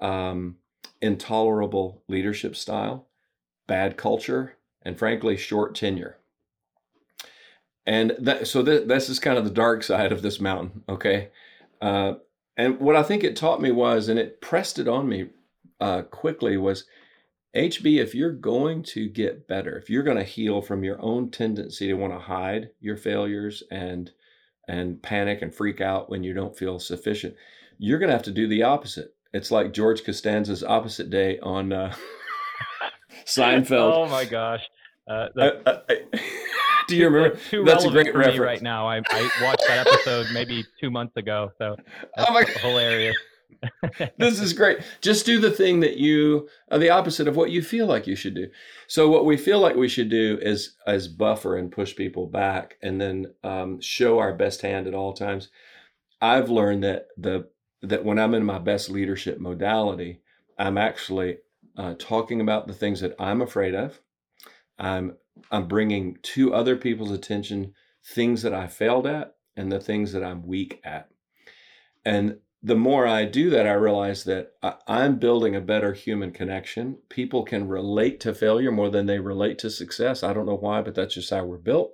um, 0.00 0.56
intolerable 1.00 2.02
leadership 2.08 2.56
style, 2.56 3.06
bad 3.66 3.96
culture, 3.96 4.56
and 4.82 4.98
frankly, 4.98 5.36
short 5.36 5.74
tenure. 5.74 6.18
And 7.86 8.14
that, 8.18 8.46
so 8.46 8.62
th- 8.62 8.86
this 8.86 9.08
is 9.08 9.18
kind 9.18 9.38
of 9.38 9.44
the 9.44 9.50
dark 9.50 9.82
side 9.82 10.12
of 10.12 10.22
this 10.22 10.40
mountain, 10.40 10.82
okay? 10.88 11.30
Uh, 11.80 12.14
and 12.56 12.78
what 12.80 12.96
I 12.96 13.02
think 13.02 13.24
it 13.24 13.36
taught 13.36 13.62
me 13.62 13.70
was, 13.70 14.08
and 14.08 14.18
it 14.18 14.40
pressed 14.40 14.78
it 14.78 14.88
on 14.88 15.08
me 15.08 15.30
uh, 15.80 16.02
quickly, 16.02 16.56
was 16.56 16.84
HB, 17.56 17.98
if 17.98 18.14
you're 18.14 18.32
going 18.32 18.82
to 18.84 19.08
get 19.08 19.48
better, 19.48 19.76
if 19.78 19.88
you're 19.88 20.02
going 20.02 20.16
to 20.16 20.24
heal 20.24 20.60
from 20.60 20.84
your 20.84 21.00
own 21.00 21.30
tendency 21.30 21.86
to 21.86 21.94
want 21.94 22.12
to 22.12 22.18
hide 22.18 22.70
your 22.80 22.96
failures 22.96 23.62
and 23.70 24.12
and 24.68 25.02
panic 25.02 25.40
and 25.40 25.54
freak 25.54 25.80
out 25.80 26.10
when 26.10 26.22
you 26.22 26.34
don't 26.34 26.58
feel 26.58 26.78
sufficient, 26.78 27.34
you're 27.78 27.98
going 27.98 28.08
to 28.08 28.14
have 28.14 28.22
to 28.24 28.30
do 28.30 28.46
the 28.46 28.62
opposite. 28.62 29.14
It's 29.32 29.50
like 29.50 29.72
George 29.72 30.04
Costanza's 30.04 30.64
opposite 30.64 31.10
day 31.10 31.38
on 31.40 31.72
uh, 31.72 31.94
Seinfeld. 33.26 33.92
oh 33.94 34.08
my 34.08 34.24
gosh. 34.24 34.62
Uh, 35.08 35.28
do 36.88 36.96
you 36.96 37.08
remember? 37.08 37.38
That's 37.64 37.84
a 37.84 37.90
great 37.90 38.14
reference. 38.14 38.38
right 38.38 38.62
now. 38.62 38.86
I, 38.86 39.02
I, 39.10 39.30
watched 39.42 39.64
that 39.68 39.86
episode 39.86 40.26
maybe 40.32 40.64
two 40.80 40.90
months 40.90 41.16
ago, 41.16 41.50
so 41.58 41.76
oh 42.18 42.32
my 42.32 42.44
hilarious. 42.44 43.16
this 44.18 44.40
is 44.40 44.52
great. 44.52 44.78
Just 45.00 45.26
do 45.26 45.40
the 45.40 45.50
thing 45.50 45.80
that 45.80 45.96
you 45.96 46.48
are 46.70 46.78
the 46.78 46.90
opposite 46.90 47.26
of 47.26 47.36
what 47.36 47.50
you 47.50 47.62
feel 47.62 47.86
like 47.86 48.06
you 48.06 48.14
should 48.14 48.34
do. 48.34 48.48
So 48.86 49.08
what 49.08 49.24
we 49.24 49.36
feel 49.36 49.60
like 49.60 49.76
we 49.76 49.88
should 49.88 50.10
do 50.10 50.38
is 50.40 50.74
as 50.86 51.08
buffer 51.08 51.56
and 51.56 51.72
push 51.72 51.96
people 51.96 52.26
back, 52.26 52.76
and 52.82 53.00
then 53.00 53.34
um, 53.42 53.80
show 53.80 54.18
our 54.18 54.34
best 54.34 54.62
hand 54.62 54.86
at 54.86 54.94
all 54.94 55.12
times. 55.12 55.48
I've 56.20 56.50
learned 56.50 56.84
that 56.84 57.06
the 57.16 57.48
that 57.82 58.04
when 58.04 58.18
I'm 58.18 58.34
in 58.34 58.44
my 58.44 58.58
best 58.58 58.90
leadership 58.90 59.38
modality, 59.38 60.20
I'm 60.58 60.78
actually 60.78 61.38
uh, 61.76 61.94
talking 61.98 62.40
about 62.40 62.66
the 62.66 62.74
things 62.74 63.00
that 63.00 63.14
I'm 63.18 63.40
afraid 63.40 63.74
of. 63.74 64.00
I'm 64.78 65.16
I'm 65.50 65.68
bringing 65.68 66.18
to 66.22 66.52
other 66.52 66.76
people's 66.76 67.12
attention 67.12 67.74
things 68.04 68.42
that 68.42 68.54
I 68.54 68.66
failed 68.66 69.06
at 69.06 69.36
and 69.56 69.70
the 69.70 69.80
things 69.80 70.12
that 70.12 70.24
I'm 70.24 70.46
weak 70.46 70.80
at. 70.84 71.08
And 72.04 72.38
the 72.62 72.74
more 72.74 73.06
I 73.06 73.24
do 73.24 73.50
that, 73.50 73.66
I 73.66 73.74
realize 73.74 74.24
that 74.24 74.52
I'm 74.88 75.18
building 75.18 75.54
a 75.54 75.60
better 75.60 75.92
human 75.92 76.32
connection. 76.32 76.98
People 77.08 77.44
can 77.44 77.68
relate 77.68 78.18
to 78.20 78.34
failure 78.34 78.72
more 78.72 78.90
than 78.90 79.06
they 79.06 79.20
relate 79.20 79.58
to 79.60 79.70
success. 79.70 80.24
I 80.24 80.32
don't 80.32 80.46
know 80.46 80.56
why, 80.56 80.82
but 80.82 80.94
that's 80.94 81.14
just 81.14 81.30
how 81.30 81.44
we're 81.44 81.58
built. 81.58 81.92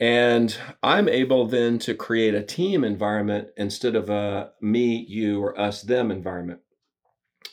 And 0.00 0.56
I'm 0.82 1.08
able 1.08 1.46
then 1.46 1.78
to 1.80 1.94
create 1.94 2.34
a 2.34 2.42
team 2.42 2.84
environment 2.84 3.48
instead 3.56 3.96
of 3.96 4.08
a 4.08 4.52
me, 4.60 5.04
you, 5.08 5.42
or 5.42 5.58
us, 5.58 5.82
them 5.82 6.10
environment 6.10 6.60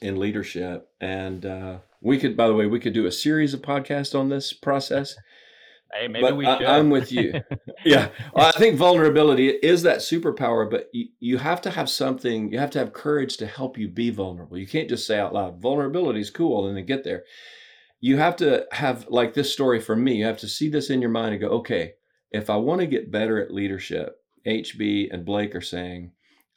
in 0.02 0.20
leadership. 0.20 0.90
And 1.02 1.46
uh, 1.46 1.78
we 2.02 2.20
could, 2.20 2.38
by 2.38 2.48
the 2.48 2.54
way, 2.54 2.68
we 2.68 2.80
could 2.80 2.94
do 2.94 3.08
a 3.08 3.12
series 3.12 3.54
of 3.54 3.62
podcasts 3.62 4.18
on 4.18 4.30
this 4.30 4.54
process. 4.54 5.16
Hey, 5.92 6.08
maybe 6.08 6.22
but 6.22 6.38
we 6.38 6.46
should. 6.46 6.64
I, 6.64 6.78
am 6.78 6.92
with 6.92 7.12
you. 7.12 7.34
yeah. 7.86 8.10
Well, 8.34 8.48
I 8.48 8.60
think 8.60 8.76
vulnerability 8.76 9.50
is 9.50 9.82
that 9.84 10.00
superpower, 10.00 10.70
but 10.70 10.90
you, 10.94 11.08
you 11.20 11.38
have 11.38 11.62
to 11.62 11.72
have 11.72 11.90
something, 11.90 12.52
you 12.52 12.60
have 12.60 12.72
to 12.72 12.80
have 12.80 12.94
courage 12.94 13.38
to 13.38 13.48
help 13.48 13.78
you 13.78 13.88
be 13.88 14.12
vulnerable. 14.12 14.58
You 14.58 14.68
can't 14.68 14.90
just 14.90 15.08
say 15.08 15.18
out 15.18 15.34
loud, 15.34 15.62
vulnerability 15.62 16.20
is 16.20 16.30
cool 16.30 16.68
and 16.68 16.78
then 16.78 16.86
get 16.86 17.04
there. 17.04 17.24
You 18.02 18.18
have 18.18 18.36
to 18.38 18.68
have, 18.72 19.08
like 19.10 19.34
this 19.34 19.52
story 19.52 19.80
for 19.80 19.96
me, 19.96 20.16
you 20.16 20.26
have 20.26 20.40
to 20.40 20.48
see 20.48 20.70
this 20.70 20.92
in 20.92 21.02
your 21.02 21.10
mind 21.10 21.34
and 21.34 21.42
go, 21.42 21.48
okay, 21.50 21.94
if 22.36 22.50
I 22.50 22.58
want 22.58 22.82
to 22.82 22.88
get 22.88 23.12
better 23.12 23.42
at 23.42 23.54
leadership, 23.54 24.18
HB 24.46 25.14
and 25.14 25.26
Blake 25.26 25.56
are 25.56 25.62
saying, 25.62 26.12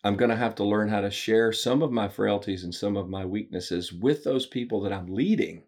I'm 0.05 0.17
going 0.17 0.31
to 0.31 0.37
have 0.37 0.55
to 0.57 0.64
learn 0.64 0.88
how 0.88 1.01
to 1.01 1.11
share 1.11 1.53
some 1.53 1.83
of 1.83 1.93
my 1.93 2.09
frailties 2.09 2.64
and 2.64 2.75
some 2.75 2.97
of 2.97 3.09
my 3.09 3.25
weaknesses 3.25 3.93
with 3.93 4.25
those 4.25 4.47
people 4.47 4.81
that 4.83 4.93
I'm 4.93 5.14
leading. 5.14 5.64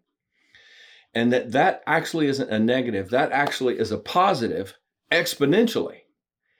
And 1.13 1.31
that 1.33 1.51
that 1.51 1.83
actually 1.85 2.27
isn't 2.27 2.49
a 2.49 2.59
negative, 2.59 3.09
that 3.09 3.31
actually 3.31 3.77
is 3.77 3.91
a 3.91 3.97
positive 3.97 4.75
exponentially. 5.11 5.99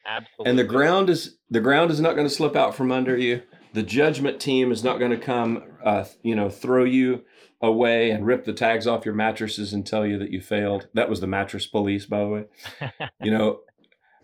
Absolutely. 0.05 0.49
And 0.49 0.59
the 0.59 0.63
ground 0.63 1.09
is 1.09 1.37
the 1.49 1.61
ground 1.61 1.91
is 1.91 2.01
not 2.01 2.15
going 2.15 2.27
to 2.27 2.33
slip 2.33 2.55
out 2.55 2.75
from 2.75 2.91
under 2.91 3.17
you. 3.17 3.43
The 3.73 3.83
judgment 3.83 4.41
team 4.41 4.71
is 4.71 4.83
not 4.83 4.99
going 4.99 5.11
to 5.11 5.17
come, 5.17 5.63
uh, 5.85 6.05
you 6.23 6.35
know, 6.35 6.49
throw 6.49 6.83
you 6.83 7.23
away 7.61 8.09
and 8.09 8.25
rip 8.25 8.45
the 8.45 8.53
tags 8.53 8.87
off 8.87 9.05
your 9.05 9.13
mattresses 9.13 9.73
and 9.73 9.85
tell 9.85 10.05
you 10.05 10.17
that 10.17 10.31
you 10.31 10.41
failed. 10.41 10.87
That 10.93 11.09
was 11.09 11.19
the 11.19 11.27
mattress 11.27 11.67
police, 11.67 12.05
by 12.05 12.19
the 12.19 12.27
way. 12.27 12.45
you 13.23 13.31
know, 13.31 13.61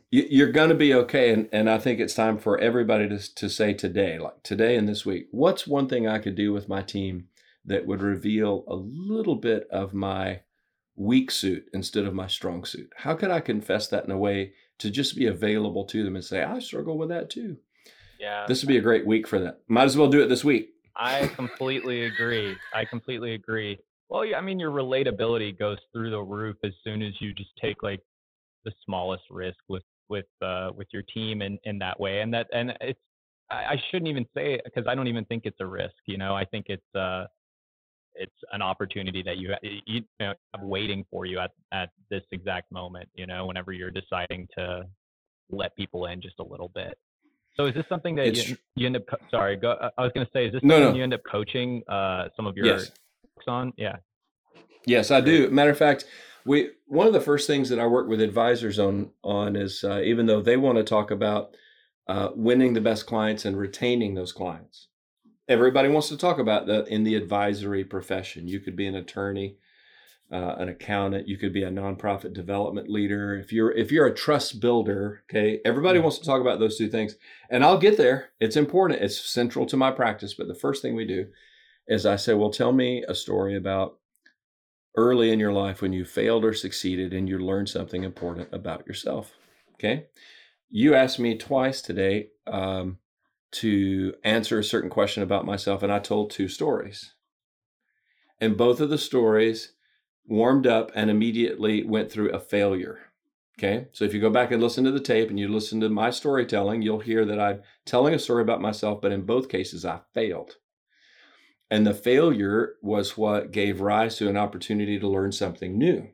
you're 0.10 0.52
going 0.52 0.70
to 0.70 0.76
be 0.76 0.94
okay. 0.94 1.32
And, 1.32 1.50
and 1.52 1.70
I 1.70 1.78
think 1.78 2.00
it's 2.00 2.14
time 2.14 2.38
for 2.38 2.58
everybody 2.58 3.10
to, 3.10 3.36
to 3.36 3.50
say 3.50 3.74
today, 3.74 4.18
like 4.18 4.42
today 4.44 4.76
and 4.76 4.88
this 4.88 5.06
week, 5.06 5.28
what's 5.32 5.68
one 5.68 5.88
thing 5.88 6.08
I 6.08 6.20
could 6.20 6.36
do 6.36 6.54
with 6.54 6.70
my 6.70 6.82
team 6.82 7.28
that 7.66 7.86
would 7.86 8.02
reveal 8.02 8.64
a 8.68 8.76
little 8.76 9.36
bit 9.36 9.68
of 9.70 9.94
my 9.94 10.42
weak 10.96 11.30
suit 11.30 11.66
instead 11.74 12.06
of 12.06 12.14
my 12.14 12.28
strong 12.28 12.64
suit? 12.64 12.92
How 12.96 13.16
could 13.16 13.32
I 13.32 13.42
confess 13.42 13.88
that 13.90 14.06
in 14.06 14.12
a 14.12 14.18
way 14.18 14.54
to 14.80 14.90
just 14.90 15.16
be 15.16 15.28
available 15.28 15.86
to 15.86 16.04
them 16.04 16.16
and 16.16 16.24
say, 16.24 16.42
I 16.42 16.60
struggle 16.60 16.98
with 16.98 17.10
that 17.10 17.30
too? 17.30 17.58
Yeah. 18.20 18.46
This 18.48 18.62
would 18.62 18.70
be 18.70 18.78
a 18.78 18.82
great 18.82 19.06
week 19.06 19.28
for 19.28 19.40
that. 19.40 19.60
Might 19.68 19.84
as 19.84 19.98
well 19.98 20.10
do 20.10 20.22
it 20.22 20.28
this 20.28 20.44
week. 20.44 20.70
I 20.98 21.30
completely 21.36 22.06
agree. 22.06 22.62
I 22.74 22.86
completely 22.86 23.34
agree. 23.34 23.78
Well, 24.10 24.26
yeah, 24.26 24.38
I 24.38 24.42
mean, 24.42 24.60
your 24.60 24.72
relatability 24.72 25.58
goes 25.58 25.78
through 25.94 26.12
the 26.12 26.22
roof 26.22 26.58
as 26.64 26.72
soon 26.84 27.02
as 27.02 27.14
you 27.20 27.34
just 27.34 27.52
take 27.62 27.84
like 27.84 28.02
the 28.66 28.72
smallest 28.86 29.24
risk 29.30 29.58
with 29.70 29.84
with 30.10 30.26
uh, 30.42 30.72
with 30.76 30.88
your 30.94 31.04
team 31.04 31.42
in 31.42 31.60
in 31.66 31.78
that 31.80 32.00
way, 32.00 32.22
and 32.22 32.34
that 32.34 32.48
and 32.54 32.74
it's 32.82 33.00
I, 33.52 33.56
I 33.56 33.84
shouldn't 33.92 34.10
even 34.10 34.26
say 34.36 34.56
it 34.56 34.62
because 34.66 34.88
I 34.88 34.96
don't 34.96 35.08
even 35.08 35.26
think 35.26 35.44
it's 35.46 35.60
a 35.62 35.66
risk. 35.66 35.96
You 36.06 36.18
know, 36.18 36.36
I 36.36 36.46
think 36.46 36.68
it's 36.70 36.96
uh 36.96 37.28
it's 38.16 38.36
an 38.52 38.62
opportunity 38.62 39.24
that 39.24 39.38
you 39.38 39.54
you 39.86 40.02
know 40.20 40.34
have 40.54 40.64
waiting 40.64 41.06
for 41.12 41.26
you 41.26 41.40
at 41.40 41.52
at 41.74 41.90
this 42.10 42.24
exact 42.32 42.72
moment. 42.72 43.10
You 43.16 43.28
know, 43.28 43.46
whenever 43.46 43.72
you're 43.72 43.92
deciding 43.92 44.48
to 44.58 44.86
let 45.50 45.76
people 45.76 46.08
in 46.08 46.22
just 46.22 46.40
a 46.40 46.44
little 46.44 46.70
bit. 46.70 46.98
So 47.58 47.66
is 47.66 47.74
this 47.74 47.86
something 47.90 48.16
that 48.16 48.36
you, 48.36 48.56
you, 48.76 48.86
end 48.86 48.98
up? 48.98 49.04
Sorry, 49.32 49.56
go, 49.56 49.72
uh, 49.72 49.90
I 49.98 50.04
was 50.04 50.12
going 50.14 50.28
to 50.28 50.32
say, 50.32 50.46
is 50.46 50.54
this 50.54 50.62
something 50.62 50.80
no, 50.80 50.92
no. 50.92 50.96
you 50.96 51.02
end 51.02 51.14
up 51.14 51.22
coaching 51.30 51.82
uh, 51.90 52.30
some 52.36 52.46
of 52.46 52.56
your 52.56 52.68
yes. 52.68 52.92
on? 53.48 53.74
Yeah. 53.78 53.96
Yes, 54.86 55.10
I 55.10 55.22
do. 55.22 55.50
Matter 55.50 55.72
of 55.72 55.78
fact, 55.78 56.06
we 56.46 56.70
one 56.86 57.08
of 57.08 57.14
the 57.14 57.22
first 57.22 57.48
things 57.48 57.70
that 57.70 57.80
I 57.80 57.88
work 57.88 58.08
with 58.08 58.22
advisors 58.22 58.78
on 58.78 59.10
on 59.24 59.56
is 59.56 59.84
uh, 59.84 60.02
even 60.02 60.28
though 60.28 60.42
they 60.42 60.56
want 60.56 60.78
to 60.78 60.84
talk 60.84 61.10
about 61.10 61.56
uh, 62.08 62.30
winning 62.36 62.74
the 62.74 62.82
best 62.82 63.08
clients 63.08 63.44
and 63.44 63.58
retaining 63.58 64.14
those 64.14 64.32
clients, 64.32 64.88
everybody 65.48 65.90
wants 65.90 66.10
to 66.10 66.18
talk 66.18 66.38
about 66.38 66.68
that 66.68 66.88
in 66.88 67.04
the 67.04 67.16
advisory 67.16 67.84
profession. 67.84 68.48
You 68.48 68.60
could 68.60 68.76
be 68.76 68.86
an 68.86 68.96
attorney, 68.96 69.58
uh, 70.32 70.56
an 70.58 70.70
accountant. 70.70 71.28
You 71.28 71.38
could 71.38 71.54
be 71.54 71.64
a 71.64 71.70
nonprofit 71.70 72.34
development 72.34 72.90
leader. 72.90 73.36
If 73.36 73.54
you're 73.54 73.72
if 73.72 73.92
you're 73.92 74.08
a 74.08 74.14
trust 74.14 74.60
builder, 74.60 75.24
okay, 75.30 75.60
everybody 75.66 76.00
wants 76.00 76.20
to 76.20 76.26
talk 76.26 76.42
about 76.42 76.60
those 76.60 76.78
two 76.78 76.90
things, 76.90 77.16
and 77.50 77.64
I'll 77.64 77.78
get 77.78 77.98
there. 77.98 78.30
It's 78.40 78.58
important. 78.58 79.02
It's 79.02 79.20
central 79.20 79.66
to 79.68 79.78
my 79.78 79.92
practice. 79.92 80.34
But 80.34 80.48
the 80.48 80.56
first 80.56 80.82
thing 80.82 80.96
we 80.96 81.06
do 81.06 81.28
is 81.88 82.06
I 82.06 82.18
say, 82.18 82.34
well, 82.34 82.52
tell 82.52 82.74
me 82.74 83.04
a 83.08 83.16
story 83.16 83.56
about 83.56 83.98
early 84.96 85.32
in 85.32 85.40
your 85.40 85.54
life 85.54 85.82
when 85.82 85.94
you 85.94 86.04
failed 86.04 86.44
or 86.44 86.54
succeeded 86.54 87.14
and 87.14 87.30
you 87.30 87.40
learned 87.40 87.70
something 87.70 88.04
important 88.04 88.50
about 88.52 88.86
yourself. 88.88 89.34
Okay, 89.76 90.08
you 90.70 90.94
asked 90.94 91.20
me 91.20 91.38
twice 91.38 91.82
today. 91.82 92.30
Um, 92.46 93.00
to 93.50 94.14
answer 94.26 94.60
a 94.60 94.64
certain 94.64 94.90
question 94.90 95.24
about 95.24 95.46
myself, 95.46 95.82
and 95.82 95.92
I 95.92 96.00
told 96.00 96.30
two 96.30 96.50
stories. 96.50 97.14
And 98.40 98.58
both 98.58 98.82
of 98.82 98.90
the 98.90 98.98
stories 98.98 99.74
warmed 100.28 100.68
up 100.68 100.92
and 100.94 101.10
immediately 101.10 101.84
went 101.84 102.12
through 102.12 102.30
a 102.30 102.40
failure. 102.40 103.00
Okay. 103.58 103.88
So 103.92 104.06
if 104.06 104.14
you 104.14 104.22
go 104.22 104.30
back 104.30 104.52
and 104.52 104.62
listen 104.62 104.84
to 104.84 104.92
the 104.92 105.00
tape 105.00 105.30
and 105.30 105.40
you 105.40 105.48
listen 105.48 105.80
to 105.80 105.90
my 105.90 106.12
storytelling, 106.12 106.84
you'll 106.84 107.00
hear 107.00 107.26
that 107.26 107.40
I'm 107.40 107.62
telling 107.86 108.14
a 108.14 108.20
story 108.20 108.44
about 108.44 108.62
myself, 108.62 109.02
but 109.02 109.12
in 109.12 109.24
both 109.24 109.50
cases, 109.50 109.84
I 109.84 110.02
failed. 110.14 110.58
And 111.72 111.86
the 111.86 111.94
failure 111.94 112.76
was 112.82 113.18
what 113.18 113.52
gave 113.52 113.82
rise 113.82 114.18
to 114.18 114.30
an 114.30 114.38
opportunity 114.38 115.00
to 115.00 115.08
learn 115.08 115.32
something 115.32 115.78
new. 115.78 116.10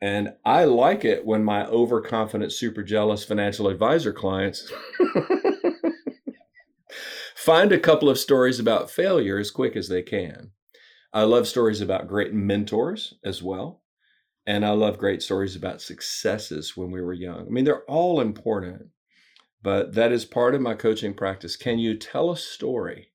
And 0.00 0.34
I 0.44 0.64
like 0.64 1.04
it 1.04 1.26
when 1.26 1.44
my 1.44 1.66
overconfident, 1.66 2.52
super 2.52 2.82
jealous 2.82 3.24
financial 3.24 3.68
advisor 3.68 4.12
clients 4.12 4.72
find 7.34 7.72
a 7.72 7.78
couple 7.78 8.08
of 8.08 8.18
stories 8.18 8.58
about 8.58 8.90
failure 8.90 9.38
as 9.38 9.50
quick 9.50 9.76
as 9.76 9.88
they 9.88 10.02
can. 10.02 10.52
I 11.12 11.22
love 11.24 11.48
stories 11.48 11.80
about 11.80 12.08
great 12.08 12.32
mentors 12.32 13.14
as 13.24 13.42
well. 13.42 13.82
And 14.46 14.64
I 14.64 14.70
love 14.70 14.98
great 14.98 15.22
stories 15.22 15.54
about 15.54 15.82
successes 15.82 16.76
when 16.76 16.90
we 16.90 17.00
were 17.00 17.12
young. 17.12 17.46
I 17.46 17.50
mean, 17.50 17.64
they're 17.64 17.84
all 17.84 18.20
important, 18.20 18.88
but 19.62 19.94
that 19.94 20.12
is 20.12 20.24
part 20.24 20.54
of 20.54 20.60
my 20.60 20.74
coaching 20.74 21.14
practice. 21.14 21.56
Can 21.56 21.78
you 21.78 21.96
tell 21.96 22.30
a 22.30 22.36
story 22.36 23.12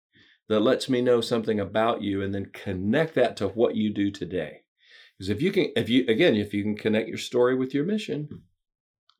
that 0.48 0.60
lets 0.60 0.88
me 0.88 1.02
know 1.02 1.22
something 1.22 1.60
about 1.60 2.02
you 2.02 2.22
and 2.22 2.34
then 2.34 2.52
connect 2.54 3.16
that 3.16 3.38
to 3.38 3.48
what 3.48 3.76
you 3.76 3.94
do 3.94 4.12
today? 4.12 4.62
Because 5.18 5.30
if 5.30 5.42
you 5.42 5.52
can, 5.52 5.72
if 5.76 5.90
you, 5.90 6.06
again, 6.08 6.36
if 6.36 6.54
you 6.54 6.62
can 6.64 6.78
connect 6.78 7.08
your 7.08 7.18
story 7.18 7.56
with 7.56 7.74
your 7.74 7.86
mission, 7.86 8.44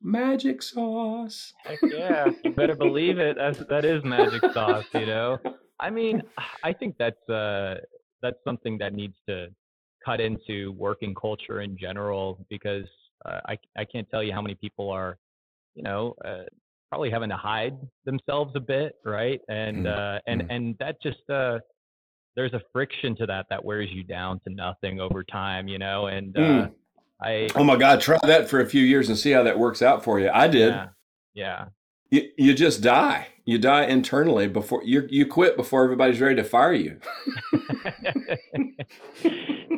magic 0.02 0.62
sauce. 0.62 1.52
Heck 1.64 1.78
yeah, 1.90 2.30
you 2.44 2.52
better 2.52 2.74
believe 2.74 3.18
it. 3.18 3.36
That's 3.36 3.58
that 3.68 3.84
is 3.84 4.04
magic 4.04 4.42
sauce. 4.52 4.84
You 4.92 5.06
know, 5.06 5.38
I 5.80 5.90
mean, 5.90 6.22
I 6.62 6.72
think 6.72 6.96
that's 6.98 7.28
uh 7.28 7.78
that's 8.22 8.38
something 8.44 8.78
that 8.78 8.94
needs 8.94 9.14
to 9.28 9.48
cut 10.04 10.20
into 10.20 10.72
working 10.72 11.14
culture 11.14 11.60
in 11.60 11.76
general 11.76 12.44
because 12.48 12.86
uh, 13.24 13.40
I 13.46 13.58
I 13.76 13.84
can't 13.84 14.08
tell 14.10 14.22
you 14.22 14.32
how 14.32 14.42
many 14.42 14.54
people 14.54 14.90
are, 14.90 15.18
you 15.74 15.82
know. 15.82 16.14
Uh, 16.24 16.44
probably 16.88 17.10
having 17.10 17.28
to 17.28 17.36
hide 17.36 17.76
themselves 18.04 18.52
a 18.54 18.60
bit 18.60 18.94
right 19.04 19.40
and 19.48 19.86
mm. 19.86 19.88
uh 19.88 20.20
and 20.28 20.42
mm. 20.42 20.54
and 20.54 20.76
that 20.78 21.02
just 21.02 21.18
uh 21.28 21.58
there's 22.36 22.52
a 22.52 22.62
friction 22.72 23.16
to 23.16 23.26
that 23.26 23.44
that 23.50 23.62
wears 23.62 23.90
you 23.90 24.04
down 24.04 24.38
to 24.46 24.54
nothing 24.54 25.00
over 25.00 25.24
time 25.24 25.66
you 25.66 25.80
know 25.80 26.06
and 26.06 26.36
uh 26.36 26.40
mm. 26.40 26.72
I 27.20 27.48
oh 27.54 27.64
my 27.64 27.76
god, 27.76 28.00
try 28.00 28.18
that 28.22 28.48
for 28.48 28.60
a 28.60 28.66
few 28.66 28.82
years 28.82 29.08
and 29.08 29.16
see 29.16 29.30
how 29.30 29.42
that 29.44 29.58
works 29.58 29.82
out 29.82 30.04
for 30.04 30.20
you. 30.20 30.30
I 30.32 30.48
did. 30.48 30.74
Yeah. 30.74 30.88
yeah. 31.34 31.64
You, 32.10 32.30
you 32.36 32.54
just 32.54 32.82
die. 32.82 33.28
You 33.44 33.58
die 33.58 33.84
internally 33.84 34.48
before 34.48 34.82
you 34.84 35.06
you 35.08 35.26
quit 35.26 35.56
before 35.56 35.84
everybody's 35.84 36.20
ready 36.20 36.34
to 36.36 36.44
fire 36.44 36.72
you. 36.72 36.98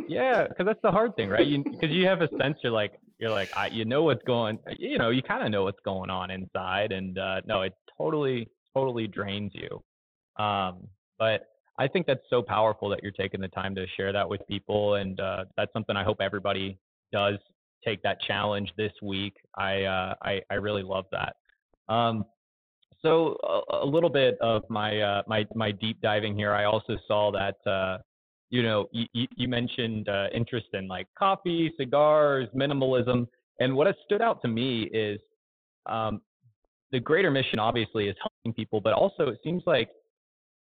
yeah, 0.09 0.47
because 0.49 0.65
that's 0.67 0.81
the 0.83 0.91
hard 0.91 1.15
thing, 1.17 1.29
right? 1.29 1.47
Because 1.47 1.91
you, 1.91 2.01
you, 2.01 2.07
have 2.07 2.23
a 2.23 2.29
sense 2.41 2.57
you're 2.63 2.73
like 2.73 2.99
you're 3.19 3.31
like 3.31 3.51
I, 3.55 3.67
you 3.67 3.85
know 3.85 4.05
what's 4.05 4.23
going 4.25 4.59
you 4.79 4.97
know 4.97 5.11
you 5.11 5.23
kind 5.23 5.45
of 5.45 5.51
know 5.51 5.65
what's 5.65 5.81
going 5.85 6.09
on 6.09 6.31
inside, 6.31 6.93
and 6.93 7.19
uh, 7.19 7.43
no, 7.47 7.61
it 7.63 7.75
totally 7.99 8.49
totally 8.75 9.07
drains 9.07 9.53
you. 9.55 9.83
Um, 10.43 10.89
but 11.19 11.49
I 11.79 11.89
think 11.89 12.07
that's 12.07 12.25
so 12.31 12.43
powerful 12.43 12.89
that 12.89 13.03
you're 13.03 13.13
taking 13.13 13.41
the 13.41 13.49
time 13.49 13.75
to 13.75 13.87
share 13.97 14.13
that 14.13 14.29
with 14.29 14.41
people, 14.49 14.95
and 14.95 15.21
uh, 15.21 15.45
that's 15.57 15.73
something 15.75 15.95
I 15.95 16.05
hope 16.05 16.19
everybody 16.21 16.79
does 17.13 17.39
take 17.85 18.03
that 18.03 18.21
challenge 18.23 18.73
this 18.77 18.93
week. 19.03 19.35
I 19.57 19.83
uh, 19.83 20.15
I, 20.23 20.41
I 20.51 20.55
really 20.55 20.83
love 20.83 21.05
that. 21.13 21.37
Um, 21.89 22.25
so 23.03 23.37
a, 23.45 23.85
a, 23.85 23.87
little 23.87 24.11
bit 24.11 24.37
of 24.41 24.63
my 24.69 25.01
uh, 25.01 25.23
my 25.27 25.47
my 25.55 25.71
deep 25.71 26.01
diving 26.01 26.37
here. 26.37 26.53
I 26.53 26.65
also 26.65 26.97
saw 27.07 27.31
that 27.33 27.71
uh, 27.71 27.99
you 28.51 28.63
know 28.63 28.89
you, 28.93 29.07
you 29.37 29.49
mentioned 29.49 30.09
uh, 30.09 30.27
interest 30.35 30.67
in 30.73 30.89
like 30.89 31.07
coffee, 31.17 31.73
cigars, 31.79 32.49
minimalism, 32.57 33.27
and 33.61 33.75
what 33.75 33.87
has 33.87 33.97
stood 34.05 34.21
out 34.21 34.43
to 34.43 34.49
me 34.49 34.85
is 34.93 35.21
um, 35.87 36.21
the 36.91 36.99
greater 37.01 37.31
mission. 37.31 37.59
Obviously, 37.59 38.09
is 38.09 38.17
helping 38.21 38.53
people, 38.55 38.81
but 38.81 38.93
also 38.93 39.29
it 39.29 39.39
seems 39.45 39.63
like 39.67 39.91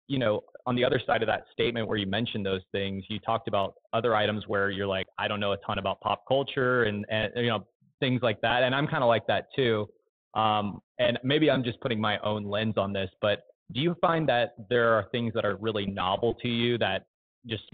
you 0.08 0.18
know, 0.18 0.42
on 0.66 0.74
the 0.74 0.84
other 0.84 1.00
side 1.06 1.22
of 1.22 1.26
that 1.26 1.44
statement 1.52 1.86
where 1.86 1.98
you 1.98 2.06
mentioned 2.06 2.44
those 2.44 2.62
things, 2.72 3.04
you 3.08 3.18
talked 3.20 3.46
about 3.46 3.74
other 3.92 4.16
items 4.16 4.44
where 4.48 4.70
you're 4.70 4.86
like, 4.86 5.06
I 5.18 5.28
don't 5.28 5.38
know 5.38 5.52
a 5.52 5.58
ton 5.58 5.78
about 5.78 6.00
pop 6.00 6.24
culture 6.26 6.84
and, 6.84 7.04
and 7.10 7.30
you 7.36 7.48
know, 7.48 7.66
things 8.00 8.22
like 8.22 8.40
that. 8.40 8.62
And 8.62 8.74
I'm 8.74 8.86
kind 8.86 9.02
of 9.02 9.08
like 9.08 9.26
that 9.26 9.48
too. 9.54 9.86
Um, 10.34 10.80
and 10.98 11.18
maybe 11.22 11.50
I'm 11.50 11.64
just 11.64 11.80
putting 11.80 12.00
my 12.00 12.18
own 12.20 12.44
lens 12.44 12.74
on 12.76 12.92
this, 12.92 13.10
but 13.20 13.44
do 13.72 13.80
you 13.80 13.94
find 14.00 14.28
that 14.28 14.54
there 14.70 14.92
are 14.94 15.06
things 15.12 15.34
that 15.34 15.44
are 15.44 15.56
really 15.56 15.86
novel 15.86 16.34
to 16.42 16.48
you 16.48 16.78
that 16.78 17.06
just 17.46 17.64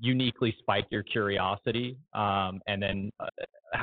uniquely 0.00 0.54
spike 0.58 0.86
your 0.90 1.02
curiosity? 1.02 1.96
Um, 2.14 2.60
and 2.66 2.82
then 2.82 3.12
uh, 3.20 3.26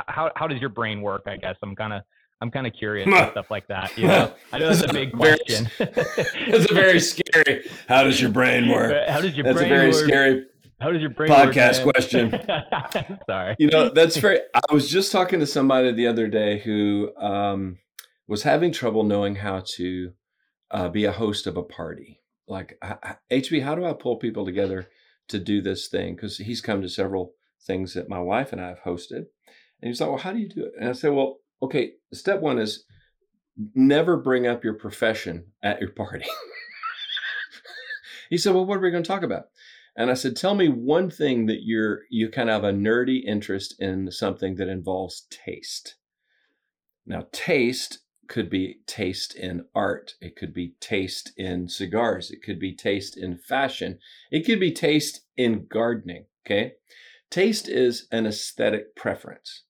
how, 0.07 0.32
how 0.36 0.47
does 0.47 0.59
your 0.59 0.70
brain 0.70 1.01
work? 1.01 1.24
I 1.26 1.38
guess 1.38 1.55
I'm 1.61 1.76
kind 1.76 1.93
of 1.93 2.01
I'm 2.41 2.51
kind 2.51 2.65
of 2.65 2.74
curious 2.74 3.07
and 3.13 3.32
stuff 3.32 3.47
like 3.51 3.67
that. 3.67 3.97
You 3.97 4.07
know, 4.07 4.34
I 4.51 4.59
know 4.59 4.70
that's 4.74 4.89
a 4.89 4.93
big 4.93 5.11
question. 5.17 5.70
it's 5.80 6.72
a 6.72 6.74
very 6.74 6.99
scary. 6.99 7.70
How 7.88 8.03
does 8.03 8.22
your 8.22 8.32
brain 8.32 8.70
work? 8.72 9.09
How 9.09 9.22
does 9.22 9.36
your 9.36 9.45
that's 9.45 9.57
brain 9.57 9.72
a 9.72 9.76
very 9.76 9.91
work? 9.91 10.05
scary. 10.05 10.45
How 10.80 10.91
does 10.91 11.01
your 11.01 11.09
brain 11.09 11.30
podcast 11.30 11.86
work, 11.86 11.95
question? 11.95 12.32
Sorry. 13.26 13.55
You 13.59 13.67
know, 13.67 13.89
that's 13.89 14.15
very. 14.15 14.39
I 14.55 14.74
was 14.74 14.89
just 14.89 15.11
talking 15.11 15.41
to 15.41 15.45
somebody 15.45 15.91
the 15.91 16.07
other 16.07 16.30
day 16.30 16.59
who 16.59 17.13
um, 17.17 17.78
was 18.30 18.44
having 18.44 18.72
trouble 18.72 19.04
knowing 19.04 19.36
how 19.36 19.64
to 19.66 20.14
uh, 20.70 20.88
be 20.88 21.04
a 21.04 21.12
host 21.12 21.48
of 21.48 21.58
a 21.58 21.64
party. 21.64 22.22
Like, 22.48 22.78
HB, 23.32 23.64
how 23.64 23.74
do 23.74 23.86
I 23.86 23.94
pull 23.94 24.18
people 24.18 24.46
together 24.46 24.88
to 25.30 25.40
do 25.40 25.62
this 25.62 25.88
thing? 25.88 26.16
Because 26.16 26.38
he's 26.38 26.62
come 26.62 26.84
to 26.84 26.90
several 26.90 27.34
things 27.66 27.96
that 27.96 28.08
my 28.08 28.20
wife 28.20 28.54
and 28.54 28.62
I 28.62 28.68
have 28.68 28.84
hosted. 28.86 29.26
And 29.82 29.88
he's 29.88 30.00
like, 30.00 30.10
well, 30.10 30.20
how 30.20 30.32
do 30.32 30.38
you 30.38 30.48
do 30.48 30.66
it? 30.66 30.74
And 30.80 30.90
I 30.90 30.94
said, 30.94 31.12
well, 31.12 31.38
okay, 31.62 31.94
step 32.14 32.40
one 32.40 32.60
is 32.60 32.86
never 33.74 34.16
bring 34.16 34.46
up 34.46 34.64
your 34.64 34.76
profession 34.76 35.46
at 35.64 35.82
your 35.82 35.90
party. 35.90 36.26
he 38.30 38.38
said, 38.38 38.54
Well, 38.54 38.66
what 38.66 38.78
are 38.78 38.82
we 38.82 38.92
going 38.92 39.04
to 39.04 39.08
talk 39.08 39.24
about? 39.24 39.46
And 39.96 40.10
I 40.10 40.14
said, 40.14 40.36
Tell 40.36 40.56
me 40.56 40.70
one 40.70 41.10
thing 41.10 41.48
that 41.48 41.64
you're 41.64 42.02
you 42.10 42.30
kind 42.30 42.50
of 42.50 42.64
have 42.64 42.74
a 42.74 42.78
nerdy 42.78 43.24
interest 43.26 43.76
in 43.80 44.12
something 44.12 44.56
that 44.56 44.70
involves 44.70 45.26
taste. 45.30 45.96
Now, 47.06 47.28
taste 47.32 48.00
could 48.30 48.50
be 48.50 48.80
taste 48.86 49.36
in 49.36 49.66
art. 49.76 50.14
It 50.22 50.38
could 50.38 50.54
be 50.54 50.76
taste 50.80 51.34
in 51.36 51.68
cigars. 51.68 52.32
It 52.32 52.42
could 52.42 52.60
be 52.60 52.74
taste 52.74 53.18
in 53.18 53.38
fashion. 53.38 54.00
It 54.32 54.46
could 54.46 54.60
be 54.60 54.72
taste 54.72 55.22
in 55.36 55.66
gardening. 55.68 56.26
Okay. 56.46 56.74
Taste 57.30 57.68
is 57.68 58.08
an 58.12 58.26
aesthetic 58.26 58.96
preference. 58.96 59.64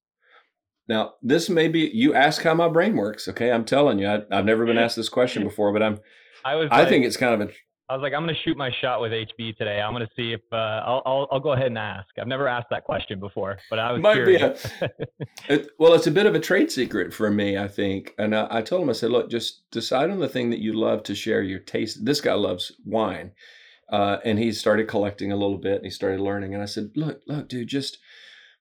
Now, 0.88 1.14
this 1.22 1.49
may 1.49 1.68
be 1.68 1.91
you 1.93 2.14
ask 2.14 2.41
how 2.41 2.53
my 2.53 2.68
brain 2.68 2.95
works. 2.95 3.28
Okay, 3.28 3.51
I'm 3.51 3.66
telling 3.66 3.99
you, 3.99 4.07
I, 4.07 4.36
have 4.36 4.45
never 4.45 4.66
been 4.66 4.78
mm. 4.78 4.82
asked 4.82 4.95
this 4.95 5.10
question 5.10 5.43
before, 5.43 5.72
but 5.72 5.84
I'm. 5.84 5.99
I 6.43 6.55
was. 6.55 6.70
I 6.72 6.86
think 6.86 7.05
it's 7.05 7.18
kind 7.18 7.41
of 7.41 7.49
a. 7.49 7.53
I 7.89 7.95
was 7.95 8.03
like, 8.03 8.13
I'm 8.13 8.23
going 8.23 8.35
to 8.35 8.41
shoot 8.43 8.55
my 8.55 8.69
shot 8.81 9.01
with 9.01 9.11
HB 9.11 9.57
today. 9.57 9.81
I'm 9.81 9.93
going 9.93 10.05
to 10.05 10.13
see 10.15 10.31
if 10.31 10.41
uh, 10.51 10.55
I'll, 10.85 11.01
I'll, 11.07 11.27
I'll 11.31 11.39
go 11.39 11.53
ahead 11.53 11.67
and 11.67 11.77
ask. 11.77 12.07
I've 12.19 12.27
never 12.27 12.47
asked 12.47 12.67
that 12.69 12.83
question 12.83 13.19
before, 13.19 13.57
but 13.67 13.79
I 13.79 13.91
was 13.91 14.01
Might 14.01 14.13
curious. 14.13 14.67
Be 14.79 14.85
a, 14.85 14.89
it, 15.55 15.69
well, 15.79 15.95
it's 15.95 16.05
a 16.05 16.11
bit 16.11 16.27
of 16.27 16.35
a 16.35 16.39
trade 16.39 16.71
secret 16.71 17.11
for 17.11 17.31
me, 17.31 17.57
I 17.57 17.67
think. 17.67 18.13
And 18.19 18.35
I, 18.35 18.47
I 18.51 18.61
told 18.61 18.83
him, 18.83 18.91
I 18.91 18.93
said, 18.93 19.09
look, 19.09 19.31
just 19.31 19.67
decide 19.71 20.11
on 20.11 20.19
the 20.19 20.29
thing 20.29 20.51
that 20.51 20.59
you 20.59 20.73
love 20.73 21.01
to 21.03 21.15
share 21.15 21.41
your 21.41 21.57
taste. 21.57 22.05
This 22.05 22.21
guy 22.21 22.33
loves 22.33 22.71
wine, 22.85 23.31
uh, 23.91 24.17
and 24.23 24.37
he 24.37 24.51
started 24.51 24.87
collecting 24.87 25.31
a 25.31 25.37
little 25.37 25.57
bit, 25.57 25.77
and 25.77 25.85
he 25.85 25.89
started 25.89 26.19
learning. 26.19 26.53
And 26.53 26.61
I 26.61 26.67
said, 26.67 26.91
look, 26.95 27.21
look, 27.25 27.49
dude, 27.49 27.69
just 27.69 27.97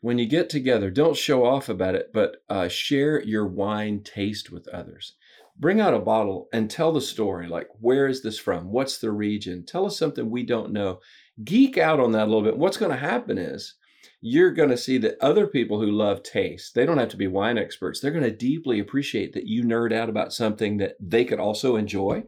when 0.00 0.16
you 0.16 0.24
get 0.24 0.48
together, 0.48 0.90
don't 0.90 1.16
show 1.18 1.44
off 1.44 1.68
about 1.68 1.94
it, 1.94 2.12
but 2.14 2.36
uh, 2.48 2.68
share 2.68 3.22
your 3.22 3.46
wine 3.46 4.02
taste 4.02 4.50
with 4.50 4.68
others. 4.68 5.16
Bring 5.58 5.80
out 5.80 5.94
a 5.94 5.98
bottle 5.98 6.48
and 6.52 6.70
tell 6.70 6.92
the 6.92 7.00
story. 7.00 7.48
Like, 7.48 7.68
where 7.80 8.06
is 8.06 8.22
this 8.22 8.38
from? 8.38 8.70
What's 8.70 8.98
the 8.98 9.10
region? 9.10 9.64
Tell 9.66 9.86
us 9.86 9.98
something 9.98 10.30
we 10.30 10.44
don't 10.44 10.72
know. 10.72 11.00
Geek 11.42 11.76
out 11.76 11.98
on 12.00 12.12
that 12.12 12.24
a 12.24 12.30
little 12.30 12.42
bit. 12.42 12.56
What's 12.56 12.76
going 12.76 12.92
to 12.92 12.98
happen 12.98 13.38
is 13.38 13.74
you're 14.20 14.52
going 14.52 14.70
to 14.70 14.76
see 14.76 14.98
that 14.98 15.16
other 15.20 15.46
people 15.46 15.80
who 15.80 15.90
love 15.90 16.22
taste, 16.22 16.74
they 16.74 16.86
don't 16.86 16.98
have 16.98 17.08
to 17.08 17.16
be 17.16 17.26
wine 17.26 17.58
experts. 17.58 18.00
They're 18.00 18.10
going 18.10 18.24
to 18.24 18.30
deeply 18.30 18.78
appreciate 18.78 19.32
that 19.34 19.46
you 19.46 19.64
nerd 19.64 19.92
out 19.92 20.08
about 20.08 20.32
something 20.32 20.78
that 20.78 20.96
they 21.00 21.24
could 21.24 21.40
also 21.40 21.76
enjoy. 21.76 22.24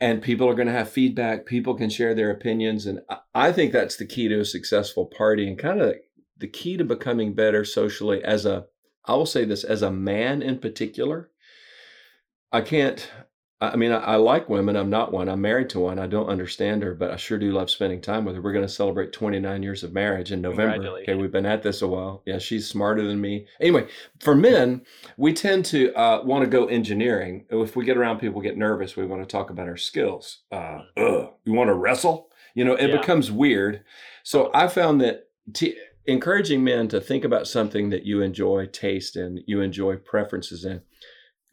and 0.00 0.22
people 0.22 0.48
are 0.48 0.54
going 0.54 0.66
to 0.66 0.72
have 0.72 0.88
feedback. 0.88 1.44
People 1.44 1.74
can 1.74 1.90
share 1.90 2.14
their 2.14 2.30
opinions. 2.30 2.86
And 2.86 3.00
I 3.34 3.52
think 3.52 3.72
that's 3.72 3.96
the 3.96 4.06
key 4.06 4.28
to 4.28 4.40
a 4.40 4.44
successful 4.44 5.06
party 5.06 5.46
and 5.46 5.58
kind 5.58 5.80
of 5.80 5.94
the 6.38 6.48
key 6.48 6.78
to 6.78 6.84
becoming 6.84 7.34
better 7.34 7.64
socially 7.64 8.24
as 8.24 8.46
a, 8.46 8.64
I 9.04 9.14
will 9.14 9.26
say 9.26 9.44
this, 9.44 9.62
as 9.62 9.82
a 9.82 9.90
man 9.90 10.40
in 10.40 10.58
particular. 10.58 11.29
I 12.52 12.60
can't, 12.60 13.08
I 13.60 13.76
mean, 13.76 13.92
I, 13.92 13.98
I, 13.98 14.16
like 14.16 14.48
women. 14.48 14.74
I'm 14.74 14.88
not 14.88 15.12
one. 15.12 15.28
I'm 15.28 15.42
married 15.42 15.68
to 15.70 15.80
one. 15.80 15.98
I 15.98 16.06
don't 16.06 16.28
understand 16.28 16.82
her, 16.82 16.94
but 16.94 17.10
I 17.10 17.16
sure 17.16 17.38
do 17.38 17.52
love 17.52 17.70
spending 17.70 18.00
time 18.00 18.24
with 18.24 18.34
her. 18.34 18.40
We're 18.40 18.52
going 18.52 18.66
to 18.66 18.72
celebrate 18.72 19.12
29 19.12 19.62
years 19.62 19.84
of 19.84 19.92
marriage 19.92 20.32
in 20.32 20.40
November. 20.40 20.88
Okay, 21.02 21.14
we've 21.14 21.30
been 21.30 21.44
at 21.44 21.62
this 21.62 21.82
a 21.82 21.86
while. 21.86 22.22
Yeah, 22.24 22.38
she's 22.38 22.66
smarter 22.66 23.06
than 23.06 23.20
me. 23.20 23.46
Anyway, 23.60 23.86
for 24.18 24.34
men, 24.34 24.82
we 25.18 25.34
tend 25.34 25.66
to 25.66 25.92
uh, 25.94 26.22
want 26.24 26.42
to 26.42 26.50
go 26.50 26.66
engineering. 26.66 27.44
If 27.50 27.76
we 27.76 27.84
get 27.84 27.98
around 27.98 28.18
people 28.18 28.40
get 28.40 28.56
nervous, 28.56 28.96
we 28.96 29.04
want 29.04 29.22
to 29.22 29.28
talk 29.28 29.50
about 29.50 29.68
our 29.68 29.76
skills. 29.76 30.38
Uh, 30.50 30.80
ugh, 30.96 31.30
you 31.44 31.52
want 31.52 31.68
to 31.68 31.74
wrestle? 31.74 32.30
You 32.54 32.64
know, 32.64 32.74
it 32.74 32.88
yeah. 32.88 32.98
becomes 32.98 33.30
weird. 33.30 33.84
So 34.22 34.50
I 34.54 34.68
found 34.68 35.02
that 35.02 35.28
t- 35.52 35.76
encouraging 36.06 36.64
men 36.64 36.88
to 36.88 37.00
think 37.00 37.24
about 37.24 37.46
something 37.46 37.90
that 37.90 38.04
you 38.04 38.22
enjoy, 38.22 38.66
taste, 38.66 39.16
and 39.16 39.40
you 39.46 39.60
enjoy 39.60 39.96
preferences 39.96 40.64
in 40.64 40.80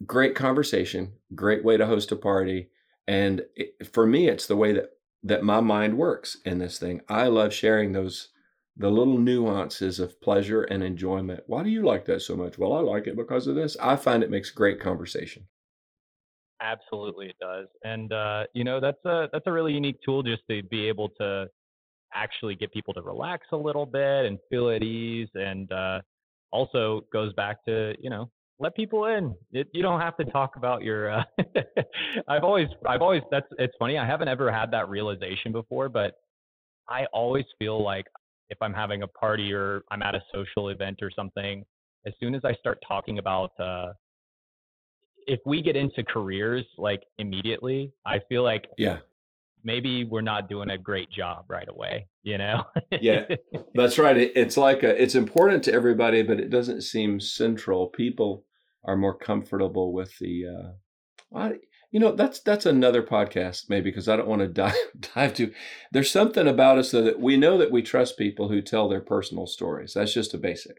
great 0.05 0.35
conversation, 0.35 1.13
great 1.35 1.63
way 1.63 1.77
to 1.77 1.85
host 1.85 2.11
a 2.11 2.15
party. 2.15 2.69
And 3.07 3.45
it, 3.55 3.87
for 3.93 4.05
me, 4.05 4.27
it's 4.27 4.47
the 4.47 4.55
way 4.55 4.73
that 4.73 4.91
that 5.23 5.43
my 5.43 5.59
mind 5.59 5.97
works 5.97 6.37
in 6.45 6.59
this 6.59 6.79
thing. 6.79 7.01
I 7.09 7.27
love 7.27 7.53
sharing 7.53 7.91
those 7.93 8.29
the 8.75 8.91
little 8.91 9.17
nuances 9.17 9.99
of 9.99 10.21
pleasure 10.21 10.61
and 10.63 10.83
enjoyment. 10.83 11.43
Why 11.47 11.63
do 11.63 11.69
you 11.69 11.83
like 11.83 12.05
that 12.05 12.21
so 12.21 12.35
much? 12.35 12.57
Well, 12.57 12.73
I 12.73 12.79
like 12.81 13.07
it 13.07 13.15
because 13.15 13.47
of 13.47 13.55
this. 13.55 13.75
I 13.77 13.95
find 13.95 14.23
it 14.23 14.29
makes 14.29 14.51
great 14.51 14.79
conversation. 14.79 15.47
Absolutely, 16.59 17.27
it 17.29 17.35
does. 17.39 17.67
And 17.83 18.11
uh, 18.11 18.45
you 18.53 18.63
know, 18.63 18.79
that's 18.79 19.03
a 19.05 19.29
that's 19.31 19.45
a 19.45 19.51
really 19.51 19.73
unique 19.73 19.99
tool 20.03 20.23
just 20.23 20.41
to 20.49 20.63
be 20.63 20.87
able 20.87 21.09
to 21.21 21.47
actually 22.13 22.55
get 22.55 22.73
people 22.73 22.93
to 22.95 23.01
relax 23.03 23.47
a 23.53 23.57
little 23.57 23.85
bit 23.85 24.25
and 24.25 24.39
feel 24.49 24.69
at 24.71 24.83
ease. 24.83 25.29
And 25.35 25.71
uh, 25.71 26.01
also 26.51 27.01
goes 27.13 27.33
back 27.33 27.65
to 27.67 27.95
you 27.99 28.09
know 28.09 28.31
let 28.59 28.75
people 28.75 29.05
in. 29.05 29.35
It, 29.51 29.67
you 29.73 29.81
don't 29.81 30.01
have 30.01 30.17
to 30.17 30.25
talk 30.25 30.55
about 30.55 30.83
your. 30.83 31.11
Uh, 31.11 31.23
I've 32.27 32.43
always, 32.43 32.67
I've 32.87 33.01
always. 33.01 33.21
That's 33.31 33.47
it's 33.59 33.73
funny. 33.77 33.97
I 33.97 34.05
haven't 34.05 34.27
ever 34.27 34.51
had 34.51 34.71
that 34.71 34.89
realization 34.89 35.51
before, 35.51 35.89
but 35.89 36.15
I 36.89 37.05
always 37.13 37.45
feel 37.59 37.83
like 37.83 38.05
if 38.49 38.57
I'm 38.61 38.73
having 38.73 39.03
a 39.03 39.07
party 39.07 39.53
or 39.53 39.83
I'm 39.91 40.01
at 40.01 40.15
a 40.15 40.21
social 40.33 40.69
event 40.69 40.99
or 41.01 41.11
something, 41.11 41.65
as 42.05 42.13
soon 42.19 42.33
as 42.33 42.41
I 42.45 42.53
start 42.53 42.79
talking 42.87 43.19
about, 43.19 43.51
uh, 43.59 43.93
if 45.27 45.39
we 45.45 45.61
get 45.61 45.75
into 45.75 46.03
careers 46.03 46.65
like 46.77 47.03
immediately, 47.17 47.91
I 48.05 48.19
feel 48.29 48.43
like 48.43 48.69
yeah, 48.77 48.99
maybe 49.68 50.05
we're 50.05 50.22
not 50.22 50.47
doing 50.47 50.70
a 50.70 50.78
great 50.78 51.11
job 51.11 51.43
right 51.49 51.68
away. 51.68 52.07
You 52.24 52.38
know? 52.38 52.63
yeah, 53.01 53.26
that's 53.76 53.99
right. 53.99 54.18
It's 54.18 54.57
like 54.57 54.82
a, 54.82 54.99
it's 54.99 55.13
important 55.13 55.63
to 55.65 55.74
everybody, 55.74 56.24
but 56.24 56.39
it 56.39 56.49
doesn't 56.49 56.82
seem 56.82 57.20
central. 57.20 57.88
People 57.88 58.45
are 58.86 58.95
more 58.95 59.15
comfortable 59.15 59.93
with 59.93 60.18
the 60.20 60.45
uh 60.47 61.38
I, 61.38 61.55
you 61.91 61.99
know 61.99 62.13
that's 62.13 62.39
that's 62.39 62.65
another 62.65 63.03
podcast 63.03 63.65
maybe 63.68 63.89
because 63.89 64.07
i 64.07 64.15
don't 64.15 64.30
want 64.30 64.41
to 64.41 64.47
dive 64.63 64.76
dive 65.13 65.34
to 65.36 65.51
there's 65.91 66.09
something 66.09 66.47
about 66.47 66.78
us 66.78 66.91
though 66.91 67.03
that 67.03 67.20
we 67.20 67.36
know 67.36 67.57
that 67.57 67.72
we 67.72 67.82
trust 67.82 68.18
people 68.18 68.47
who 68.47 68.61
tell 68.61 68.88
their 68.88 69.01
personal 69.01 69.45
stories 69.45 69.93
that's 69.93 70.13
just 70.13 70.34
a 70.34 70.38
basic 70.38 70.78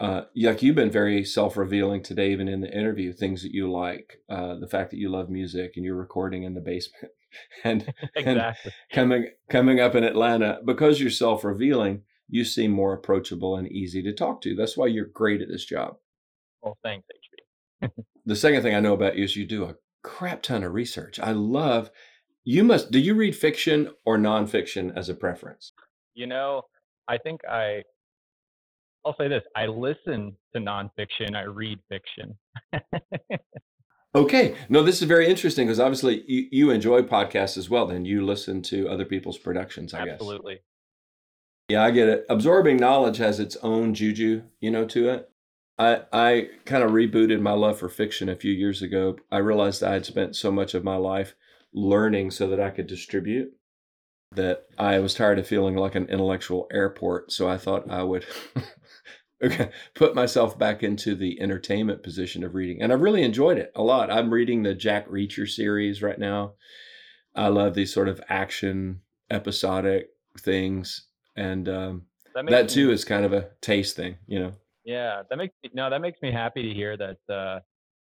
uh 0.00 0.22
you've 0.34 0.74
been 0.74 0.90
very 0.90 1.24
self-revealing 1.24 2.02
today 2.02 2.32
even 2.32 2.48
in 2.48 2.60
the 2.60 2.76
interview 2.76 3.12
things 3.12 3.42
that 3.42 3.52
you 3.52 3.70
like 3.70 4.18
uh 4.28 4.56
the 4.56 4.68
fact 4.68 4.90
that 4.90 4.98
you 4.98 5.08
love 5.08 5.30
music 5.30 5.74
and 5.76 5.84
you're 5.84 5.94
recording 5.94 6.42
in 6.42 6.54
the 6.54 6.60
basement 6.60 7.12
and, 7.64 7.92
exactly. 8.16 8.32
and 8.34 8.56
coming 8.92 9.26
coming 9.50 9.80
up 9.80 9.94
in 9.94 10.04
atlanta 10.04 10.60
because 10.64 11.00
you're 11.00 11.10
self-revealing 11.10 12.02
you 12.28 12.44
seem 12.44 12.70
more 12.70 12.94
approachable 12.94 13.56
and 13.56 13.70
easy 13.70 14.02
to 14.02 14.12
talk 14.12 14.40
to 14.40 14.54
that's 14.54 14.76
why 14.76 14.86
you're 14.86 15.06
great 15.06 15.42
at 15.42 15.48
this 15.48 15.64
job 15.64 15.96
well, 16.62 16.78
thanks, 16.82 17.06
HB. 17.82 17.90
the 18.26 18.36
second 18.36 18.62
thing 18.62 18.74
I 18.74 18.80
know 18.80 18.94
about 18.94 19.16
you 19.16 19.24
is 19.24 19.36
you 19.36 19.46
do 19.46 19.64
a 19.64 19.74
crap 20.02 20.42
ton 20.42 20.62
of 20.62 20.72
research. 20.72 21.18
I 21.18 21.32
love. 21.32 21.90
You 22.44 22.64
must. 22.64 22.90
Do 22.90 22.98
you 22.98 23.14
read 23.14 23.36
fiction 23.36 23.90
or 24.06 24.16
nonfiction 24.16 24.96
as 24.96 25.08
a 25.08 25.14
preference? 25.14 25.72
You 26.14 26.26
know, 26.26 26.62
I 27.08 27.18
think 27.18 27.40
I. 27.48 27.82
I'll 29.04 29.16
say 29.18 29.28
this: 29.28 29.42
I 29.56 29.66
listen 29.66 30.36
to 30.54 30.60
nonfiction. 30.60 31.34
I 31.34 31.42
read 31.42 31.78
fiction. 31.88 32.36
Okay, 34.14 34.54
no, 34.68 34.82
this 34.82 35.00
is 35.00 35.08
very 35.08 35.26
interesting 35.26 35.66
because 35.66 35.80
obviously 35.80 36.24
you, 36.26 36.48
you 36.50 36.70
enjoy 36.70 37.02
podcasts 37.02 37.56
as 37.56 37.70
well. 37.70 37.86
Then 37.86 38.04
you 38.04 38.24
listen 38.24 38.62
to 38.62 38.88
other 38.88 39.04
people's 39.04 39.38
productions. 39.38 39.94
I 39.94 40.00
Absolutely. 40.00 40.10
guess. 40.10 40.20
Absolutely. 40.20 40.58
Yeah, 41.68 41.84
I 41.84 41.90
get 41.90 42.08
it. 42.08 42.26
Absorbing 42.28 42.76
knowledge 42.76 43.18
has 43.18 43.40
its 43.40 43.56
own 43.62 43.94
juju, 43.94 44.42
you 44.60 44.70
know, 44.70 44.84
to 44.86 45.08
it. 45.08 45.30
I, 45.78 46.02
I 46.12 46.48
kind 46.66 46.82
of 46.82 46.90
rebooted 46.90 47.40
my 47.40 47.52
love 47.52 47.78
for 47.78 47.88
fiction 47.88 48.28
a 48.28 48.36
few 48.36 48.52
years 48.52 48.82
ago. 48.82 49.16
I 49.30 49.38
realized 49.38 49.82
I 49.82 49.94
had 49.94 50.04
spent 50.04 50.36
so 50.36 50.52
much 50.52 50.74
of 50.74 50.84
my 50.84 50.96
life 50.96 51.34
learning 51.72 52.30
so 52.30 52.46
that 52.48 52.60
I 52.60 52.70
could 52.70 52.86
distribute 52.86 53.52
that 54.34 54.66
I 54.78 54.98
was 54.98 55.14
tired 55.14 55.38
of 55.38 55.46
feeling 55.46 55.76
like 55.76 55.94
an 55.94 56.06
intellectual 56.08 56.66
airport. 56.72 57.32
So 57.32 57.48
I 57.48 57.58
thought 57.58 57.90
I 57.90 58.02
would 58.02 58.26
put 59.94 60.14
myself 60.14 60.58
back 60.58 60.82
into 60.82 61.14
the 61.14 61.40
entertainment 61.40 62.02
position 62.02 62.44
of 62.44 62.54
reading. 62.54 62.82
And 62.82 62.92
I've 62.92 63.00
really 63.00 63.22
enjoyed 63.22 63.58
it 63.58 63.72
a 63.74 63.82
lot. 63.82 64.10
I'm 64.10 64.32
reading 64.32 64.62
the 64.62 64.74
Jack 64.74 65.08
Reacher 65.08 65.48
series 65.48 66.02
right 66.02 66.18
now. 66.18 66.52
I 67.34 67.48
love 67.48 67.74
these 67.74 67.92
sort 67.92 68.08
of 68.08 68.20
action, 68.28 69.00
episodic 69.30 70.10
things. 70.38 71.06
And 71.36 71.68
um, 71.68 72.02
that, 72.34 72.46
that 72.48 72.68
too 72.68 72.88
me- 72.88 72.94
is 72.94 73.04
kind 73.04 73.24
of 73.24 73.32
a 73.32 73.48
taste 73.60 73.96
thing, 73.96 74.16
you 74.26 74.38
know? 74.38 74.52
Yeah, 74.84 75.22
that 75.30 75.36
makes 75.36 75.54
me 75.62 75.70
no, 75.74 75.88
that 75.90 76.00
makes 76.00 76.20
me 76.22 76.32
happy 76.32 76.62
to 76.62 76.74
hear 76.74 76.96
that 76.96 77.18
uh, 77.32 77.60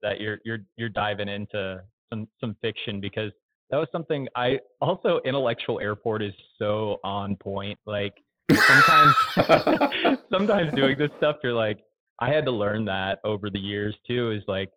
that 0.03 0.21
you're 0.21 0.39
you're 0.45 0.61
you're 0.77 0.89
diving 0.89 1.29
into 1.29 1.83
some 2.09 2.29
some 2.41 2.57
fiction 2.63 3.01
because 3.01 3.33
that 3.71 3.77
was 3.77 3.89
something 3.91 4.29
I 4.37 4.61
also 4.81 5.21
intellectual 5.25 5.81
airport 5.81 6.23
is 6.23 6.33
so 6.59 6.99
on 7.03 7.37
point. 7.37 7.77
Like 7.87 8.15
sometimes 8.57 9.15
sometimes 10.33 10.73
doing 10.75 10.97
this 10.99 11.11
stuff 11.19 11.37
you're 11.43 11.55
like 11.55 11.79
I 12.21 12.31
had 12.31 12.45
to 12.45 12.51
learn 12.51 12.85
that 12.87 13.19
over 13.25 13.51
the 13.51 13.59
years 13.59 13.97
too 14.07 14.31
is 14.31 14.43
like 14.47 14.71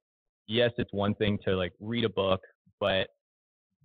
yes, 0.47 0.71
it's 0.77 0.91
one 0.93 1.15
thing 1.15 1.37
to 1.45 1.55
like 1.55 1.73
read 1.79 2.05
a 2.05 2.09
book, 2.09 2.41
but 2.79 3.07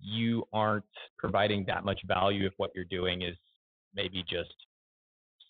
you 0.01 0.43
aren't 0.53 0.85
providing 1.17 1.65
that 1.67 1.83
much 1.83 1.99
value 2.05 2.45
if 2.45 2.53
what 2.57 2.71
you're 2.73 2.85
doing 2.85 3.21
is 3.21 3.35
maybe 3.93 4.23
just 4.29 4.53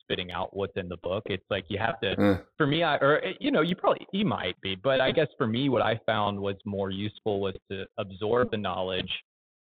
spitting 0.02 0.32
out 0.32 0.56
what's 0.56 0.76
in 0.76 0.90
the 0.90 0.98
book. 0.98 1.24
It's 1.28 1.46
like 1.50 1.66
you 1.68 1.78
have 1.78 2.00
to. 2.02 2.14
Uh. 2.14 2.38
For 2.58 2.66
me, 2.66 2.84
I 2.84 2.96
or 2.98 3.24
eh, 3.24 3.34
you 3.40 3.52
know 3.52 3.62
you 3.62 3.76
probably 3.76 4.08
you 4.12 4.26
might 4.26 4.60
be, 4.62 4.76
but 4.76 5.02
I 5.02 5.12
guess 5.12 5.28
for 5.38 5.48
me, 5.48 5.70
what 5.70 5.82
I 5.82 6.00
found 6.06 6.40
was 6.40 6.56
more 6.66 6.90
useful 6.90 7.40
was 7.40 7.56
to 7.72 7.86
absorb 7.98 8.52
the 8.52 8.58
knowledge 8.58 9.12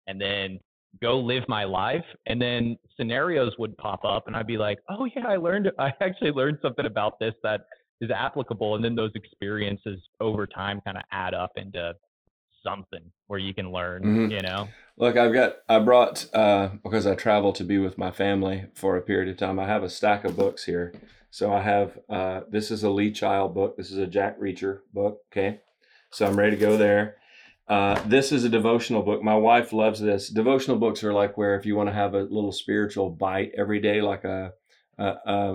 and 0.07 0.19
then 0.19 0.59
go 1.01 1.19
live 1.19 1.43
my 1.47 1.63
life 1.63 2.05
and 2.27 2.41
then 2.41 2.77
scenarios 2.97 3.53
would 3.57 3.77
pop 3.77 4.05
up 4.05 4.27
and 4.27 4.35
I'd 4.35 4.47
be 4.47 4.57
like, 4.57 4.79
"Oh 4.89 5.05
yeah, 5.15 5.27
I 5.27 5.37
learned 5.37 5.71
I 5.79 5.91
actually 6.01 6.31
learned 6.31 6.59
something 6.61 6.85
about 6.85 7.19
this 7.19 7.33
that 7.43 7.61
is 8.01 8.11
applicable." 8.11 8.75
And 8.75 8.83
then 8.83 8.95
those 8.95 9.11
experiences 9.15 9.99
over 10.19 10.45
time 10.47 10.81
kind 10.85 10.97
of 10.97 11.03
add 11.11 11.33
up 11.33 11.51
into 11.55 11.93
something 12.63 13.11
where 13.27 13.39
you 13.39 13.53
can 13.53 13.71
learn, 13.71 14.03
mm-hmm. 14.03 14.31
you 14.31 14.41
know. 14.41 14.69
Look, 14.97 15.17
I've 15.17 15.33
got, 15.33 15.57
I 15.67 15.79
brought, 15.79 16.25
uh, 16.33 16.69
because 16.83 17.05
I 17.05 17.15
travel 17.15 17.51
to 17.53 17.63
be 17.63 17.77
with 17.77 17.97
my 17.97 18.11
family 18.11 18.67
for 18.73 18.95
a 18.95 19.01
period 19.01 19.29
of 19.29 19.37
time, 19.37 19.59
I 19.59 19.65
have 19.65 19.83
a 19.83 19.89
stack 19.89 20.23
of 20.23 20.37
books 20.37 20.63
here. 20.65 20.93
So 21.29 21.51
I 21.51 21.61
have, 21.61 21.99
uh, 22.09 22.41
this 22.49 22.71
is 22.71 22.83
a 22.83 22.89
Lee 22.89 23.11
Child 23.11 23.53
book. 23.53 23.75
This 23.75 23.91
is 23.91 23.97
a 23.97 24.07
Jack 24.07 24.39
Reacher 24.39 24.79
book. 24.93 25.21
Okay. 25.31 25.61
So 26.11 26.27
I'm 26.27 26.37
ready 26.37 26.55
to 26.55 26.61
go 26.61 26.77
there. 26.77 27.17
Uh, 27.67 28.01
this 28.07 28.31
is 28.31 28.43
a 28.43 28.49
devotional 28.49 29.01
book. 29.01 29.23
My 29.23 29.35
wife 29.35 29.71
loves 29.71 29.99
this. 29.99 30.29
Devotional 30.29 30.77
books 30.77 31.03
are 31.03 31.13
like 31.13 31.37
where 31.37 31.55
if 31.55 31.65
you 31.65 31.75
want 31.75 31.89
to 31.89 31.93
have 31.93 32.13
a 32.13 32.23
little 32.23 32.51
spiritual 32.51 33.09
bite 33.09 33.51
every 33.57 33.79
day, 33.79 34.01
like 34.01 34.25
a, 34.25 34.53
a, 34.97 35.13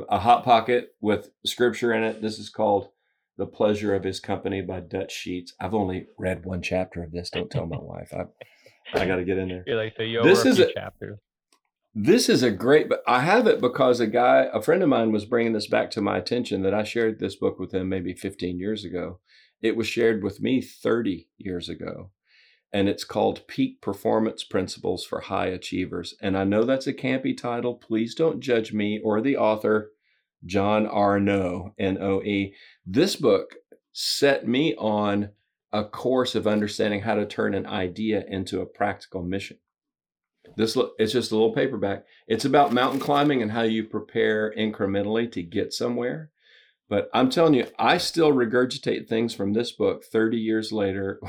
a 0.08 0.18
hot 0.18 0.44
pocket 0.44 0.94
with 1.00 1.30
scripture 1.44 1.92
in 1.92 2.02
it. 2.02 2.22
This 2.22 2.38
is 2.38 2.48
called 2.48 2.88
the 3.36 3.46
Pleasure 3.46 3.94
of 3.94 4.04
His 4.04 4.20
Company 4.20 4.62
by 4.62 4.80
Dutch 4.80 5.12
Sheets. 5.12 5.54
I've 5.60 5.74
only 5.74 6.06
read 6.18 6.44
one 6.44 6.62
chapter 6.62 7.02
of 7.02 7.12
this. 7.12 7.30
Don't 7.30 7.50
tell 7.50 7.66
my 7.66 7.78
wife. 7.80 8.12
I 8.14 8.24
I 8.94 9.06
got 9.06 9.16
to 9.16 9.24
get 9.24 9.38
in 9.38 9.48
there. 9.48 9.64
You're 9.66 9.76
like, 9.76 9.96
this 9.96 10.44
is 10.44 10.58
a, 10.58 10.72
chapter. 10.72 11.20
This 11.94 12.28
is 12.28 12.42
a 12.42 12.50
great, 12.50 12.88
but 12.88 13.02
I 13.06 13.20
have 13.20 13.46
it 13.46 13.60
because 13.60 14.00
a 14.00 14.06
guy, 14.06 14.48
a 14.52 14.62
friend 14.62 14.82
of 14.82 14.88
mine 14.88 15.12
was 15.12 15.24
bringing 15.24 15.52
this 15.52 15.66
back 15.66 15.90
to 15.92 16.00
my 16.00 16.16
attention 16.16 16.62
that 16.62 16.74
I 16.74 16.84
shared 16.84 17.18
this 17.18 17.36
book 17.36 17.58
with 17.58 17.72
him 17.72 17.88
maybe 17.88 18.14
15 18.14 18.58
years 18.58 18.84
ago. 18.84 19.20
It 19.60 19.76
was 19.76 19.86
shared 19.86 20.22
with 20.22 20.40
me 20.40 20.60
30 20.60 21.28
years 21.36 21.68
ago. 21.68 22.10
And 22.72 22.88
it's 22.88 23.04
called 23.04 23.46
Peak 23.46 23.80
Performance 23.80 24.44
Principles 24.44 25.04
for 25.04 25.20
High 25.20 25.46
Achievers. 25.46 26.14
And 26.20 26.36
I 26.36 26.44
know 26.44 26.64
that's 26.64 26.86
a 26.86 26.92
campy 26.92 27.36
title. 27.36 27.74
Please 27.74 28.14
don't 28.14 28.40
judge 28.40 28.72
me 28.72 29.00
or 29.02 29.20
the 29.20 29.36
author, 29.36 29.92
John 30.44 30.86
R. 30.86 31.18
Noe, 31.18 31.74
N 31.78 31.98
O 32.00 32.22
E. 32.22 32.54
This 32.84 33.16
book 33.16 33.54
set 33.92 34.46
me 34.46 34.74
on 34.76 35.30
a 35.72 35.84
course 35.84 36.34
of 36.34 36.46
understanding 36.46 37.00
how 37.00 37.14
to 37.14 37.26
turn 37.26 37.54
an 37.54 37.66
idea 37.66 38.24
into 38.28 38.60
a 38.60 38.66
practical 38.66 39.22
mission. 39.22 39.58
This 40.56 40.76
it's 40.98 41.12
just 41.12 41.30
a 41.30 41.34
little 41.34 41.52
paperback. 41.52 42.04
It's 42.26 42.44
about 42.44 42.72
mountain 42.72 43.00
climbing 43.00 43.42
and 43.42 43.52
how 43.52 43.62
you 43.62 43.84
prepare 43.84 44.52
incrementally 44.56 45.30
to 45.32 45.42
get 45.42 45.72
somewhere. 45.72 46.30
But 46.88 47.10
I'm 47.12 47.28
telling 47.30 47.54
you, 47.54 47.66
I 47.78 47.98
still 47.98 48.32
regurgitate 48.32 49.08
things 49.08 49.34
from 49.34 49.52
this 49.52 49.72
book 49.72 50.04
30 50.04 50.38
years 50.38 50.72
later. 50.72 51.20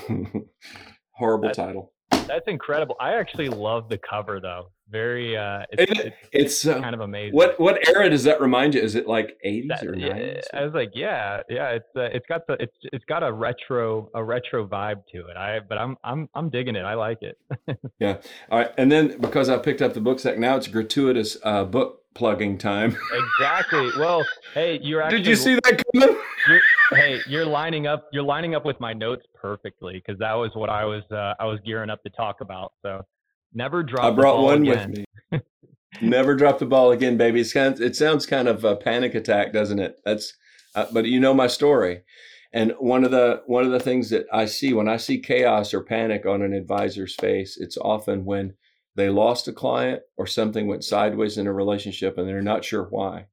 Horrible 1.11 1.51
title. 1.51 1.93
That's 2.29 2.47
incredible. 2.47 2.95
I 2.99 3.15
actually 3.15 3.49
love 3.49 3.89
the 3.89 3.97
cover 3.97 4.39
though. 4.39 4.71
Very 4.87 5.35
uh 5.35 5.63
it's, 5.71 5.91
it, 5.91 5.99
it's, 5.99 6.15
it's 6.31 6.67
uh, 6.67 6.79
kind 6.79 6.93
of 6.93 7.01
amazing. 7.01 7.35
What 7.35 7.59
what 7.59 7.87
era 7.87 8.09
does 8.09 8.23
that 8.23 8.39
remind 8.39 8.75
you? 8.75 8.81
Is 8.81 8.95
it 8.95 9.07
like 9.07 9.37
80s 9.45 9.67
that, 9.67 9.83
or 9.83 9.93
90s? 9.93 10.43
I 10.53 10.63
was 10.63 10.73
like, 10.73 10.91
yeah, 10.93 11.41
yeah, 11.49 11.69
it's 11.71 11.87
uh, 11.95 12.01
it's 12.03 12.25
got 12.27 12.47
the 12.47 12.53
it's 12.59 12.75
it's 12.93 13.05
got 13.05 13.23
a 13.23 13.31
retro 13.31 14.09
a 14.13 14.23
retro 14.23 14.67
vibe 14.67 15.01
to 15.11 15.27
it. 15.27 15.37
I 15.37 15.59
but 15.67 15.77
I'm 15.79 15.97
I'm 16.03 16.29
I'm 16.35 16.49
digging 16.49 16.75
it. 16.75 16.85
I 16.85 16.93
like 16.93 17.19
it. 17.21 17.37
yeah. 17.99 18.17
All 18.51 18.59
right. 18.59 18.71
And 18.77 18.91
then 18.91 19.19
because 19.19 19.49
I 19.49 19.57
picked 19.57 19.81
up 19.81 19.93
the 19.93 20.01
book 20.01 20.19
set, 20.19 20.39
now 20.39 20.55
it's 20.55 20.67
gratuitous 20.67 21.37
uh, 21.43 21.65
book 21.65 22.01
plugging 22.19 22.57
time. 22.57 22.95
exactly. 23.13 23.89
Well, 23.97 24.23
hey, 24.53 24.77
you're 24.83 25.01
actually 25.01 25.19
Did 25.19 25.27
you 25.27 25.35
see 25.37 25.55
that 25.55 25.81
coming? 25.93 26.17
You're, 26.49 26.61
hey, 26.91 27.21
you're 27.27 27.45
lining 27.45 27.87
up 27.87 28.09
you're 28.11 28.23
lining 28.23 28.55
up 28.55 28.65
with 28.65 28.77
my 28.81 28.91
notes 28.91 29.25
perfectly 29.33 29.93
because 29.93 30.19
that 30.19 30.33
was 30.33 30.51
what 30.53 30.69
I 30.69 30.83
was 30.83 31.03
uh, 31.11 31.33
I 31.39 31.45
was 31.45 31.59
gearing 31.65 31.89
up 31.89 32.03
to 32.03 32.09
talk 32.09 32.41
about. 32.41 32.73
So 32.81 33.05
never 33.53 33.81
drop. 33.83 34.03
I 34.03 34.11
brought 34.11 34.43
one 34.43 34.67
again. 34.67 34.89
with 34.89 35.05
me. 35.31 35.39
never 36.01 36.35
drop 36.35 36.59
the 36.59 36.65
ball 36.65 36.91
again, 36.91 37.15
baby. 37.15 37.39
It's 37.39 37.53
kind 37.53 37.73
of, 37.73 37.81
it 37.81 37.95
sounds 37.95 38.25
kind 38.25 38.49
of 38.49 38.65
a 38.65 38.75
panic 38.75 39.15
attack, 39.15 39.53
doesn't 39.53 39.79
it? 39.79 40.01
That's 40.03 40.33
uh, 40.75 40.87
but 40.91 41.05
you 41.05 41.21
know 41.21 41.33
my 41.33 41.47
story. 41.47 42.01
And 42.51 42.73
one 42.79 43.05
of 43.05 43.11
the 43.11 43.43
one 43.45 43.63
of 43.63 43.71
the 43.71 43.79
things 43.79 44.09
that 44.09 44.25
I 44.33 44.43
see 44.43 44.73
when 44.73 44.89
I 44.89 44.97
see 44.97 45.19
chaos 45.19 45.73
or 45.73 45.81
panic 45.81 46.25
on 46.25 46.41
an 46.41 46.51
advisor's 46.51 47.15
face, 47.15 47.57
it's 47.57 47.77
often 47.77 48.25
when 48.25 48.55
they 48.95 49.09
lost 49.09 49.47
a 49.47 49.53
client 49.53 50.01
or 50.17 50.27
something 50.27 50.67
went 50.67 50.83
sideways 50.83 51.37
in 51.37 51.47
a 51.47 51.53
relationship 51.53 52.17
and 52.17 52.27
they're 52.27 52.41
not 52.41 52.65
sure 52.65 52.83
why 52.83 53.27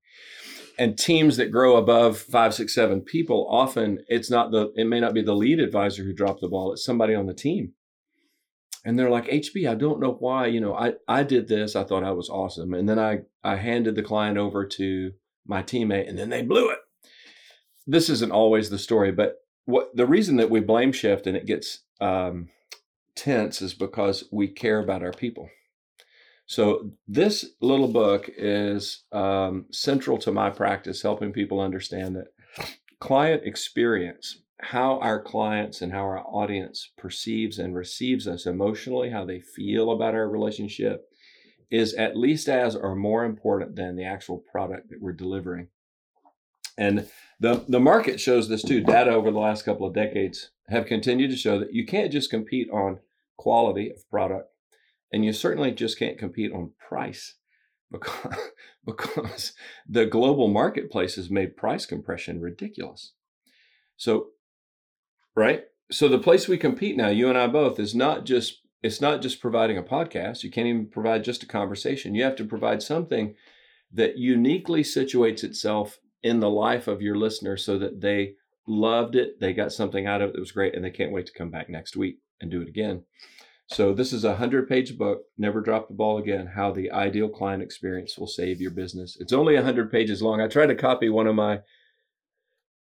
and 0.78 0.98
teams 0.98 1.36
that 1.36 1.50
grow 1.50 1.76
above 1.76 2.18
five, 2.18 2.54
six, 2.54 2.74
seven 2.74 3.00
people, 3.00 3.46
often 3.50 4.00
it's 4.08 4.30
not 4.30 4.50
the, 4.50 4.72
it 4.76 4.86
may 4.86 5.00
not 5.00 5.14
be 5.14 5.22
the 5.22 5.34
lead 5.34 5.58
advisor 5.58 6.04
who 6.04 6.12
dropped 6.12 6.40
the 6.40 6.48
ball. 6.48 6.72
It's 6.72 6.84
somebody 6.84 7.14
on 7.14 7.26
the 7.26 7.34
team. 7.34 7.72
And 8.84 8.98
they're 8.98 9.10
like, 9.10 9.26
HB, 9.26 9.68
I 9.68 9.74
don't 9.74 10.00
know 10.00 10.12
why, 10.12 10.46
you 10.46 10.60
know, 10.60 10.74
I, 10.74 10.94
I 11.08 11.22
did 11.22 11.48
this. 11.48 11.74
I 11.74 11.82
thought 11.82 12.04
I 12.04 12.12
was 12.12 12.28
awesome. 12.28 12.72
And 12.72 12.88
then 12.88 12.98
I, 12.98 13.20
I 13.42 13.56
handed 13.56 13.96
the 13.96 14.02
client 14.02 14.38
over 14.38 14.64
to 14.66 15.12
my 15.46 15.62
teammate 15.62 16.08
and 16.08 16.18
then 16.18 16.28
they 16.28 16.42
blew 16.42 16.70
it. 16.70 16.78
This 17.86 18.08
isn't 18.08 18.32
always 18.32 18.70
the 18.70 18.78
story, 18.78 19.12
but 19.12 19.36
what 19.64 19.96
the 19.96 20.06
reason 20.06 20.36
that 20.36 20.50
we 20.50 20.60
blame 20.60 20.92
shift 20.92 21.26
and 21.26 21.36
it 21.36 21.46
gets 21.46 21.82
um, 22.00 22.48
tense 23.16 23.60
is 23.62 23.74
because 23.74 24.24
we 24.30 24.46
care 24.46 24.78
about 24.78 25.02
our 25.02 25.12
people. 25.12 25.48
So, 26.46 26.92
this 27.08 27.44
little 27.60 27.88
book 27.88 28.30
is 28.36 29.02
um, 29.10 29.66
central 29.72 30.16
to 30.18 30.30
my 30.30 30.50
practice, 30.50 31.02
helping 31.02 31.32
people 31.32 31.60
understand 31.60 32.14
that 32.14 32.28
client 33.00 33.42
experience, 33.44 34.42
how 34.60 35.00
our 35.00 35.20
clients 35.20 35.82
and 35.82 35.92
how 35.92 36.02
our 36.02 36.20
audience 36.20 36.92
perceives 36.96 37.58
and 37.58 37.74
receives 37.74 38.28
us 38.28 38.46
emotionally, 38.46 39.10
how 39.10 39.24
they 39.24 39.40
feel 39.40 39.90
about 39.90 40.14
our 40.14 40.28
relationship, 40.28 41.08
is 41.70 41.94
at 41.94 42.16
least 42.16 42.48
as 42.48 42.76
or 42.76 42.94
more 42.94 43.24
important 43.24 43.74
than 43.74 43.96
the 43.96 44.04
actual 44.04 44.38
product 44.38 44.90
that 44.90 45.02
we're 45.02 45.12
delivering. 45.12 45.66
And 46.78 47.08
the, 47.40 47.64
the 47.68 47.80
market 47.80 48.20
shows 48.20 48.48
this 48.48 48.62
too. 48.62 48.82
Data 48.82 49.10
over 49.10 49.30
the 49.30 49.38
last 49.38 49.64
couple 49.64 49.86
of 49.86 49.94
decades 49.94 50.50
have 50.68 50.86
continued 50.86 51.30
to 51.30 51.36
show 51.36 51.58
that 51.58 51.72
you 51.72 51.86
can't 51.86 52.12
just 52.12 52.30
compete 52.30 52.68
on 52.70 52.98
quality 53.36 53.90
of 53.90 54.08
product 54.10 54.50
and 55.12 55.24
you 55.24 55.32
certainly 55.32 55.70
just 55.70 55.98
can't 55.98 56.18
compete 56.18 56.52
on 56.52 56.72
price 56.78 57.34
because, 57.90 58.36
because 58.84 59.52
the 59.88 60.06
global 60.06 60.48
marketplace 60.48 61.16
has 61.16 61.30
made 61.30 61.56
price 61.56 61.86
compression 61.86 62.40
ridiculous. 62.40 63.12
So, 63.96 64.28
right? 65.34 65.64
So 65.90 66.08
the 66.08 66.18
place 66.18 66.48
we 66.48 66.58
compete 66.58 66.96
now, 66.96 67.08
you 67.08 67.28
and 67.28 67.38
I 67.38 67.46
both, 67.46 67.78
is 67.78 67.94
not 67.94 68.24
just 68.24 68.60
it's 68.82 69.00
not 69.00 69.22
just 69.22 69.40
providing 69.40 69.78
a 69.78 69.82
podcast. 69.82 70.42
You 70.42 70.50
can't 70.50 70.66
even 70.66 70.88
provide 70.88 71.24
just 71.24 71.42
a 71.42 71.46
conversation. 71.46 72.14
You 72.14 72.22
have 72.24 72.36
to 72.36 72.44
provide 72.44 72.82
something 72.82 73.34
that 73.92 74.18
uniquely 74.18 74.82
situates 74.82 75.42
itself 75.42 75.98
in 76.22 76.40
the 76.40 76.50
life 76.50 76.86
of 76.86 77.00
your 77.00 77.16
listener 77.16 77.56
so 77.56 77.78
that 77.78 78.00
they 78.00 78.34
loved 78.68 79.16
it, 79.16 79.40
they 79.40 79.54
got 79.54 79.72
something 79.72 80.06
out 80.06 80.20
of 80.20 80.30
it 80.30 80.32
that 80.34 80.40
was 80.40 80.52
great, 80.52 80.74
and 80.74 80.84
they 80.84 80.90
can't 80.90 81.10
wait 81.10 81.26
to 81.26 81.32
come 81.32 81.50
back 81.50 81.70
next 81.70 81.96
week 81.96 82.18
and 82.40 82.50
do 82.50 82.60
it 82.60 82.68
again. 82.68 83.02
So 83.68 83.92
this 83.92 84.12
is 84.12 84.24
a 84.24 84.36
hundred 84.36 84.68
page 84.68 84.96
book. 84.96 85.22
Never 85.36 85.60
drop 85.60 85.88
the 85.88 85.94
ball 85.94 86.18
again. 86.18 86.46
How 86.54 86.70
the 86.70 86.90
ideal 86.92 87.28
client 87.28 87.62
experience 87.62 88.16
will 88.16 88.28
save 88.28 88.60
your 88.60 88.70
business. 88.70 89.16
It's 89.18 89.32
only 89.32 89.56
a 89.56 89.62
hundred 89.62 89.90
pages 89.90 90.22
long. 90.22 90.40
I 90.40 90.46
tried 90.46 90.66
to 90.66 90.76
copy 90.76 91.08
one 91.08 91.26
of 91.26 91.34
my. 91.34 91.60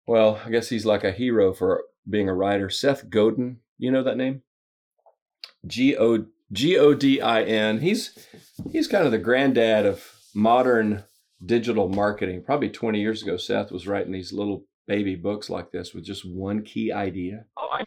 Well, 0.07 0.41
I 0.45 0.51
guess 0.51 0.69
he's 0.69 0.85
like 0.85 1.03
a 1.03 1.13
hero 1.13 1.55
for 1.55 1.85
being 2.09 2.29
a 2.29 2.35
writer. 2.35 2.69
Seth 2.69 3.09
Godin. 3.09 3.59
You 3.79 3.91
know 3.91 4.03
that 4.03 4.19
name? 4.19 4.43
G 5.67 5.97
O 5.97 6.27
G 6.53 6.77
O 6.77 6.93
D 6.93 7.21
I 7.21 7.43
N. 7.43 7.81
He's 7.81 8.27
he's 8.71 8.87
kind 8.87 9.07
of 9.07 9.11
the 9.11 9.19
granddad 9.19 9.87
of 9.87 10.07
modern 10.35 11.05
digital 11.45 11.89
marketing. 11.89 12.43
Probably 12.45 12.69
20 12.69 13.01
years 13.01 13.23
ago, 13.23 13.37
Seth 13.37 13.73
was 13.73 13.87
writing 13.87 14.13
these 14.13 14.33
little 14.33 14.67
baby 14.87 15.15
books 15.15 15.49
like 15.49 15.71
this 15.71 15.95
with 15.95 16.05
just 16.05 16.29
one 16.29 16.63
key 16.63 16.93
idea. 16.93 17.47
Oh, 17.57 17.69
I 17.73 17.85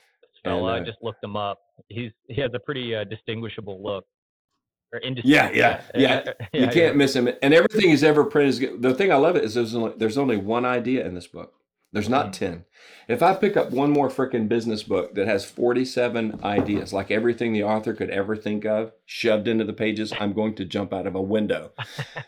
And, 0.55 0.65
uh, 0.65 0.65
I 0.65 0.79
just 0.79 0.97
looked 1.01 1.23
him 1.23 1.35
up. 1.35 1.59
He's 1.89 2.11
he 2.27 2.41
has 2.41 2.51
a 2.53 2.59
pretty 2.59 2.95
uh, 2.95 3.03
distinguishable 3.03 3.81
look. 3.83 4.05
Or 4.93 5.01
yeah, 5.03 5.51
yeah, 5.51 5.81
yeah, 5.95 6.23
yeah. 6.53 6.61
You 6.61 6.67
can't 6.67 6.95
miss 6.95 7.13
him. 7.13 7.27
And 7.41 7.53
everything 7.53 7.89
he's 7.89 8.03
ever 8.03 8.23
printed 8.23 8.49
is 8.49 8.59
good. 8.59 8.81
The 8.81 8.93
thing 8.93 9.11
I 9.11 9.15
love 9.15 9.35
it 9.35 9.43
is 9.43 9.53
there's 9.53 9.75
only, 9.75 9.93
there's 9.97 10.17
only 10.17 10.37
one 10.37 10.63
idea 10.63 11.05
in 11.05 11.13
this 11.13 11.27
book. 11.27 11.53
There's 11.91 12.09
not 12.09 12.27
mm-hmm. 12.27 12.45
10. 12.45 12.65
If 13.07 13.23
I 13.23 13.33
pick 13.33 13.55
up 13.55 13.71
one 13.71 13.91
more 13.91 14.09
freaking 14.09 14.49
business 14.49 14.83
book 14.83 15.15
that 15.15 15.27
has 15.27 15.45
47 15.45 16.41
ideas, 16.43 16.91
like 16.91 17.11
everything 17.11 17.53
the 17.53 17.63
author 17.63 17.93
could 17.93 18.09
ever 18.09 18.35
think 18.35 18.65
of, 18.65 18.91
shoved 19.05 19.47
into 19.47 19.63
the 19.63 19.73
pages, 19.73 20.13
I'm 20.19 20.33
going 20.33 20.55
to 20.55 20.65
jump 20.65 20.93
out 20.93 21.07
of 21.07 21.15
a 21.15 21.21
window. 21.21 21.71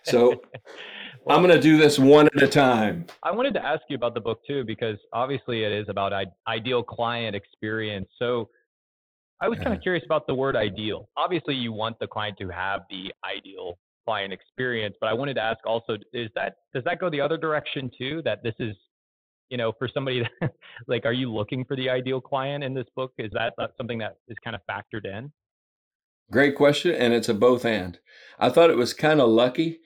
So 0.03 0.41
I'm 1.27 1.43
going 1.43 1.55
to 1.55 1.61
do 1.61 1.77
this 1.77 1.99
one 1.99 2.27
at 2.27 2.41
a 2.41 2.47
time. 2.47 3.05
I 3.23 3.31
wanted 3.31 3.53
to 3.55 3.65
ask 3.65 3.81
you 3.89 3.95
about 3.95 4.13
the 4.13 4.21
book 4.21 4.41
too, 4.47 4.63
because 4.63 4.97
obviously 5.13 5.63
it 5.63 5.71
is 5.71 5.87
about 5.89 6.13
I- 6.13 6.25
ideal 6.47 6.83
client 6.83 7.35
experience. 7.35 8.07
So 8.17 8.49
I 9.41 9.47
was 9.47 9.57
kind 9.59 9.73
of 9.73 9.81
curious 9.81 10.03
about 10.05 10.27
the 10.27 10.33
word 10.33 10.55
ideal. 10.55 11.09
Obviously, 11.17 11.55
you 11.55 11.71
want 11.71 11.97
the 11.99 12.07
client 12.07 12.37
to 12.39 12.49
have 12.49 12.81
the 12.89 13.13
ideal 13.23 13.77
client 14.05 14.33
experience, 14.33 14.95
but 14.99 15.07
I 15.07 15.13
wanted 15.13 15.35
to 15.35 15.41
ask 15.41 15.59
also: 15.65 15.97
is 16.13 16.29
that 16.35 16.57
does 16.73 16.83
that 16.83 16.99
go 16.99 17.09
the 17.09 17.21
other 17.21 17.37
direction 17.37 17.89
too? 17.97 18.21
That 18.25 18.43
this 18.43 18.55
is, 18.59 18.75
you 19.49 19.57
know, 19.57 19.71
for 19.79 19.87
somebody 19.87 20.23
that, 20.41 20.51
like, 20.87 21.05
are 21.05 21.13
you 21.13 21.31
looking 21.31 21.63
for 21.63 21.75
the 21.75 21.89
ideal 21.89 22.19
client 22.19 22.63
in 22.63 22.73
this 22.73 22.87
book? 22.95 23.13
Is 23.17 23.31
that 23.33 23.53
something 23.77 23.99
that 23.99 24.17
is 24.27 24.37
kind 24.43 24.55
of 24.55 24.61
factored 24.69 25.05
in? 25.05 25.31
Great 26.31 26.55
question, 26.55 26.93
and 26.93 27.13
it's 27.13 27.29
a 27.29 27.33
both 27.33 27.65
and. 27.65 27.97
I 28.39 28.49
thought 28.49 28.69
it 28.69 28.77
was 28.77 28.93
kind 28.93 29.21
of 29.21 29.29
lucky 29.29 29.79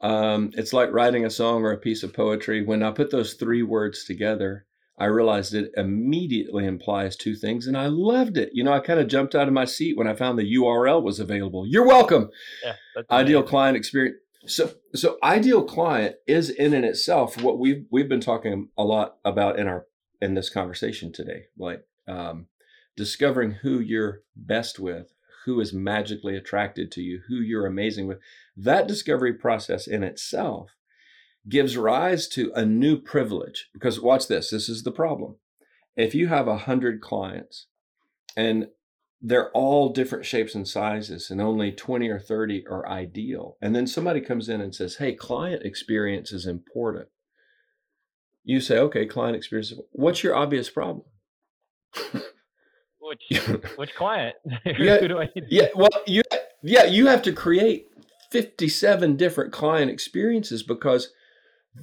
um, 0.00 0.50
it's 0.54 0.72
like 0.72 0.92
writing 0.92 1.24
a 1.24 1.30
song 1.30 1.62
or 1.62 1.72
a 1.72 1.78
piece 1.78 2.02
of 2.02 2.14
poetry. 2.14 2.64
When 2.64 2.82
I 2.82 2.90
put 2.90 3.10
those 3.10 3.34
three 3.34 3.62
words 3.62 4.04
together, 4.04 4.66
I 4.98 5.06
realized 5.06 5.54
it 5.54 5.72
immediately 5.76 6.66
implies 6.66 7.16
two 7.16 7.34
things, 7.34 7.66
and 7.66 7.76
I 7.76 7.86
loved 7.86 8.36
it. 8.36 8.50
You 8.52 8.64
know, 8.64 8.72
I 8.72 8.80
kind 8.80 9.00
of 9.00 9.08
jumped 9.08 9.34
out 9.34 9.48
of 9.48 9.54
my 9.54 9.64
seat 9.64 9.96
when 9.96 10.06
I 10.06 10.14
found 10.14 10.38
the 10.38 10.56
URL 10.56 11.02
was 11.02 11.20
available. 11.20 11.66
You're 11.66 11.86
welcome. 11.86 12.30
Yeah, 12.62 12.74
ideal 13.10 13.42
client 13.42 13.76
experience. 13.76 14.16
So, 14.46 14.72
so 14.94 15.18
ideal 15.22 15.64
client 15.64 16.16
is 16.26 16.50
in 16.50 16.72
and 16.74 16.84
itself 16.84 17.40
what 17.42 17.58
we've 17.58 17.84
we've 17.90 18.08
been 18.08 18.20
talking 18.20 18.68
a 18.76 18.84
lot 18.84 19.16
about 19.24 19.58
in 19.58 19.66
our 19.66 19.86
in 20.20 20.34
this 20.34 20.50
conversation 20.50 21.12
today, 21.12 21.44
like 21.58 21.82
um, 22.06 22.46
discovering 22.96 23.52
who 23.52 23.80
you're 23.80 24.20
best 24.36 24.78
with, 24.78 25.12
who 25.44 25.60
is 25.60 25.72
magically 25.72 26.36
attracted 26.36 26.90
to 26.92 27.02
you, 27.02 27.20
who 27.28 27.36
you're 27.36 27.66
amazing 27.66 28.06
with. 28.06 28.18
That 28.56 28.86
discovery 28.86 29.32
process 29.32 29.86
in 29.86 30.02
itself 30.02 30.70
gives 31.48 31.76
rise 31.76 32.28
to 32.28 32.52
a 32.54 32.64
new 32.64 33.00
privilege. 33.00 33.68
Because 33.72 34.00
watch 34.00 34.28
this, 34.28 34.50
this 34.50 34.68
is 34.68 34.82
the 34.82 34.92
problem. 34.92 35.36
If 35.96 36.14
you 36.14 36.28
have 36.28 36.48
a 36.48 36.58
hundred 36.58 37.00
clients 37.00 37.66
and 38.36 38.68
they're 39.22 39.50
all 39.52 39.92
different 39.92 40.24
shapes 40.24 40.54
and 40.54 40.66
sizes, 40.66 41.30
and 41.30 41.42
only 41.42 41.72
20 41.72 42.08
or 42.08 42.18
30 42.18 42.66
are 42.66 42.88
ideal, 42.88 43.58
and 43.60 43.76
then 43.76 43.86
somebody 43.86 44.20
comes 44.20 44.48
in 44.48 44.62
and 44.62 44.74
says, 44.74 44.96
Hey, 44.96 45.12
client 45.12 45.62
experience 45.62 46.32
is 46.32 46.46
important. 46.46 47.08
You 48.42 48.60
say, 48.60 48.78
Okay, 48.78 49.04
client 49.04 49.36
experience, 49.36 49.74
what's 49.92 50.22
your 50.22 50.34
obvious 50.34 50.70
problem? 50.70 51.04
which 53.10 53.42
which 53.76 53.94
client? 53.94 54.36
yeah, 54.64 55.00
yeah, 55.48 55.68
well, 55.74 55.88
you 56.06 56.22
yeah, 56.62 56.84
you 56.84 57.08
have 57.08 57.22
to 57.22 57.32
create 57.32 57.88
57 58.30 59.16
different 59.16 59.52
client 59.52 59.90
experiences 59.90 60.62
because 60.62 61.12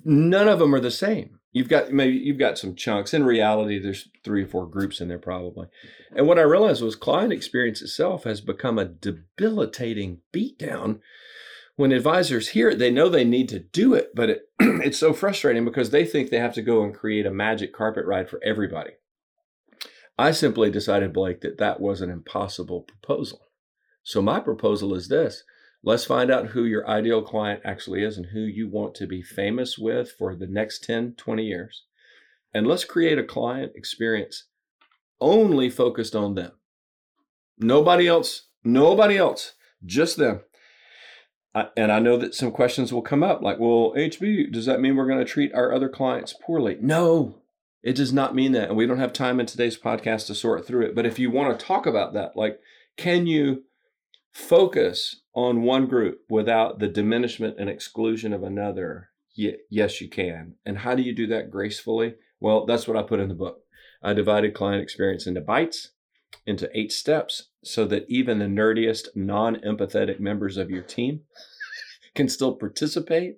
none 0.05 0.47
of 0.47 0.59
them 0.59 0.73
are 0.73 0.79
the 0.79 0.91
same. 0.91 1.39
you've 1.51 1.67
got 1.67 1.91
maybe 1.91 2.15
you've 2.15 2.39
got 2.39 2.57
some 2.57 2.75
chunks. 2.75 3.13
In 3.13 3.25
reality, 3.25 3.77
there's 3.77 4.07
three 4.23 4.43
or 4.43 4.47
four 4.47 4.65
groups 4.65 5.01
in 5.01 5.09
there 5.09 5.19
probably. 5.19 5.67
And 6.15 6.27
what 6.27 6.39
I 6.39 6.43
realized 6.43 6.81
was 6.81 6.95
client 6.95 7.33
experience 7.33 7.81
itself 7.81 8.23
has 8.23 8.39
become 8.39 8.79
a 8.79 8.85
debilitating 8.85 10.19
beatdown. 10.33 10.99
When 11.75 11.91
advisors 11.91 12.49
hear 12.49 12.69
it, 12.69 12.79
they 12.79 12.89
know 12.89 13.07
they 13.07 13.25
need 13.25 13.49
to 13.49 13.59
do 13.59 13.93
it, 13.93 14.15
but 14.15 14.29
it, 14.31 14.49
it's 14.59 14.97
so 14.97 15.13
frustrating 15.13 15.63
because 15.63 15.91
they 15.91 16.05
think 16.05 16.29
they 16.29 16.39
have 16.39 16.55
to 16.55 16.63
go 16.63 16.83
and 16.83 16.95
create 16.95 17.27
a 17.27 17.31
magic 17.31 17.71
carpet 17.71 18.05
ride 18.05 18.29
for 18.29 18.39
everybody. 18.43 18.93
I 20.17 20.31
simply 20.31 20.71
decided, 20.71 21.13
Blake, 21.13 21.41
that 21.41 21.59
that 21.59 21.79
was 21.79 22.01
an 22.01 22.09
impossible 22.09 22.81
proposal. 22.81 23.39
So 24.03 24.21
my 24.21 24.39
proposal 24.39 24.95
is 24.95 25.07
this 25.09 25.43
Let's 25.83 26.05
find 26.05 26.31
out 26.31 26.47
who 26.47 26.65
your 26.65 26.87
ideal 26.87 27.21
client 27.21 27.61
actually 27.63 28.03
is 28.03 28.17
and 28.17 28.27
who 28.27 28.39
you 28.39 28.67
want 28.67 28.95
to 28.95 29.07
be 29.07 29.21
famous 29.21 29.77
with 29.77 30.11
for 30.11 30.35
the 30.35 30.47
next 30.47 30.83
10, 30.83 31.13
20 31.17 31.43
years. 31.43 31.83
And 32.53 32.65
let's 32.65 32.83
create 32.83 33.19
a 33.19 33.23
client 33.23 33.73
experience 33.75 34.45
only 35.21 35.69
focused 35.69 36.15
on 36.15 36.35
them. 36.35 36.51
Nobody 37.57 38.07
else, 38.07 38.47
nobody 38.63 39.17
else, 39.17 39.53
just 39.85 40.17
them. 40.17 40.41
I, 41.55 41.69
and 41.75 41.91
I 41.91 41.99
know 41.99 42.17
that 42.17 42.35
some 42.35 42.51
questions 42.51 42.91
will 42.91 43.01
come 43.01 43.23
up 43.23 43.41
like, 43.41 43.59
well, 43.59 43.93
HB, 43.95 44.51
does 44.51 44.65
that 44.65 44.79
mean 44.79 44.95
we're 44.95 45.07
going 45.07 45.19
to 45.19 45.25
treat 45.25 45.53
our 45.53 45.73
other 45.73 45.89
clients 45.89 46.33
poorly? 46.33 46.77
No, 46.81 47.41
it 47.87 47.95
does 47.95 48.11
not 48.11 48.35
mean 48.35 48.51
that. 48.51 48.67
And 48.67 48.75
we 48.75 48.85
don't 48.85 48.99
have 48.99 49.13
time 49.13 49.39
in 49.39 49.45
today's 49.45 49.77
podcast 49.77 50.27
to 50.27 50.35
sort 50.35 50.67
through 50.67 50.87
it. 50.87 50.93
But 50.93 51.05
if 51.05 51.17
you 51.17 51.31
want 51.31 51.57
to 51.57 51.65
talk 51.65 51.85
about 51.85 52.11
that, 52.15 52.35
like, 52.35 52.59
can 52.97 53.25
you 53.25 53.63
focus 54.33 55.21
on 55.33 55.61
one 55.61 55.87
group 55.87 56.19
without 56.29 56.79
the 56.79 56.89
diminishment 56.89 57.55
and 57.57 57.69
exclusion 57.69 58.33
of 58.33 58.43
another, 58.43 59.11
yes, 59.35 60.01
you 60.01 60.09
can. 60.09 60.55
And 60.65 60.79
how 60.79 60.95
do 60.95 61.01
you 61.01 61.15
do 61.15 61.27
that 61.27 61.49
gracefully? 61.49 62.15
Well, 62.41 62.65
that's 62.65 62.89
what 62.89 62.97
I 62.97 63.03
put 63.03 63.21
in 63.21 63.29
the 63.29 63.33
book. 63.33 63.61
I 64.03 64.11
divided 64.11 64.53
client 64.53 64.83
experience 64.83 65.25
into 65.25 65.39
bites, 65.39 65.91
into 66.45 66.69
eight 66.77 66.91
steps, 66.91 67.47
so 67.63 67.85
that 67.85 68.05
even 68.09 68.39
the 68.39 68.45
nerdiest, 68.47 69.07
non 69.15 69.55
empathetic 69.65 70.19
members 70.19 70.57
of 70.57 70.69
your 70.69 70.83
team 70.83 71.21
can 72.15 72.27
still 72.27 72.53
participate. 72.53 73.37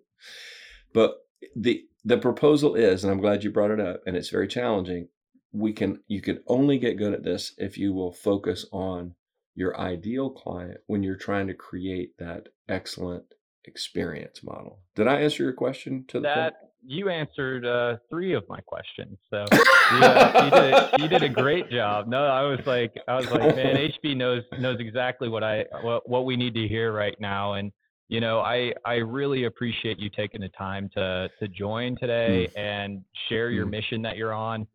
But 0.91 1.17
the 1.55 1.83
the 2.03 2.17
proposal 2.17 2.75
is, 2.75 3.03
and 3.03 3.11
I'm 3.11 3.19
glad 3.19 3.43
you 3.43 3.51
brought 3.51 3.71
it 3.71 3.79
up, 3.79 4.01
and 4.05 4.15
it's 4.15 4.29
very 4.29 4.47
challenging. 4.47 5.09
We 5.51 5.73
can 5.73 6.01
you 6.07 6.21
can 6.21 6.41
only 6.47 6.77
get 6.77 6.97
good 6.97 7.13
at 7.13 7.23
this 7.23 7.53
if 7.57 7.77
you 7.77 7.93
will 7.93 8.11
focus 8.11 8.65
on 8.71 9.15
your 9.55 9.79
ideal 9.79 10.29
client 10.29 10.77
when 10.87 11.03
you're 11.03 11.15
trying 11.15 11.47
to 11.47 11.53
create 11.53 12.17
that 12.19 12.47
excellent 12.67 13.25
experience 13.65 14.41
model. 14.43 14.79
Did 14.95 15.07
I 15.07 15.21
answer 15.21 15.43
your 15.43 15.53
question 15.53 16.05
to 16.09 16.19
the 16.19 16.23
that, 16.23 16.61
point? 16.61 16.71
You 16.85 17.09
answered 17.09 17.65
uh, 17.65 17.97
three 18.09 18.33
of 18.33 18.43
my 18.47 18.61
questions, 18.61 19.17
so 19.29 19.45
you, 19.51 19.99
uh, 20.01 20.41
you, 20.45 20.49
did 20.49 20.73
a, 20.73 20.91
you 20.99 21.07
did 21.09 21.23
a 21.23 21.29
great 21.29 21.69
job. 21.69 22.07
No, 22.07 22.25
I 22.25 22.43
was 22.43 22.65
like, 22.65 22.95
I 23.07 23.15
was 23.15 23.29
like, 23.29 23.55
man, 23.55 23.75
HB 23.75 24.15
knows 24.15 24.43
knows 24.59 24.79
exactly 24.79 25.27
what 25.27 25.43
I 25.43 25.65
what, 25.81 26.07
what 26.07 26.25
we 26.25 26.37
need 26.37 26.53
to 26.53 26.67
hear 26.67 26.93
right 26.93 27.19
now, 27.19 27.53
and 27.53 27.71
you 28.09 28.19
know, 28.19 28.41
I 28.41 28.73
I 28.85 28.95
really 28.95 29.45
appreciate 29.45 29.97
you 29.99 30.09
taking 30.09 30.41
the 30.41 30.49
time 30.49 30.89
to 30.95 31.29
to 31.39 31.47
join 31.47 31.95
today 31.97 32.49
mm. 32.51 32.59
and 32.59 33.05
share 33.29 33.51
your 33.51 33.67
mm. 33.67 33.71
mission 33.71 34.01
that 34.01 34.17
you're 34.17 34.33
on. 34.33 34.67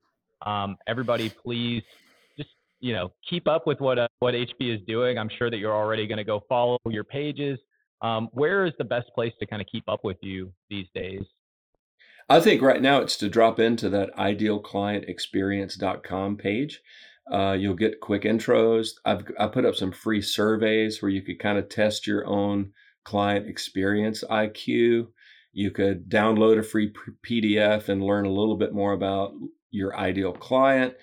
Um, 0.46 0.76
everybody, 0.86 1.30
please 1.30 1.82
just, 2.36 2.50
you 2.80 2.92
know, 2.92 3.12
keep 3.28 3.48
up 3.48 3.66
with 3.66 3.80
what 3.80 3.98
uh, 3.98 4.06
what 4.20 4.34
HB 4.34 4.54
is 4.60 4.80
doing. 4.86 5.18
I'm 5.18 5.30
sure 5.36 5.50
that 5.50 5.58
you're 5.58 5.74
already 5.74 6.06
going 6.06 6.18
to 6.18 6.24
go 6.24 6.44
follow 6.48 6.78
your 6.88 7.02
pages. 7.04 7.58
Um, 8.02 8.28
where 8.32 8.66
is 8.66 8.72
the 8.78 8.84
best 8.84 9.08
place 9.14 9.32
to 9.40 9.46
kind 9.46 9.60
of 9.60 9.66
keep 9.70 9.88
up 9.88 10.04
with 10.04 10.16
you 10.20 10.52
these 10.70 10.86
days? 10.94 11.24
I 12.28 12.40
think 12.40 12.62
right 12.62 12.80
now 12.80 13.00
it's 13.00 13.16
to 13.18 13.28
drop 13.28 13.58
into 13.58 13.90
that 13.90 14.14
idealclientexperience.com 14.16 16.36
page. 16.36 16.80
Uh, 17.30 17.56
you'll 17.58 17.74
get 17.74 18.00
quick 18.00 18.22
intros. 18.22 18.90
I've 19.04 19.24
I 19.40 19.48
put 19.48 19.64
up 19.64 19.74
some 19.74 19.90
free 19.90 20.22
surveys 20.22 21.02
where 21.02 21.10
you 21.10 21.22
could 21.22 21.40
kind 21.40 21.58
of 21.58 21.68
test 21.68 22.06
your 22.06 22.24
own 22.26 22.70
client 23.04 23.46
experience 23.46 24.24
IQ. 24.28 25.08
You 25.52 25.70
could 25.70 26.08
download 26.08 26.58
a 26.58 26.62
free 26.62 26.92
PDF 27.24 27.88
and 27.88 28.02
learn 28.02 28.26
a 28.26 28.32
little 28.32 28.56
bit 28.56 28.74
more 28.74 28.92
about 28.92 29.32
your 29.70 29.96
ideal 29.96 30.32
client. 30.32 30.94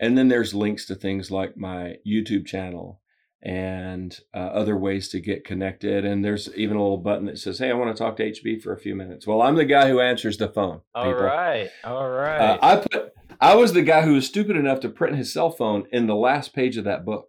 And 0.00 0.16
then 0.16 0.28
there's 0.28 0.54
links 0.54 0.86
to 0.86 0.94
things 0.94 1.30
like 1.30 1.56
my 1.56 1.96
YouTube 2.06 2.46
channel 2.46 3.00
and 3.42 4.18
uh, 4.34 4.38
other 4.38 4.76
ways 4.76 5.08
to 5.10 5.20
get 5.20 5.44
connected. 5.44 6.04
And 6.04 6.24
there's 6.24 6.48
even 6.56 6.76
a 6.76 6.82
little 6.82 6.98
button 6.98 7.26
that 7.26 7.38
says, 7.38 7.58
Hey, 7.58 7.70
I 7.70 7.74
want 7.74 7.94
to 7.94 8.02
talk 8.02 8.16
to 8.16 8.30
HB 8.30 8.62
for 8.62 8.72
a 8.72 8.78
few 8.78 8.94
minutes. 8.94 9.26
Well, 9.26 9.42
I'm 9.42 9.56
the 9.56 9.64
guy 9.64 9.88
who 9.88 10.00
answers 10.00 10.36
the 10.38 10.48
phone. 10.48 10.80
All 10.94 11.04
people. 11.04 11.22
right, 11.22 11.70
All 11.84 12.08
right. 12.08 12.38
Uh, 12.38 12.58
I 12.62 12.76
put, 12.76 13.12
I 13.40 13.54
was 13.54 13.72
the 13.72 13.82
guy 13.82 14.02
who 14.02 14.14
was 14.14 14.26
stupid 14.26 14.56
enough 14.56 14.80
to 14.80 14.88
print 14.88 15.16
his 15.16 15.32
cell 15.32 15.50
phone 15.50 15.86
in 15.92 16.06
the 16.06 16.14
last 16.16 16.54
page 16.54 16.76
of 16.76 16.84
that 16.84 17.04
book. 17.04 17.28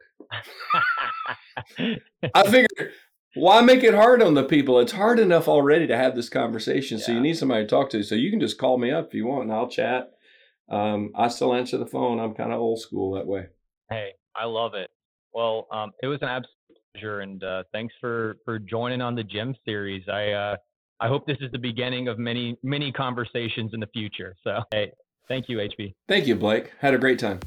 I 2.33 2.43
figured, 2.43 2.91
why 3.35 3.61
make 3.61 3.83
it 3.83 3.93
hard 3.93 4.21
on 4.21 4.33
the 4.33 4.43
people? 4.43 4.79
It's 4.79 4.91
hard 4.91 5.19
enough 5.19 5.47
already 5.47 5.87
to 5.87 5.97
have 5.97 6.15
this 6.15 6.29
conversation. 6.29 6.97
Yeah. 6.97 7.05
So 7.05 7.11
you 7.13 7.19
need 7.19 7.37
somebody 7.37 7.63
to 7.63 7.69
talk 7.69 7.89
to. 7.91 8.03
So 8.03 8.15
you 8.15 8.29
can 8.29 8.39
just 8.39 8.57
call 8.57 8.77
me 8.77 8.91
up 8.91 9.07
if 9.07 9.13
you 9.13 9.25
want 9.25 9.43
and 9.43 9.53
I'll 9.53 9.69
chat 9.69 10.11
um, 10.71 11.11
I 11.15 11.27
still 11.27 11.53
answer 11.53 11.77
the 11.77 11.85
phone. 11.85 12.19
I'm 12.19 12.33
kind 12.33 12.53
of 12.53 12.59
old 12.59 12.79
school 12.79 13.13
that 13.15 13.27
way. 13.27 13.47
Hey, 13.89 14.11
I 14.35 14.45
love 14.45 14.73
it. 14.73 14.89
Well, 15.33 15.67
um, 15.71 15.91
it 16.01 16.07
was 16.07 16.19
an 16.21 16.29
absolute 16.29 16.55
pleasure, 16.93 17.19
and 17.19 17.43
uh, 17.43 17.63
thanks 17.73 17.93
for 17.99 18.37
for 18.45 18.57
joining 18.57 19.01
on 19.01 19.13
the 19.13 19.23
Gem 19.23 19.53
series. 19.65 20.03
I 20.07 20.31
uh, 20.31 20.55
I 21.01 21.07
hope 21.07 21.27
this 21.27 21.37
is 21.41 21.51
the 21.51 21.59
beginning 21.59 22.07
of 22.07 22.17
many 22.17 22.57
many 22.63 22.91
conversations 22.91 23.71
in 23.73 23.81
the 23.81 23.87
future. 23.87 24.35
So, 24.43 24.61
hey, 24.71 24.91
thank 25.27 25.49
you, 25.49 25.57
HB. 25.57 25.93
Thank 26.07 26.25
you, 26.25 26.35
Blake. 26.35 26.71
Had 26.79 26.93
a 26.93 26.97
great 26.97 27.19
time. 27.19 27.39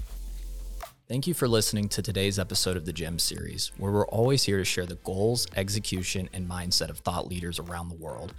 Thank 1.07 1.27
you 1.27 1.35
for 1.35 1.47
listening 1.47 1.91
to 1.91 2.01
today's 2.01 2.39
episode 2.39 2.79
of 2.79 2.87
the 2.87 2.93
Gem 2.93 3.19
series, 3.19 3.73
where 3.77 3.93
we're 3.93 4.07
always 4.07 4.43
here 4.43 4.57
to 4.57 4.65
share 4.65 4.87
the 4.87 4.95
goals, 4.95 5.47
execution, 5.55 6.31
and 6.33 6.49
mindset 6.49 6.89
of 6.89 6.97
thought 7.01 7.29
leaders 7.29 7.59
around 7.59 7.91
the 7.91 7.97
world. 7.97 8.33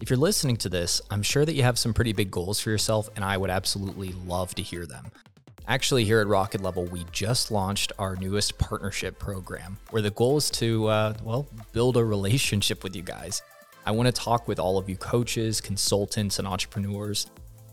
If 0.00 0.10
you're 0.10 0.18
listening 0.18 0.56
to 0.56 0.68
this, 0.68 1.00
I'm 1.12 1.22
sure 1.22 1.44
that 1.44 1.54
you 1.54 1.62
have 1.62 1.78
some 1.78 1.94
pretty 1.94 2.12
big 2.12 2.32
goals 2.32 2.58
for 2.58 2.70
yourself, 2.70 3.08
and 3.14 3.24
I 3.24 3.36
would 3.36 3.48
absolutely 3.48 4.12
love 4.26 4.56
to 4.56 4.62
hear 4.62 4.86
them. 4.86 5.12
Actually, 5.68 6.04
here 6.04 6.20
at 6.20 6.26
Rocket 6.26 6.62
Level, 6.62 6.84
we 6.86 7.06
just 7.12 7.52
launched 7.52 7.92
our 7.96 8.16
newest 8.16 8.58
partnership 8.58 9.20
program 9.20 9.78
where 9.90 10.02
the 10.02 10.10
goal 10.10 10.36
is 10.36 10.50
to, 10.50 10.88
uh, 10.88 11.14
well, 11.22 11.46
build 11.70 11.96
a 11.96 12.04
relationship 12.04 12.82
with 12.82 12.96
you 12.96 13.02
guys. 13.02 13.40
I 13.86 13.92
want 13.92 14.08
to 14.08 14.12
talk 14.12 14.48
with 14.48 14.58
all 14.58 14.78
of 14.78 14.88
you 14.88 14.96
coaches, 14.96 15.60
consultants, 15.60 16.40
and 16.40 16.48
entrepreneurs. 16.48 17.28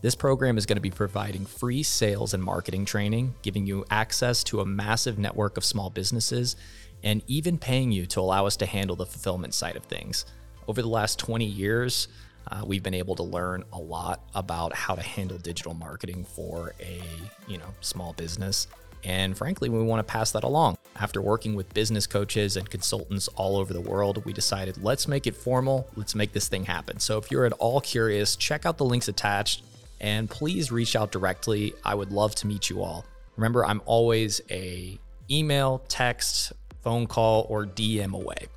This 0.08 0.16
program 0.16 0.58
is 0.58 0.66
going 0.66 0.78
to 0.78 0.82
be 0.82 0.90
providing 0.90 1.46
free 1.46 1.84
sales 1.84 2.34
and 2.34 2.42
marketing 2.42 2.86
training, 2.86 3.36
giving 3.42 3.68
you 3.68 3.84
access 3.92 4.42
to 4.46 4.62
a 4.62 4.66
massive 4.66 5.20
network 5.20 5.58
of 5.58 5.66
small 5.66 5.90
businesses, 5.90 6.56
and 7.04 7.22
even 7.28 7.58
paying 7.58 7.92
you 7.92 8.06
to 8.06 8.22
allow 8.22 8.46
us 8.46 8.56
to 8.56 8.66
handle 8.66 8.96
the 8.96 9.06
fulfillment 9.06 9.54
side 9.54 9.76
of 9.76 9.84
things. 9.84 10.26
Over 10.66 10.82
the 10.82 10.88
last 10.88 11.20
20 11.20 11.44
years, 11.44 12.08
uh, 12.50 12.62
we've 12.66 12.84
been 12.84 12.94
able 12.94 13.16
to 13.18 13.24
learn 13.24 13.66
a 13.74 13.80
lot 13.80 14.22
about 14.34 14.74
how 14.74 14.96
to 14.96 15.02
handle 15.02 15.40
digital 15.40 15.74
marketing 15.74 16.24
for 16.24 16.74
a 16.80 17.02
you 17.46 17.58
know 17.58 17.74
small 17.82 18.14
business. 18.14 18.70
And 19.04 19.38
frankly 19.38 19.68
we 19.68 19.84
want 19.84 20.00
to 20.00 20.10
pass 20.10 20.32
that 20.32 20.46
along. 20.46 20.78
After 20.96 21.22
working 21.22 21.54
with 21.54 21.74
business 21.74 22.08
coaches 22.08 22.56
and 22.56 22.70
consultants 22.70 23.28
all 23.36 23.58
over 23.58 23.74
the 23.74 23.82
world 23.82 24.24
we 24.24 24.32
decided 24.32 24.82
let's 24.82 25.06
make 25.06 25.28
it 25.28 25.36
formal. 25.36 25.90
Let's 25.98 26.16
make 26.16 26.32
this 26.32 26.48
thing 26.48 26.64
happen. 26.64 27.00
So 27.00 27.18
if 27.18 27.30
you're 27.30 27.46
at 27.46 27.52
all 27.54 27.82
curious 27.82 28.38
check 28.38 28.66
out 28.66 28.78
the 28.78 28.86
links 28.86 29.10
attached 29.10 29.64
and 30.00 30.30
please 30.30 30.72
reach 30.72 30.96
out 30.96 31.12
directly 31.12 31.74
i 31.84 31.94
would 31.94 32.12
love 32.12 32.34
to 32.36 32.48
meet 32.48 32.70
you 32.70 32.82
all 32.82 33.06
remember 33.36 33.66
i'm 33.66 33.82
always 33.86 34.42
a 34.52 34.98
email 35.30 35.84
text 35.88 36.54
phone 36.82 37.08
call 37.08 37.46
or 37.50 37.66
dm 37.66 38.14
away 38.14 38.48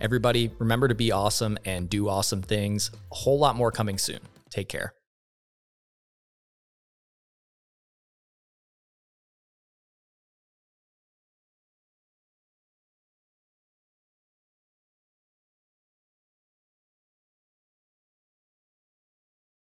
Everybody, 0.00 0.52
remember 0.58 0.86
to 0.88 0.94
be 0.94 1.10
awesome 1.10 1.58
and 1.64 1.90
do 1.90 2.08
awesome 2.08 2.42
things. 2.42 2.90
A 3.10 3.14
whole 3.14 3.38
lot 3.38 3.56
more 3.56 3.72
coming 3.72 3.98
soon. 3.98 4.20
Take 4.48 4.68
care. 4.68 4.94